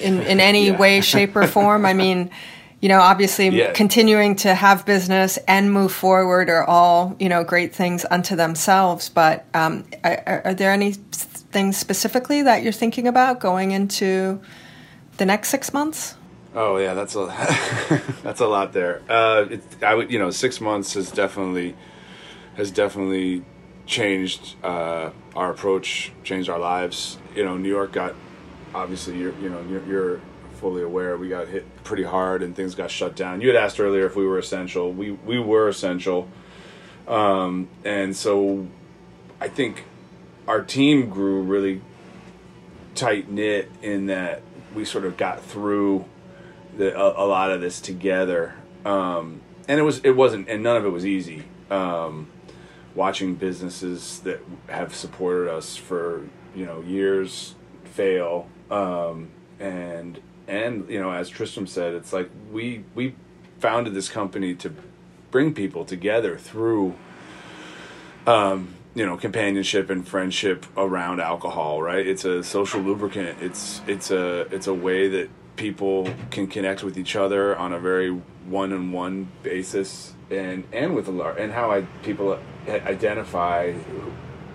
in 0.00 0.22
in 0.22 0.38
any 0.38 0.68
yeah. 0.68 0.78
way, 0.78 1.00
shape, 1.00 1.34
or 1.34 1.46
form. 1.46 1.84
I 1.84 1.94
mean 1.94 2.30
you 2.80 2.88
know, 2.88 3.00
obviously 3.00 3.72
continuing 3.74 4.36
to 4.36 4.54
have 4.54 4.86
business 4.86 5.36
and 5.48 5.72
move 5.72 5.92
forward 5.92 6.48
are 6.48 6.64
all, 6.64 7.16
you 7.18 7.28
know, 7.28 7.42
great 7.42 7.74
things 7.74 8.06
unto 8.08 8.36
themselves. 8.36 9.08
But 9.08 9.46
um, 9.52 9.84
are, 10.04 10.42
are, 10.44 10.54
there 10.54 10.70
any 10.70 10.92
things 10.92 11.76
specifically 11.76 12.42
that 12.42 12.62
you're 12.62 12.72
thinking 12.72 13.08
about 13.08 13.40
going 13.40 13.72
into 13.72 14.40
the 15.16 15.26
next 15.26 15.48
six 15.48 15.72
months? 15.72 16.14
Oh 16.54 16.76
yeah, 16.76 16.94
that's 16.94 17.16
a 17.16 17.26
that's 18.22 18.40
a 18.40 18.46
lot 18.46 18.72
there. 18.72 19.02
Uh, 19.08 19.46
it, 19.50 19.62
I 19.82 19.94
would, 19.94 20.12
you 20.12 20.18
know, 20.20 20.30
six 20.30 20.60
months 20.60 20.94
has 20.94 21.10
definitely 21.10 21.74
has 22.56 22.70
definitely 22.70 23.44
changed 23.86 24.54
uh, 24.62 25.10
our 25.34 25.50
approach, 25.50 26.12
changed 26.22 26.48
our 26.48 26.58
lives. 26.60 27.18
You 27.34 27.44
know, 27.44 27.56
New 27.56 27.68
York 27.68 27.92
got 27.92 28.14
obviously 28.72 29.18
you're 29.18 29.34
you 29.40 29.48
know 29.50 29.64
you're, 29.68 29.84
you're 29.84 30.20
fully 30.58 30.82
aware 30.82 31.16
we 31.16 31.28
got 31.28 31.48
hit 31.48 31.84
pretty 31.84 32.02
hard 32.02 32.42
and 32.42 32.54
things 32.54 32.74
got 32.74 32.90
shut 32.90 33.16
down. 33.16 33.40
You 33.40 33.48
had 33.48 33.56
asked 33.56 33.80
earlier 33.80 34.06
if 34.06 34.16
we 34.16 34.26
were 34.26 34.38
essential. 34.38 34.92
We 34.92 35.12
we 35.12 35.38
were 35.38 35.68
essential, 35.68 36.28
um, 37.06 37.68
and 37.84 38.16
so 38.16 38.66
I 39.40 39.48
think 39.48 39.84
our 40.46 40.62
team 40.62 41.10
grew 41.10 41.42
really 41.42 41.80
tight 42.94 43.30
knit 43.30 43.70
in 43.82 44.06
that 44.06 44.42
we 44.74 44.84
sort 44.84 45.04
of 45.04 45.16
got 45.16 45.42
through 45.42 46.04
the, 46.76 46.98
a, 46.98 47.24
a 47.24 47.26
lot 47.26 47.50
of 47.50 47.60
this 47.60 47.80
together. 47.80 48.54
Um, 48.84 49.40
and 49.68 49.78
it 49.78 49.82
was 49.82 50.00
it 50.00 50.12
wasn't 50.12 50.48
and 50.48 50.62
none 50.62 50.76
of 50.76 50.84
it 50.84 50.90
was 50.90 51.06
easy. 51.06 51.44
Um, 51.70 52.28
watching 52.94 53.34
businesses 53.34 54.20
that 54.20 54.40
have 54.68 54.94
supported 54.94 55.52
us 55.52 55.76
for 55.76 56.22
you 56.54 56.66
know 56.66 56.80
years 56.80 57.54
fail 57.84 58.48
um, 58.70 59.28
and 59.60 60.20
and 60.48 60.88
you 60.88 61.00
know 61.00 61.12
as 61.12 61.28
Tristram 61.28 61.66
said 61.66 61.94
it's 61.94 62.12
like 62.12 62.30
we 62.50 62.84
we 62.94 63.14
founded 63.60 63.94
this 63.94 64.08
company 64.08 64.54
to 64.54 64.72
bring 65.30 65.54
people 65.54 65.84
together 65.84 66.36
through 66.36 66.94
um, 68.26 68.74
you 68.94 69.06
know 69.06 69.16
companionship 69.16 69.90
and 69.90 70.06
friendship 70.08 70.66
around 70.76 71.20
alcohol 71.20 71.82
right? 71.82 72.06
It's 72.06 72.24
a 72.24 72.42
social 72.42 72.80
lubricant. 72.80 73.40
It's 73.40 73.82
it's 73.86 74.10
a 74.10 74.40
it's 74.54 74.66
a 74.66 74.74
way 74.74 75.08
that 75.08 75.28
people 75.56 76.08
can 76.30 76.46
connect 76.46 76.82
with 76.82 76.96
each 76.96 77.16
other 77.16 77.56
on 77.56 77.72
a 77.72 77.78
very 77.78 78.10
one-on-one 78.10 79.28
basis 79.42 80.14
and 80.30 80.64
and 80.72 80.94
with 80.94 81.08
a 81.08 81.10
lot 81.10 81.38
and 81.38 81.52
how 81.52 81.70
I 81.70 81.82
people 82.02 82.38
identify 82.68 83.74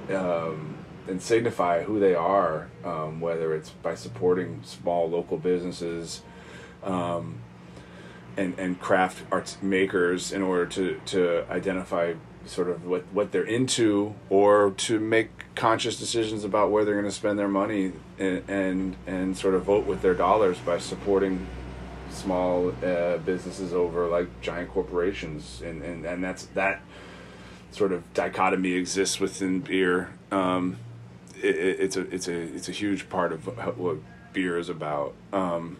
um, 0.09 0.75
and 1.07 1.21
signify 1.21 1.83
who 1.83 1.99
they 1.99 2.15
are, 2.15 2.69
um, 2.83 3.19
whether 3.19 3.55
it's 3.55 3.69
by 3.69 3.95
supporting 3.95 4.61
small 4.63 5.09
local 5.09 5.37
businesses 5.37 6.21
um, 6.83 7.39
and 8.37 8.57
and 8.57 8.79
craft 8.79 9.23
arts 9.31 9.57
makers 9.61 10.31
in 10.31 10.41
order 10.41 10.65
to 10.65 10.99
to 11.05 11.45
identify 11.49 12.13
sort 12.45 12.69
of 12.69 12.85
what 12.85 13.03
what 13.13 13.31
they're 13.31 13.43
into 13.43 14.13
or 14.29 14.71
to 14.71 14.99
make 14.99 15.29
conscious 15.55 15.97
decisions 15.97 16.43
about 16.43 16.71
where 16.71 16.83
they're 16.83 16.95
going 16.95 17.05
to 17.05 17.11
spend 17.11 17.39
their 17.39 17.47
money 17.47 17.93
and, 18.19 18.49
and 18.49 18.95
and 19.07 19.37
sort 19.37 19.53
of 19.53 19.63
vote 19.63 19.85
with 19.85 20.01
their 20.01 20.13
dollars 20.13 20.57
by 20.59 20.77
supporting 20.77 21.47
small 22.13 22.73
uh, 22.83 23.17
businesses 23.17 23.73
over 23.73 24.07
like 24.07 24.27
giant 24.41 24.69
corporations. 24.69 25.61
And, 25.61 25.81
and 25.81 26.05
and 26.05 26.23
that's 26.23 26.45
that 26.47 26.81
sort 27.71 27.91
of 27.91 28.13
dichotomy 28.13 28.73
exists 28.73 29.19
within 29.19 29.59
beer. 29.61 30.11
Um, 30.31 30.77
it, 31.43 31.79
it's 31.79 31.97
a 31.97 32.01
it's 32.13 32.27
a 32.27 32.33
it's 32.33 32.69
a 32.69 32.71
huge 32.71 33.09
part 33.09 33.31
of 33.31 33.45
what 33.77 33.97
beer 34.33 34.57
is 34.57 34.69
about. 34.69 35.13
Um, 35.31 35.77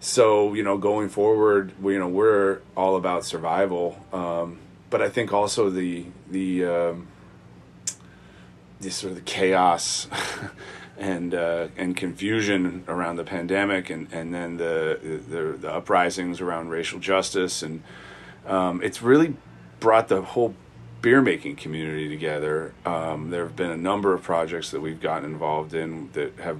so 0.00 0.54
you 0.54 0.62
know, 0.62 0.78
going 0.78 1.08
forward, 1.08 1.72
we, 1.80 1.94
you 1.94 1.98
know, 1.98 2.08
we're 2.08 2.60
all 2.76 2.96
about 2.96 3.24
survival. 3.24 3.98
Um, 4.12 4.58
but 4.88 5.02
I 5.02 5.08
think 5.08 5.32
also 5.32 5.70
the 5.70 6.06
the 6.30 6.64
um, 6.64 7.08
the 8.80 8.90
sort 8.90 9.10
of 9.12 9.16
the 9.16 9.24
chaos 9.24 10.08
and 10.98 11.34
uh, 11.34 11.68
and 11.76 11.96
confusion 11.96 12.84
around 12.88 13.16
the 13.16 13.24
pandemic, 13.24 13.90
and, 13.90 14.08
and 14.12 14.34
then 14.34 14.56
the, 14.56 15.20
the 15.28 15.58
the 15.58 15.72
uprisings 15.72 16.40
around 16.40 16.70
racial 16.70 16.98
justice, 16.98 17.62
and 17.62 17.82
um, 18.46 18.82
it's 18.82 19.02
really 19.02 19.36
brought 19.78 20.08
the 20.08 20.22
whole 20.22 20.54
beer 21.00 21.22
making 21.22 21.56
community 21.56 22.08
together. 22.08 22.74
Um, 22.84 23.30
there 23.30 23.44
have 23.44 23.56
been 23.56 23.70
a 23.70 23.76
number 23.76 24.12
of 24.14 24.22
projects 24.22 24.70
that 24.70 24.80
we've 24.80 25.00
gotten 25.00 25.24
involved 25.24 25.74
in 25.74 26.10
that 26.12 26.38
have 26.40 26.58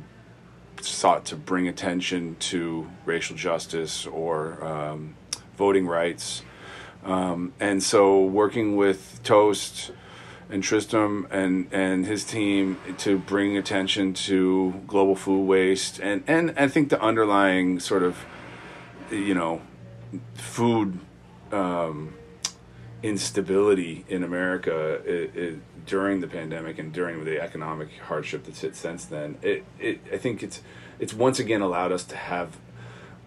sought 0.80 1.26
to 1.26 1.36
bring 1.36 1.68
attention 1.68 2.36
to 2.41 2.91
racial 3.05 3.36
justice 3.36 4.07
or 4.07 4.64
um, 4.64 5.14
voting 5.57 5.86
rights. 5.86 6.43
Um, 7.05 7.53
and 7.61 7.82
so, 7.82 8.22
working 8.22 8.76
with 8.76 9.20
Toast 9.22 9.93
and 10.51 10.62
Tristram 10.62 11.26
and, 11.30 11.68
and 11.72 12.07
his 12.07 12.24
team 12.24 12.78
to 12.99 13.18
bring 13.18 13.57
attention 13.57 14.12
to 14.12 14.82
global 14.86 15.14
food 15.14 15.45
waste 15.45 16.01
and, 16.01 16.24
and 16.26 16.53
I 16.59 16.66
think 16.66 16.91
the 16.91 17.01
underlying 17.01 17.78
sort 17.78 18.03
of, 18.03 18.24
you 19.11 19.32
know, 19.32 19.62
food 20.34 20.99
um, 21.53 22.14
instability 23.03 24.05
in 24.09 24.23
America 24.23 25.01
it, 25.05 25.35
it, 25.35 25.87
during 25.87 26.21
the 26.21 26.27
pandemic 26.27 26.79
and 26.79 26.93
during 26.93 27.25
the 27.25 27.41
economic 27.41 27.89
hardship 28.07 28.45
that's 28.45 28.61
hit 28.61 28.77
since 28.77 29.05
then, 29.05 29.39
it, 29.43 29.65
it 29.79 30.01
I 30.13 30.19
think 30.19 30.43
it's 30.43 30.63
it's 30.99 31.15
once 31.15 31.39
again 31.39 31.61
allowed 31.63 31.93
us 31.93 32.05
to 32.05 32.17
have 32.17 32.59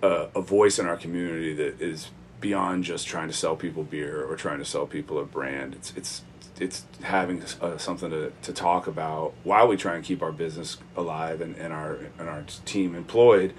a, 0.01 0.27
a, 0.35 0.41
voice 0.41 0.77
in 0.77 0.85
our 0.85 0.97
community 0.97 1.53
that 1.55 1.81
is 1.81 2.11
beyond 2.39 2.83
just 2.83 3.07
trying 3.07 3.27
to 3.27 3.33
sell 3.33 3.55
people 3.55 3.83
beer 3.83 4.23
or 4.23 4.35
trying 4.35 4.59
to 4.59 4.65
sell 4.65 4.85
people 4.85 5.19
a 5.19 5.25
brand. 5.25 5.73
It's 5.73 5.93
it's 5.95 6.21
it's 6.59 6.85
having 7.01 7.43
uh, 7.61 7.77
something 7.77 8.11
to, 8.11 8.31
to 8.43 8.53
talk 8.53 8.85
about 8.85 9.33
while 9.43 9.67
we 9.67 9.75
try 9.75 9.95
and 9.95 10.03
keep 10.03 10.21
our 10.21 10.31
business 10.31 10.77
alive 10.95 11.41
and, 11.41 11.55
and 11.57 11.73
our 11.73 11.97
and 12.19 12.29
our 12.29 12.43
team 12.65 12.95
employed 12.95 13.53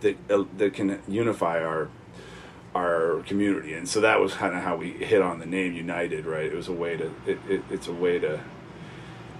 that 0.00 0.16
uh, 0.30 0.44
that 0.56 0.72
can 0.72 1.00
unify 1.06 1.62
our 1.62 1.88
our 2.78 3.22
community. 3.22 3.74
And 3.74 3.88
so 3.88 4.00
that 4.00 4.20
was 4.20 4.34
kind 4.34 4.54
of 4.54 4.62
how 4.62 4.76
we 4.76 4.92
hit 4.92 5.20
on 5.20 5.38
the 5.38 5.46
name 5.46 5.72
United 5.74 6.26
Rye? 6.26 6.42
It 6.42 6.54
was 6.54 6.68
a 6.68 6.72
way 6.72 6.96
to 6.96 7.12
it, 7.26 7.38
it 7.48 7.62
it's 7.70 7.88
a 7.88 7.92
way 7.92 8.18
to 8.18 8.40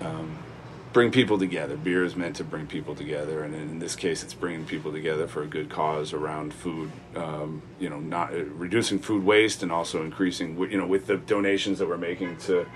um, 0.00 0.38
bring 0.92 1.10
people 1.10 1.38
together. 1.38 1.76
Beer 1.76 2.04
is 2.04 2.16
meant 2.16 2.36
to 2.36 2.44
bring 2.44 2.66
people 2.66 2.94
together. 2.94 3.44
And 3.44 3.54
in 3.54 3.78
this 3.78 3.94
case 3.94 4.22
it's 4.22 4.34
bringing 4.34 4.64
people 4.64 4.92
together 4.92 5.26
for 5.28 5.42
a 5.42 5.46
good 5.46 5.68
cause 5.68 6.12
around 6.12 6.52
food 6.52 6.90
um, 7.14 7.62
you 7.78 7.88
know 7.88 8.00
not 8.00 8.32
uh, 8.32 8.44
reducing 8.44 8.98
food 8.98 9.24
waste 9.24 9.62
and 9.62 9.70
also 9.70 10.02
increasing 10.02 10.58
you 10.70 10.78
know 10.78 10.86
with 10.86 11.06
the 11.06 11.16
donations 11.16 11.78
that 11.78 11.88
we're 11.88 11.96
making 11.96 12.36
to 12.38 12.66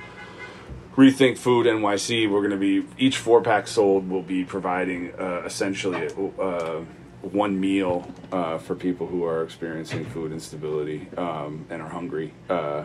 rethink 0.97 1.39
food 1.39 1.67
nyc 1.67 2.31
we're 2.31 2.41
going 2.47 2.51
to 2.51 2.57
be 2.57 2.87
each 2.99 3.17
four 3.17 3.41
pack 3.41 3.67
sold 3.67 4.11
will 4.11 4.23
be 4.23 4.45
providing 4.45 5.11
uh, 5.19 5.43
essentially 5.47 6.07
uh, 6.39 6.81
one 7.23 7.59
meal 7.61 8.11
uh, 8.33 8.59
for 8.59 8.75
people 8.75 9.07
who 9.07 9.25
are 9.25 9.43
experiencing 9.43 10.05
food 10.07 10.33
instability 10.33 11.09
um, 11.16 11.66
and 11.70 11.81
are 11.81 11.89
hungry. 11.89 12.35
Uh, 12.49 12.85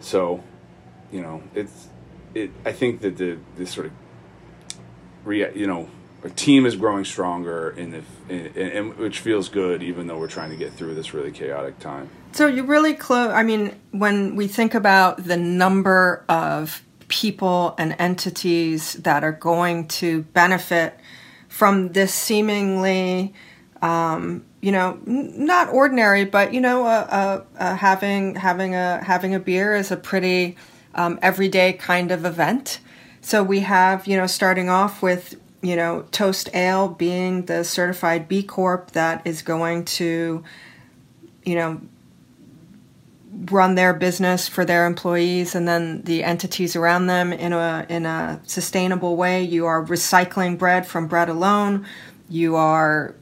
so, 0.00 0.42
you 1.12 1.20
know, 1.20 1.42
it's 1.54 1.88
it. 2.34 2.50
I 2.64 2.72
think 2.72 3.00
that 3.00 3.16
the 3.16 3.38
this 3.56 3.70
sort 3.70 3.86
of 3.86 3.92
rea- 5.24 5.52
you 5.54 5.66
know, 5.66 5.88
our 6.22 6.30
team 6.30 6.66
is 6.66 6.74
growing 6.76 7.04
stronger 7.04 7.70
in, 7.70 8.02
in, 8.28 8.46
in, 8.56 8.96
which 8.96 9.20
feels 9.20 9.48
good, 9.48 9.82
even 9.82 10.06
though 10.06 10.18
we're 10.18 10.28
trying 10.28 10.50
to 10.50 10.56
get 10.56 10.72
through 10.72 10.94
this 10.94 11.14
really 11.14 11.30
chaotic 11.30 11.78
time. 11.78 12.10
So 12.32 12.46
you 12.46 12.64
really 12.64 12.94
close. 12.94 13.30
I 13.30 13.42
mean, 13.42 13.78
when 13.90 14.36
we 14.36 14.48
think 14.48 14.74
about 14.74 15.24
the 15.24 15.36
number 15.36 16.24
of 16.28 16.82
people 17.08 17.74
and 17.78 17.94
entities 17.98 18.94
that 18.94 19.24
are 19.24 19.32
going 19.32 19.88
to 19.88 20.22
benefit 20.22 20.98
from 21.48 21.92
this 21.92 22.14
seemingly, 22.14 23.34
um, 23.82 24.44
you 24.60 24.72
know, 24.72 24.98
not 25.04 25.68
ordinary, 25.68 26.24
but 26.24 26.54
you 26.54 26.60
know, 26.60 26.86
uh, 26.86 27.44
uh, 27.58 27.76
having 27.76 28.34
having 28.34 28.74
a 28.74 29.02
having 29.02 29.34
a 29.34 29.40
beer 29.40 29.74
is 29.74 29.90
a 29.90 29.96
pretty 29.96 30.56
um, 30.94 31.18
everyday 31.22 31.72
kind 31.72 32.10
of 32.10 32.24
event. 32.24 32.80
So 33.20 33.42
we 33.42 33.60
have, 33.60 34.06
you 34.06 34.16
know, 34.16 34.26
starting 34.26 34.68
off 34.68 35.02
with 35.02 35.36
you 35.60 35.74
know, 35.74 36.02
Toast 36.12 36.50
Ale 36.54 36.88
being 36.88 37.46
the 37.46 37.64
certified 37.64 38.28
B 38.28 38.42
Corp 38.42 38.92
that 38.92 39.26
is 39.26 39.42
going 39.42 39.84
to, 39.86 40.44
you 41.44 41.54
know, 41.54 41.80
run 43.50 43.74
their 43.74 43.92
business 43.92 44.48
for 44.48 44.64
their 44.64 44.86
employees 44.86 45.54
and 45.54 45.68
then 45.68 46.02
the 46.02 46.24
entities 46.24 46.74
around 46.74 47.06
them 47.06 47.32
in 47.32 47.52
a 47.52 47.86
in 47.88 48.06
a 48.06 48.40
sustainable 48.44 49.16
way. 49.16 49.42
You 49.42 49.66
are 49.66 49.84
recycling 49.84 50.58
bread 50.58 50.86
from 50.86 51.06
bread 51.06 51.28
alone. 51.28 51.86
You 52.28 52.56
are 52.56 53.14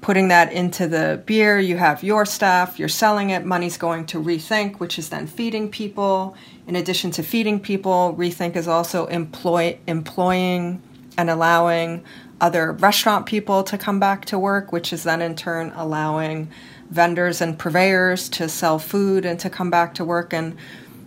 putting 0.00 0.28
that 0.28 0.52
into 0.52 0.86
the 0.86 1.22
beer. 1.26 1.58
You 1.58 1.76
have 1.78 2.02
your 2.02 2.24
staff. 2.24 2.78
You're 2.78 2.88
selling 2.88 3.30
it. 3.30 3.44
Money's 3.44 3.76
going 3.76 4.06
to 4.06 4.22
Rethink, 4.22 4.78
which 4.78 4.98
is 4.98 5.08
then 5.08 5.26
feeding 5.26 5.70
people. 5.70 6.36
In 6.66 6.76
addition 6.76 7.10
to 7.12 7.22
feeding 7.22 7.58
people, 7.58 8.14
Rethink 8.16 8.56
is 8.56 8.68
also 8.68 9.06
employ 9.06 9.78
employing 9.86 10.82
and 11.18 11.30
allowing 11.30 12.04
other 12.40 12.72
restaurant 12.72 13.26
people 13.26 13.62
to 13.64 13.78
come 13.78 13.98
back 13.98 14.26
to 14.26 14.38
work, 14.38 14.70
which 14.70 14.92
is 14.92 15.04
then 15.04 15.22
in 15.22 15.34
turn 15.34 15.72
allowing 15.74 16.50
vendors 16.90 17.40
and 17.40 17.58
purveyors 17.58 18.28
to 18.30 18.48
sell 18.48 18.78
food 18.78 19.24
and 19.24 19.38
to 19.40 19.50
come 19.50 19.70
back 19.70 19.94
to 19.94 20.04
work. 20.04 20.32
And 20.32 20.56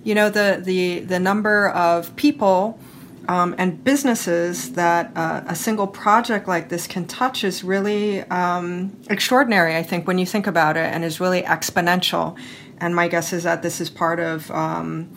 you 0.03 0.15
know 0.15 0.29
the 0.29 0.61
the 0.63 0.99
the 0.99 1.19
number 1.19 1.69
of 1.69 2.15
people 2.15 2.79
um, 3.27 3.53
and 3.57 3.83
businesses 3.83 4.73
that 4.73 5.11
uh, 5.15 5.43
a 5.45 5.55
single 5.55 5.85
project 5.85 6.47
like 6.47 6.69
this 6.69 6.87
can 6.87 7.05
touch 7.05 7.43
is 7.43 7.63
really 7.63 8.21
um, 8.23 8.95
extraordinary. 9.09 9.75
I 9.75 9.83
think 9.83 10.07
when 10.07 10.17
you 10.17 10.25
think 10.25 10.47
about 10.47 10.77
it, 10.77 10.91
and 10.93 11.03
is 11.03 11.19
really 11.19 11.43
exponential. 11.43 12.37
And 12.81 12.95
my 12.95 13.07
guess 13.07 13.33
is 13.33 13.43
that 13.43 13.61
this 13.61 13.81
is 13.81 13.89
part 13.89 14.19
of. 14.19 14.49
Um, 14.51 15.13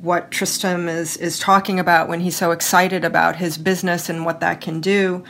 what 0.00 0.30
Tristram 0.30 0.88
is 0.88 1.18
is 1.18 1.38
talking 1.38 1.78
about 1.78 2.08
when 2.08 2.20
he's 2.20 2.34
so 2.34 2.52
excited 2.52 3.04
about 3.04 3.36
his 3.36 3.58
business 3.58 4.08
and 4.08 4.24
what 4.24 4.40
that 4.40 4.62
can 4.62 4.80
do 4.80 5.22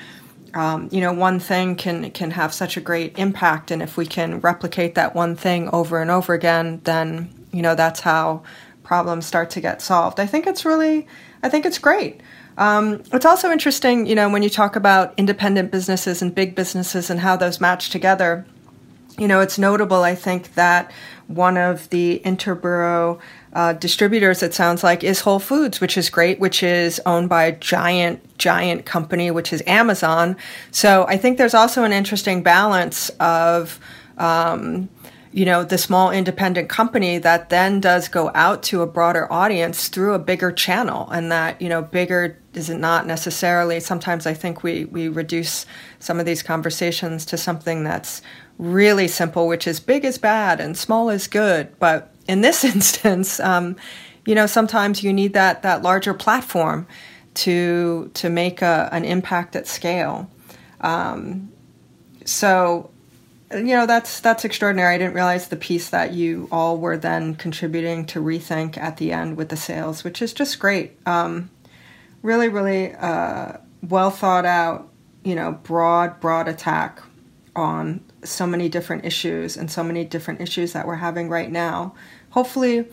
um, 0.55 0.89
you 0.91 1.01
know, 1.01 1.13
one 1.13 1.39
thing 1.39 1.77
can 1.77 2.11
can 2.11 2.33
have 2.33 2.53
such 2.53 2.77
a 2.77 2.81
great 2.81 3.19
impact, 3.19 3.71
and 3.71 3.83
if 3.83 3.97
we 3.97 4.07
can 4.07 4.41
replicate 4.41 4.95
that 4.95 5.15
one 5.15 5.37
thing 5.37 5.69
over 5.71 6.01
and 6.01 6.11
over 6.11 6.35
again, 6.35 6.81
then 6.85 7.33
you 7.53 7.63
know 7.63 7.75
that's 7.75 8.01
how 8.01 8.43
problems 8.83 9.25
start 9.27 9.51
to 9.51 9.61
get 9.61 9.81
solved. 9.81 10.19
I 10.19 10.27
think 10.27 10.47
it's 10.47 10.65
really, 10.65 11.07
I 11.45 11.49
think 11.49 11.65
it's 11.65 11.79
great. 11.79 12.21
Um, 12.59 13.03
it's 13.13 13.25
also 13.25 13.51
interesting, 13.53 14.07
you 14.07 14.17
know, 14.17 14.29
when 14.29 14.43
you 14.43 14.51
talk 14.51 14.75
about 14.75 15.15
independent 15.17 15.71
businesses 15.71 16.21
and 16.23 16.35
big 16.35 16.55
businesses 16.55 17.09
and 17.09 17.21
how 17.21 17.37
those 17.37 17.61
match 17.61 17.91
together. 17.91 18.45
You 19.17 19.29
know, 19.29 19.41
it's 19.41 19.59
notable, 19.59 20.03
I 20.03 20.15
think, 20.15 20.55
that 20.55 20.91
one 21.29 21.57
of 21.57 21.89
the 21.91 22.21
interboro 22.25 23.21
uh, 23.53 23.73
distributors, 23.73 24.43
it 24.43 24.55
sounds 24.55 24.85
like, 24.85 25.03
is 25.03 25.21
Whole 25.21 25.41
Foods, 25.41 25.81
which 25.81 25.97
is 25.97 26.09
great, 26.09 26.39
which 26.39 26.63
is 26.63 27.01
owned 27.05 27.29
by 27.29 27.45
a 27.45 27.53
giant, 27.53 28.39
giant 28.39 28.87
company, 28.87 29.31
which 29.31 29.53
is 29.53 29.63
Amazon. 29.67 30.37
So 30.71 31.05
I 31.09 31.17
think 31.17 31.37
there's 31.37 31.55
also 31.55 31.83
an 31.83 31.93
interesting 31.93 32.43
balance 32.43 33.11
of, 33.19 33.81
um, 34.19 34.89
you 35.33 35.45
know, 35.45 35.65
the 35.65 35.79
small 35.79 36.11
independent 36.11 36.69
company 36.69 37.19
that 37.19 37.51
then 37.51 37.81
does 37.81 38.09
go 38.09 38.31
out 38.35 38.63
to 38.65 38.83
a 38.83 38.87
broader 38.87 39.33
audience 39.33 39.89
through 39.89 40.15
a 40.15 40.19
bigger 40.19 40.53
channel. 40.53 41.09
And 41.11 41.31
that, 41.33 41.61
you 41.61 41.69
know, 41.69 41.83
bigger 41.83 42.37
is 42.55 42.69
not 42.69 43.07
necessarily, 43.07 43.81
sometimes 43.81 44.27
I 44.27 44.35
think 44.35 44.63
we, 44.63 44.85
we 44.87 45.09
reduce 45.09 45.67
some 45.99 46.19
of 46.19 46.27
these 46.27 46.43
conversations 46.43 47.25
to 47.27 47.37
something 47.37 47.85
that's 47.85 48.23
really 48.59 49.09
simple, 49.09 49.47
which 49.47 49.67
is 49.67 49.81
big 49.81 50.05
is 50.05 50.19
bad 50.19 50.61
and 50.61 50.77
small 50.77 51.11
is 51.11 51.29
good. 51.29 51.79
But 51.79 52.13
in 52.31 52.41
this 52.43 52.65
instance, 52.75 53.41
um, 53.41 53.77
you 54.25 54.35
know, 54.35 54.47
sometimes 54.47 55.03
you 55.03 55.13
need 55.13 55.33
that 55.35 55.63
that 55.63 55.83
larger 55.83 56.15
platform 56.15 56.87
to 57.35 58.11
to 58.15 58.31
make 58.31 58.63
a, 58.63 58.89
an 58.93 59.05
impact 59.05 59.57
at 59.57 59.67
scale. 59.67 60.31
Um, 60.81 61.51
so, 62.25 62.91
you 63.53 63.75
know, 63.75 63.87
that's 63.87 64.21
that's 64.21 64.45
extraordinary. 64.45 64.95
I 64.95 64.99
didn't 64.99 65.15
realize 65.15 65.49
the 65.49 65.57
piece 65.57 65.91
that 65.91 66.13
you 66.13 66.49
all 66.53 66.79
were 66.79 66.97
then 66.97 67.35
contributing 67.35 68.07
to 68.07 68.21
rethink 68.21 68.79
at 68.79 68.99
the 68.99 69.11
end 69.13 69.37
with 69.37 69.49
the 69.49 69.57
sales, 69.57 70.05
which 70.05 70.23
is 70.23 70.33
just 70.33 70.59
great. 70.59 70.97
Um, 71.07 71.51
really, 72.23 72.49
really 72.49 72.95
uh, 72.95 73.55
well 73.83 74.11
thought 74.11 74.47
out. 74.47 74.89
You 75.25 75.35
know, 75.35 75.53
broad, 75.53 76.21
broad 76.21 76.49
attack 76.49 77.03
on 77.57 78.03
so 78.23 78.47
many 78.47 78.69
different 78.69 79.05
issues 79.05 79.57
and 79.57 79.71
so 79.71 79.83
many 79.83 80.05
different 80.05 80.41
issues 80.41 80.73
that 80.73 80.87
we're 80.87 80.95
having 80.95 81.29
right 81.29 81.51
now 81.51 81.95
hopefully, 82.31 82.87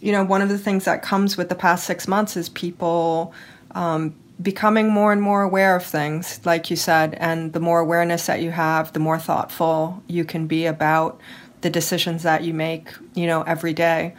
you 0.00 0.12
know, 0.12 0.24
one 0.24 0.42
of 0.42 0.48
the 0.48 0.58
things 0.58 0.84
that 0.84 1.02
comes 1.02 1.36
with 1.36 1.48
the 1.48 1.54
past 1.54 1.84
six 1.84 2.06
months 2.06 2.36
is 2.36 2.48
people 2.48 3.32
um, 3.72 4.14
becoming 4.40 4.88
more 4.88 5.12
and 5.12 5.20
more 5.20 5.42
aware 5.42 5.76
of 5.76 5.84
things, 5.84 6.40
like 6.44 6.70
you 6.70 6.76
said, 6.76 7.14
and 7.14 7.52
the 7.52 7.60
more 7.60 7.80
awareness 7.80 8.26
that 8.26 8.40
you 8.40 8.50
have, 8.50 8.92
the 8.92 9.00
more 9.00 9.18
thoughtful 9.18 10.02
you 10.06 10.24
can 10.24 10.46
be 10.46 10.66
about 10.66 11.20
the 11.60 11.70
decisions 11.70 12.22
that 12.22 12.44
you 12.44 12.54
make, 12.54 12.90
you 13.14 13.26
know, 13.26 13.42
every 13.42 13.72
day. 13.72 14.14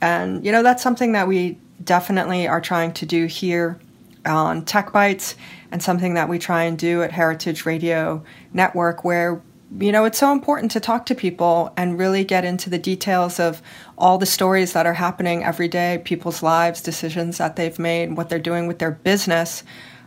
And, 0.00 0.44
you 0.44 0.52
know, 0.52 0.62
that's 0.62 0.82
something 0.82 1.12
that 1.12 1.26
we 1.26 1.58
definitely 1.82 2.46
are 2.46 2.60
trying 2.60 2.92
to 2.94 3.06
do 3.06 3.26
here 3.26 3.78
on 4.26 4.64
Tech 4.64 4.92
Bites 4.92 5.36
and 5.70 5.82
something 5.82 6.14
that 6.14 6.28
we 6.28 6.38
try 6.38 6.64
and 6.64 6.78
do 6.78 7.02
at 7.02 7.10
Heritage 7.10 7.64
Radio 7.64 8.22
Network, 8.52 9.04
where 9.04 9.40
you 9.78 9.92
know, 9.92 10.04
it's 10.04 10.18
so 10.18 10.32
important 10.32 10.70
to 10.72 10.80
talk 10.80 11.06
to 11.06 11.14
people 11.14 11.72
and 11.76 11.98
really 11.98 12.24
get 12.24 12.44
into 12.44 12.68
the 12.68 12.78
details 12.78 13.40
of 13.40 13.62
all 13.96 14.18
the 14.18 14.26
stories 14.26 14.72
that 14.72 14.86
are 14.86 14.94
happening 14.94 15.44
every 15.44 15.68
day, 15.68 16.02
people's 16.04 16.42
lives, 16.42 16.82
decisions 16.82 17.38
that 17.38 17.56
they've 17.56 17.78
made, 17.78 18.16
what 18.16 18.28
they're 18.28 18.38
doing 18.38 18.66
with 18.66 18.78
their 18.78 18.90
business. 18.90 19.62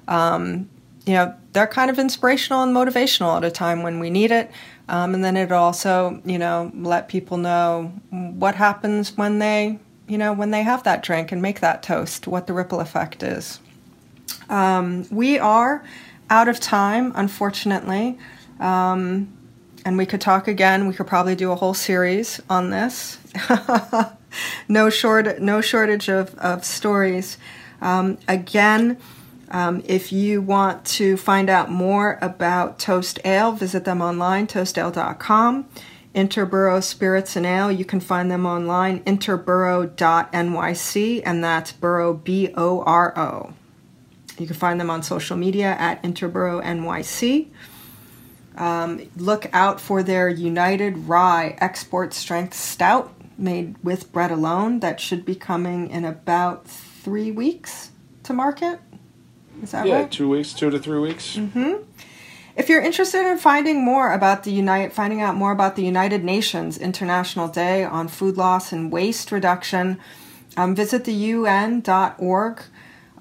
Um, 0.08 0.70
you 1.06 1.14
know, 1.14 1.34
they're 1.54 1.68
kind 1.68 1.90
of 1.90 2.00
inspirational 2.00 2.64
and 2.64 2.76
motivational 2.76 3.38
at 3.38 3.44
a 3.44 3.52
time 3.52 3.84
when 3.84 4.00
we 4.00 4.10
need 4.10 4.32
it. 4.32 4.52
Um, 4.88 5.14
and 5.16 5.24
then 5.24 5.38
it 5.38 5.52
also, 5.52 6.22
you 6.26 6.38
know, 6.38 6.72
let 6.76 7.08
people 7.08 7.38
know 7.38 7.94
what 8.12 8.56
happens 8.56 9.16
when 9.18 9.40
they, 9.40 9.80
you 10.08 10.18
know, 10.18 10.34
when 10.34 10.52
they 10.52 10.64
have 10.64 10.84
that 10.84 11.02
drink 11.02 11.32
and 11.32 11.42
make 11.42 11.62
that 11.62 11.82
toast, 11.82 12.28
what 12.28 12.46
the 12.46 12.54
ripple 12.54 12.80
effect 12.80 13.24
is. 13.24 13.60
Um, 14.50 15.08
we 15.10 15.40
are 15.40 15.84
out 16.30 16.48
of 16.48 16.60
time, 16.60 17.12
unfortunately. 17.16 18.18
Um, 18.60 19.35
and 19.86 19.98
we 19.98 20.06
could 20.06 20.20
talk 20.20 20.48
again. 20.48 20.88
We 20.88 20.96
could 20.96 21.08
probably 21.08 21.36
do 21.36 21.52
a 21.52 21.56
whole 21.56 21.76
series 21.76 22.42
on 22.50 22.72
this. 22.72 23.20
no 24.68 24.90
short, 24.90 25.40
no 25.40 25.62
shortage 25.62 26.10
of, 26.10 26.36
of 26.36 26.66
stories. 26.66 27.38
Um, 27.82 28.18
again, 28.28 28.98
um, 29.52 29.84
if 29.86 30.12
you 30.12 30.42
want 30.42 30.84
to 30.86 31.18
find 31.18 31.50
out 31.50 31.70
more 31.70 32.18
about 32.22 32.80
Toast 32.80 33.20
Ale, 33.24 33.52
visit 33.52 33.86
them 33.86 34.02
online, 34.02 34.48
toastale.com. 34.48 35.68
Interboro 36.16 36.82
Spirits 36.82 37.36
and 37.36 37.46
Ale, 37.46 37.72
you 37.72 37.86
can 37.86 38.00
find 38.00 38.32
them 38.32 38.46
online, 38.46 39.04
interboro.nyc, 39.04 41.22
and 41.26 41.44
that's 41.44 41.74
borough, 41.74 42.14
B 42.14 42.54
O 42.56 42.82
R 42.84 43.14
O. 43.20 43.54
You 44.40 44.48
can 44.48 44.56
find 44.56 44.80
them 44.80 44.90
on 44.90 45.04
social 45.04 45.38
media 45.38 45.76
at 45.78 46.02
Interboro 46.04 46.64
NYC. 46.64 47.48
Um, 48.58 49.10
look 49.18 49.48
out 49.54 49.82
for 49.82 50.02
their 50.02 50.30
United 50.30 51.10
Rye 51.10 51.58
Export 51.60 52.14
Strength 52.14 52.54
Stout 52.54 53.14
made 53.38 53.76
with 53.84 54.12
bread 54.12 54.32
alone. 54.32 54.80
That 54.80 55.00
should 55.00 55.26
be 55.26 55.36
coming 55.36 55.90
in 55.90 56.06
about 56.06 56.68
three 56.68 57.32
weeks 57.32 57.92
to 58.24 58.34
market. 58.34 58.80
Is 59.62 59.72
that 59.72 59.80
right? 59.80 59.88
yeah, 59.88 60.02
right? 60.02 60.12
two 60.12 60.30
weeks, 60.30 60.54
two 60.54 60.70
to 60.70 60.80
three 60.80 61.00
weeks. 61.00 61.36
Mm-hmm. 61.36 61.84
If 62.56 62.70
you're 62.70 62.82
interested 62.82 63.30
in 63.30 63.38
finding 63.38 63.84
more 63.84 64.14
about 64.14 64.44
the 64.44 64.52
United, 64.52 64.94
finding 64.94 65.22
out 65.22 65.36
more 65.36 65.52
about 65.52 65.76
the 65.76 65.84
United 65.84 66.24
Nations 66.24 66.78
International 66.78 67.50
Day 67.50 67.84
on 67.84 68.08
Food 68.08 68.38
Loss 68.38 68.72
and 68.72 68.92
Waste 68.92 69.32
Reduction, 69.32 70.00
um, 70.56 70.74
visit 70.74 71.04
the 71.04 71.14
UN.org. 71.14 72.62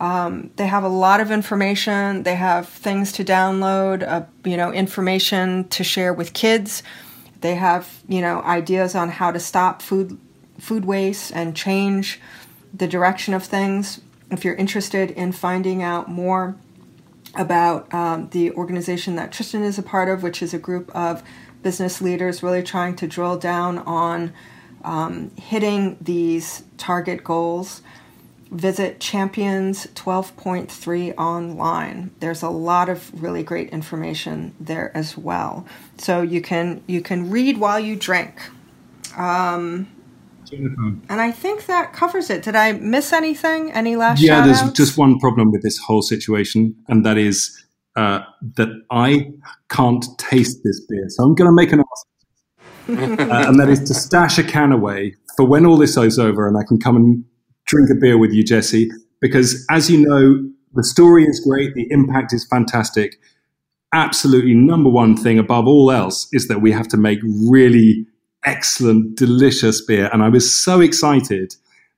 Um, 0.01 0.51
they 0.57 0.67
have 0.67 0.83
a 0.83 0.89
lot 0.89 1.21
of 1.21 1.31
information. 1.31 2.25
They 2.25 2.35
have 2.35 2.69
things 2.69 3.13
to 3.13 3.25
download, 3.25 4.07
uh, 4.07 4.25
you 4.45 4.57
know, 4.57 4.73
information 4.73 5.69
to 5.69 5.85
share 5.85 6.13
with 6.13 6.33
kids. 6.33 6.83
They 7.41 7.55
have, 7.55 8.03
you 8.09 8.21
know, 8.21 8.43
ideas 8.43 8.95
on 8.95 9.09
how 9.11 9.31
to 9.31 9.39
stop 9.39 9.83
food 9.83 10.19
food 10.59 10.85
waste 10.85 11.33
and 11.35 11.55
change 11.55 12.21
the 12.73 12.87
direction 12.87 13.35
of 13.35 13.45
things. 13.45 14.01
If 14.31 14.45
you're 14.45 14.55
interested 14.55 15.11
in 15.11 15.33
finding 15.33 15.83
out 15.83 16.09
more 16.09 16.57
about 17.37 17.93
um, 17.93 18.29
the 18.31 18.53
organization 18.53 19.17
that 19.17 19.33
Tristram 19.33 19.63
is 19.63 19.79
a 19.79 19.83
part 19.83 20.09
of, 20.09 20.23
which 20.23 20.43
is 20.43 20.55
a 20.55 20.59
group 20.59 20.95
of 20.95 21.23
business 21.63 22.01
leaders 22.01 22.43
really 22.43 22.63
trying 22.63 22.95
to 22.97 23.07
drill 23.07 23.37
down 23.37 23.79
on 23.79 24.33
um, 24.85 25.31
hitting 25.37 25.97
these 26.01 26.63
target 26.77 27.25
goals 27.25 27.83
visit 28.51 29.01
Champions 29.01 29.87
12.3 29.95 31.17
online. 31.17 32.11
There's 32.21 32.43
a 32.43 32.49
lot 32.49 32.89
of 32.89 33.23
really 33.23 33.43
great 33.43 33.71
information 33.71 34.55
there 34.61 34.97
as 34.97 35.17
well. 35.17 35.67
So 35.99 36.23
you 36.23 36.41
can 36.41 36.83
you 36.87 37.01
can 37.01 37.31
read 37.31 37.59
while 37.59 37.81
you 37.81 37.97
drink. 37.97 38.41
Um, 39.17 39.89
and 40.53 41.21
I 41.21 41.31
think 41.31 41.67
that 41.67 41.93
covers 41.93 42.31
it. 42.31 42.43
Did 42.43 42.55
I 42.55 42.73
miss 42.73 43.13
anything? 43.13 43.73
Any 43.73 43.97
last? 43.97 44.21
Yeah, 44.21 44.45
there's 44.45 44.73
just 44.73 44.97
one 44.97 45.19
problem 45.19 45.51
with 45.51 45.63
this 45.63 45.79
whole 45.79 46.03
situation, 46.03 46.77
and 46.89 47.05
that 47.05 47.19
is 47.19 47.65
uh, 47.97 48.21
that 48.57 48.69
I 48.91 49.33
can't 49.69 50.05
taste 50.19 50.63
this 50.63 50.81
beer. 50.87 51.07
So 51.09 51.25
I'm 51.25 51.35
going 51.35 51.49
to 51.49 51.55
make 51.55 51.73
an 51.73 51.81
ask, 51.81 53.31
uh, 53.31 53.49
and 53.49 53.59
that 53.59 53.69
is 53.69 53.81
to 53.85 53.95
stash 53.95 54.39
a 54.39 54.45
can 54.45 54.71
away 54.71 55.17
for 55.37 55.45
when 55.45 55.67
all 55.67 55.77
this 55.77 55.97
is 55.97 56.19
over, 56.19 56.47
and 56.47 56.57
I 56.57 56.63
can 56.63 56.79
come 56.79 56.97
and 56.97 57.25
drink 57.67 57.91
a 57.91 57.95
beer 57.95 58.19
with 58.19 58.33
you, 58.33 58.45
Jesse. 58.45 58.91
Because 59.21 59.65
as 59.71 59.91
you 59.91 60.07
know, 60.07 60.51
the 60.75 60.85
story 60.85 61.25
is 61.25 61.41
great, 61.41 61.75
the 61.75 61.87
impact 61.91 62.33
is 62.33 62.47
fantastic. 62.47 63.19
Absolutely, 63.93 64.55
number 64.55 64.91
one 64.91 65.17
thing 65.17 65.39
above 65.39 65.67
all 65.67 65.91
else 65.91 66.29
is 66.33 66.49
that 66.49 66.61
we 66.61 66.73
have 66.73 66.89
to 66.89 66.97
make 66.97 67.21
really 67.23 68.07
excellent, 68.45 69.17
delicious 69.17 69.81
beer. 69.81 70.11
And 70.13 70.23
I 70.23 70.29
was 70.29 70.53
so 70.53 70.81
excited 70.81 71.55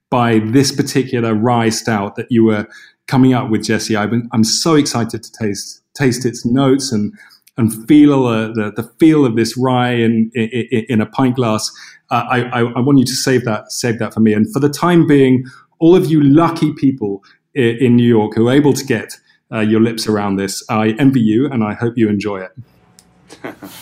by 0.09 0.39
this 0.39 0.71
particular 0.71 1.33
rye 1.33 1.69
stout 1.69 2.15
that 2.15 2.27
you 2.29 2.45
were 2.45 2.67
coming 3.07 3.33
up 3.33 3.49
with, 3.49 3.63
Jesse. 3.63 3.95
i 3.95 4.03
am 4.03 4.43
so 4.43 4.75
excited 4.75 5.23
to 5.23 5.31
taste 5.31 5.81
taste 5.95 6.25
its 6.25 6.45
notes 6.45 6.91
and 6.91 7.11
and 7.57 7.87
feel 7.87 8.25
uh, 8.25 8.47
the, 8.49 8.71
the 8.75 8.83
feel 8.99 9.25
of 9.25 9.35
this 9.35 9.57
rye 9.57 9.91
in 9.91 10.31
in, 10.35 10.85
in 10.89 11.01
a 11.01 11.05
pint 11.05 11.35
glass. 11.35 11.71
Uh, 12.09 12.23
I, 12.29 12.41
I, 12.43 12.59
I 12.61 12.79
want 12.79 12.99
you 12.99 13.05
to 13.05 13.15
save 13.15 13.43
that 13.45 13.71
save 13.71 13.99
that 13.99 14.13
for 14.13 14.19
me. 14.19 14.33
And 14.33 14.51
for 14.53 14.59
the 14.59 14.69
time 14.69 15.07
being, 15.07 15.45
all 15.79 15.95
of 15.95 16.05
you 16.05 16.21
lucky 16.21 16.73
people 16.73 17.23
in, 17.53 17.77
in 17.77 17.95
New 17.95 18.07
York 18.07 18.35
who 18.35 18.47
are 18.47 18.53
able 18.53 18.73
to 18.73 18.85
get 18.85 19.13
uh, 19.51 19.59
your 19.59 19.81
lips 19.81 20.07
around 20.07 20.37
this, 20.37 20.63
I 20.69 20.89
envy 20.99 21.21
you, 21.21 21.47
and 21.47 21.63
I 21.63 21.73
hope 21.73 21.97
you 21.97 22.09
enjoy 22.09 22.41
it. 22.41 22.51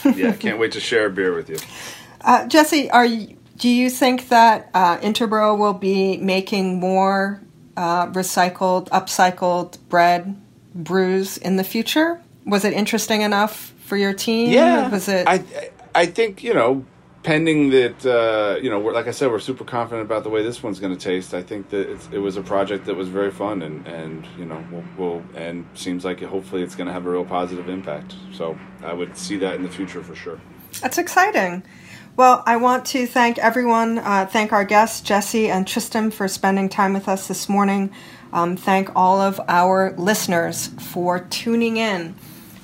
yeah, 0.15 0.34
can't 0.34 0.59
wait 0.59 0.71
to 0.73 0.80
share 0.80 1.07
a 1.07 1.09
beer 1.09 1.34
with 1.34 1.49
you. 1.49 1.57
Uh, 2.21 2.47
Jesse, 2.47 2.89
are 2.91 3.05
you, 3.05 3.38
do 3.57 3.69
you 3.69 3.89
think 3.89 4.30
that 4.30 4.69
uh, 4.73 4.97
Interboro 4.97 5.57
will 5.57 5.73
be 5.73 6.17
making 6.17 6.80
more 6.80 7.41
uh, 7.78 8.07
recycled, 8.07 8.89
upcycled 8.89 9.78
bread 9.89 10.39
brews 10.73 11.38
in 11.38 11.55
the 11.55 11.63
future? 11.63 12.21
Was 12.45 12.63
it 12.63 12.73
interesting 12.73 13.21
enough 13.21 13.73
for 13.85 13.97
your 13.97 14.13
team? 14.13 14.51
Yeah, 14.51 14.89
was 14.89 15.07
it? 15.07 15.27
I 15.27 15.43
I 15.93 16.05
think 16.05 16.43
you 16.43 16.53
know, 16.53 16.85
pending 17.23 17.71
that 17.71 18.05
uh, 18.05 18.59
you 18.61 18.69
know, 18.69 18.79
like 18.79 19.07
I 19.07 19.11
said, 19.11 19.31
we're 19.31 19.39
super 19.39 19.63
confident 19.63 20.05
about 20.05 20.23
the 20.23 20.29
way 20.29 20.43
this 20.43 20.61
one's 20.61 20.79
going 20.79 20.95
to 20.95 20.99
taste. 21.03 21.33
I 21.33 21.41
think 21.41 21.69
that 21.69 21.89
it 22.11 22.19
was 22.19 22.37
a 22.37 22.43
project 22.43 22.85
that 22.85 22.95
was 22.95 23.09
very 23.09 23.31
fun 23.31 23.61
and 23.61 23.87
and 23.87 24.27
you 24.37 24.45
know, 24.45 24.63
will 24.71 24.83
we'll, 24.97 25.23
and 25.35 25.65
seems 25.73 26.05
like 26.05 26.21
hopefully 26.21 26.61
it's 26.61 26.75
going 26.75 26.87
to 26.87 26.93
have 26.93 27.05
a 27.05 27.09
real 27.09 27.25
positive 27.25 27.67
impact. 27.67 28.15
So 28.31 28.57
I 28.83 28.93
would 28.93 29.17
see 29.17 29.37
that 29.37 29.55
in 29.55 29.63
the 29.63 29.69
future 29.69 30.03
for 30.03 30.15
sure. 30.15 30.39
That's 30.81 30.97
exciting. 30.97 31.63
Well, 32.17 32.43
I 32.45 32.55
want 32.55 32.85
to 32.87 33.07
thank 33.07 33.37
everyone, 33.39 33.97
uh, 33.97 34.25
thank 34.25 34.53
our 34.53 34.63
guests, 34.63 35.01
Jesse 35.01 35.49
and 35.49 35.67
Tristram, 35.67 36.11
for 36.11 36.29
spending 36.29 36.69
time 36.69 36.93
with 36.93 37.09
us 37.09 37.27
this 37.27 37.49
morning. 37.49 37.91
Um, 38.31 38.55
thank 38.55 38.89
all 38.95 39.19
of 39.19 39.41
our 39.49 39.93
listeners 39.97 40.67
for 40.79 41.19
tuning 41.19 41.75
in 41.75 42.15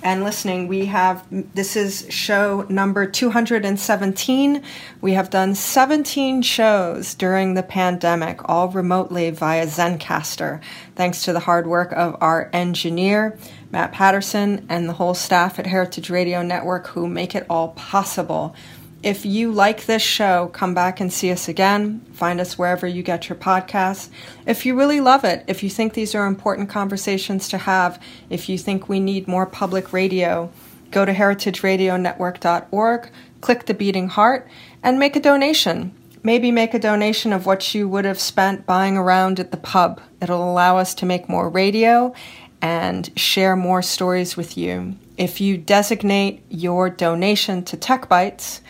and 0.03 0.23
listening. 0.23 0.67
We 0.67 0.85
have, 0.85 1.25
this 1.53 1.75
is 1.75 2.05
show 2.09 2.65
number 2.69 3.05
217. 3.05 4.63
We 5.01 5.13
have 5.13 5.29
done 5.29 5.55
17 5.55 6.41
shows 6.41 7.13
during 7.13 7.53
the 7.53 7.63
pandemic, 7.63 8.47
all 8.49 8.69
remotely 8.69 9.29
via 9.29 9.67
Zencastr, 9.67 10.61
thanks 10.95 11.23
to 11.23 11.33
the 11.33 11.41
hard 11.41 11.67
work 11.67 11.91
of 11.93 12.17
our 12.21 12.49
engineer, 12.53 13.37
Matt 13.71 13.91
Patterson, 13.91 14.65
and 14.69 14.89
the 14.89 14.93
whole 14.93 15.13
staff 15.13 15.59
at 15.59 15.67
Heritage 15.67 16.09
Radio 16.09 16.41
Network 16.41 16.87
who 16.87 17.07
make 17.07 17.35
it 17.35 17.45
all 17.49 17.69
possible. 17.69 18.55
If 19.03 19.25
you 19.25 19.51
like 19.51 19.87
this 19.87 20.03
show, 20.03 20.51
come 20.53 20.75
back 20.75 20.99
and 20.99 21.11
see 21.11 21.31
us 21.31 21.47
again. 21.47 22.01
Find 22.13 22.39
us 22.39 22.55
wherever 22.55 22.85
you 22.85 23.01
get 23.01 23.29
your 23.29 23.35
podcasts. 23.35 24.09
If 24.45 24.63
you 24.63 24.77
really 24.77 25.01
love 25.01 25.23
it, 25.23 25.43
if 25.47 25.63
you 25.63 25.71
think 25.71 25.93
these 25.93 26.13
are 26.13 26.27
important 26.27 26.69
conversations 26.69 27.49
to 27.49 27.57
have, 27.57 27.99
if 28.29 28.47
you 28.47 28.59
think 28.59 28.87
we 28.87 28.99
need 28.99 29.27
more 29.27 29.47
public 29.47 29.91
radio, 29.91 30.51
go 30.91 31.03
to 31.03 31.13
heritageradionetwork.org, 31.13 33.09
click 33.41 33.65
the 33.65 33.73
beating 33.73 34.07
heart, 34.07 34.47
and 34.83 34.99
make 34.99 35.15
a 35.15 35.19
donation. 35.19 35.95
Maybe 36.21 36.51
make 36.51 36.75
a 36.75 36.79
donation 36.79 37.33
of 37.33 37.47
what 37.47 37.73
you 37.73 37.89
would 37.89 38.05
have 38.05 38.19
spent 38.19 38.67
buying 38.67 38.97
around 38.97 39.39
at 39.39 39.49
the 39.49 39.57
pub. 39.57 39.99
It'll 40.21 40.47
allow 40.47 40.77
us 40.77 40.93
to 40.95 41.07
make 41.07 41.27
more 41.27 41.49
radio 41.49 42.13
and 42.61 43.09
share 43.17 43.55
more 43.55 43.81
stories 43.81 44.37
with 44.37 44.55
you. 44.55 44.95
If 45.17 45.41
you 45.41 45.57
designate 45.57 46.43
your 46.49 46.91
donation 46.91 47.63
to 47.65 47.75
Tech 47.75 48.07
Bites, 48.07 48.61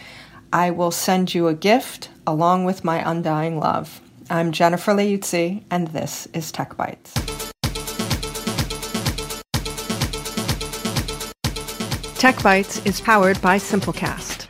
I 0.54 0.72
will 0.72 0.92
send 0.92 1.34
you 1.34 1.48
a 1.48 1.54
gift 1.54 2.10
along 2.28 2.66
with 2.66 2.84
my 2.84 3.10
undying 3.10 3.58
love. 3.58 4.02
I'm 4.30 4.52
Jennifer 4.52 4.92
Leuzzi, 4.92 5.64
and 5.72 5.88
this 5.88 6.28
is 6.34 6.52
Tech 6.52 6.76
Bites. 6.76 7.14
Tech 12.16 12.44
Bites 12.44 12.86
is 12.86 13.00
powered 13.00 13.42
by 13.42 13.58
Simplecast. 13.60 14.48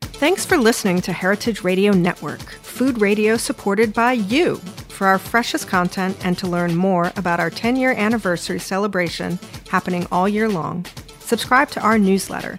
Thanks 0.00 0.46
for 0.46 0.56
listening 0.56 1.02
to 1.02 1.12
Heritage 1.12 1.62
Radio 1.62 1.92
Network, 1.92 2.40
food 2.40 2.98
radio 2.98 3.36
supported 3.36 3.92
by 3.92 4.12
you. 4.14 4.56
For 4.88 5.06
our 5.06 5.18
freshest 5.18 5.68
content 5.68 6.16
and 6.24 6.38
to 6.38 6.46
learn 6.46 6.74
more 6.74 7.12
about 7.16 7.38
our 7.38 7.50
10 7.50 7.76
year 7.76 7.92
anniversary 7.92 8.58
celebration 8.58 9.38
happening 9.68 10.06
all 10.10 10.26
year 10.26 10.48
long, 10.48 10.86
subscribe 11.20 11.68
to 11.72 11.80
our 11.82 11.98
newsletter 11.98 12.58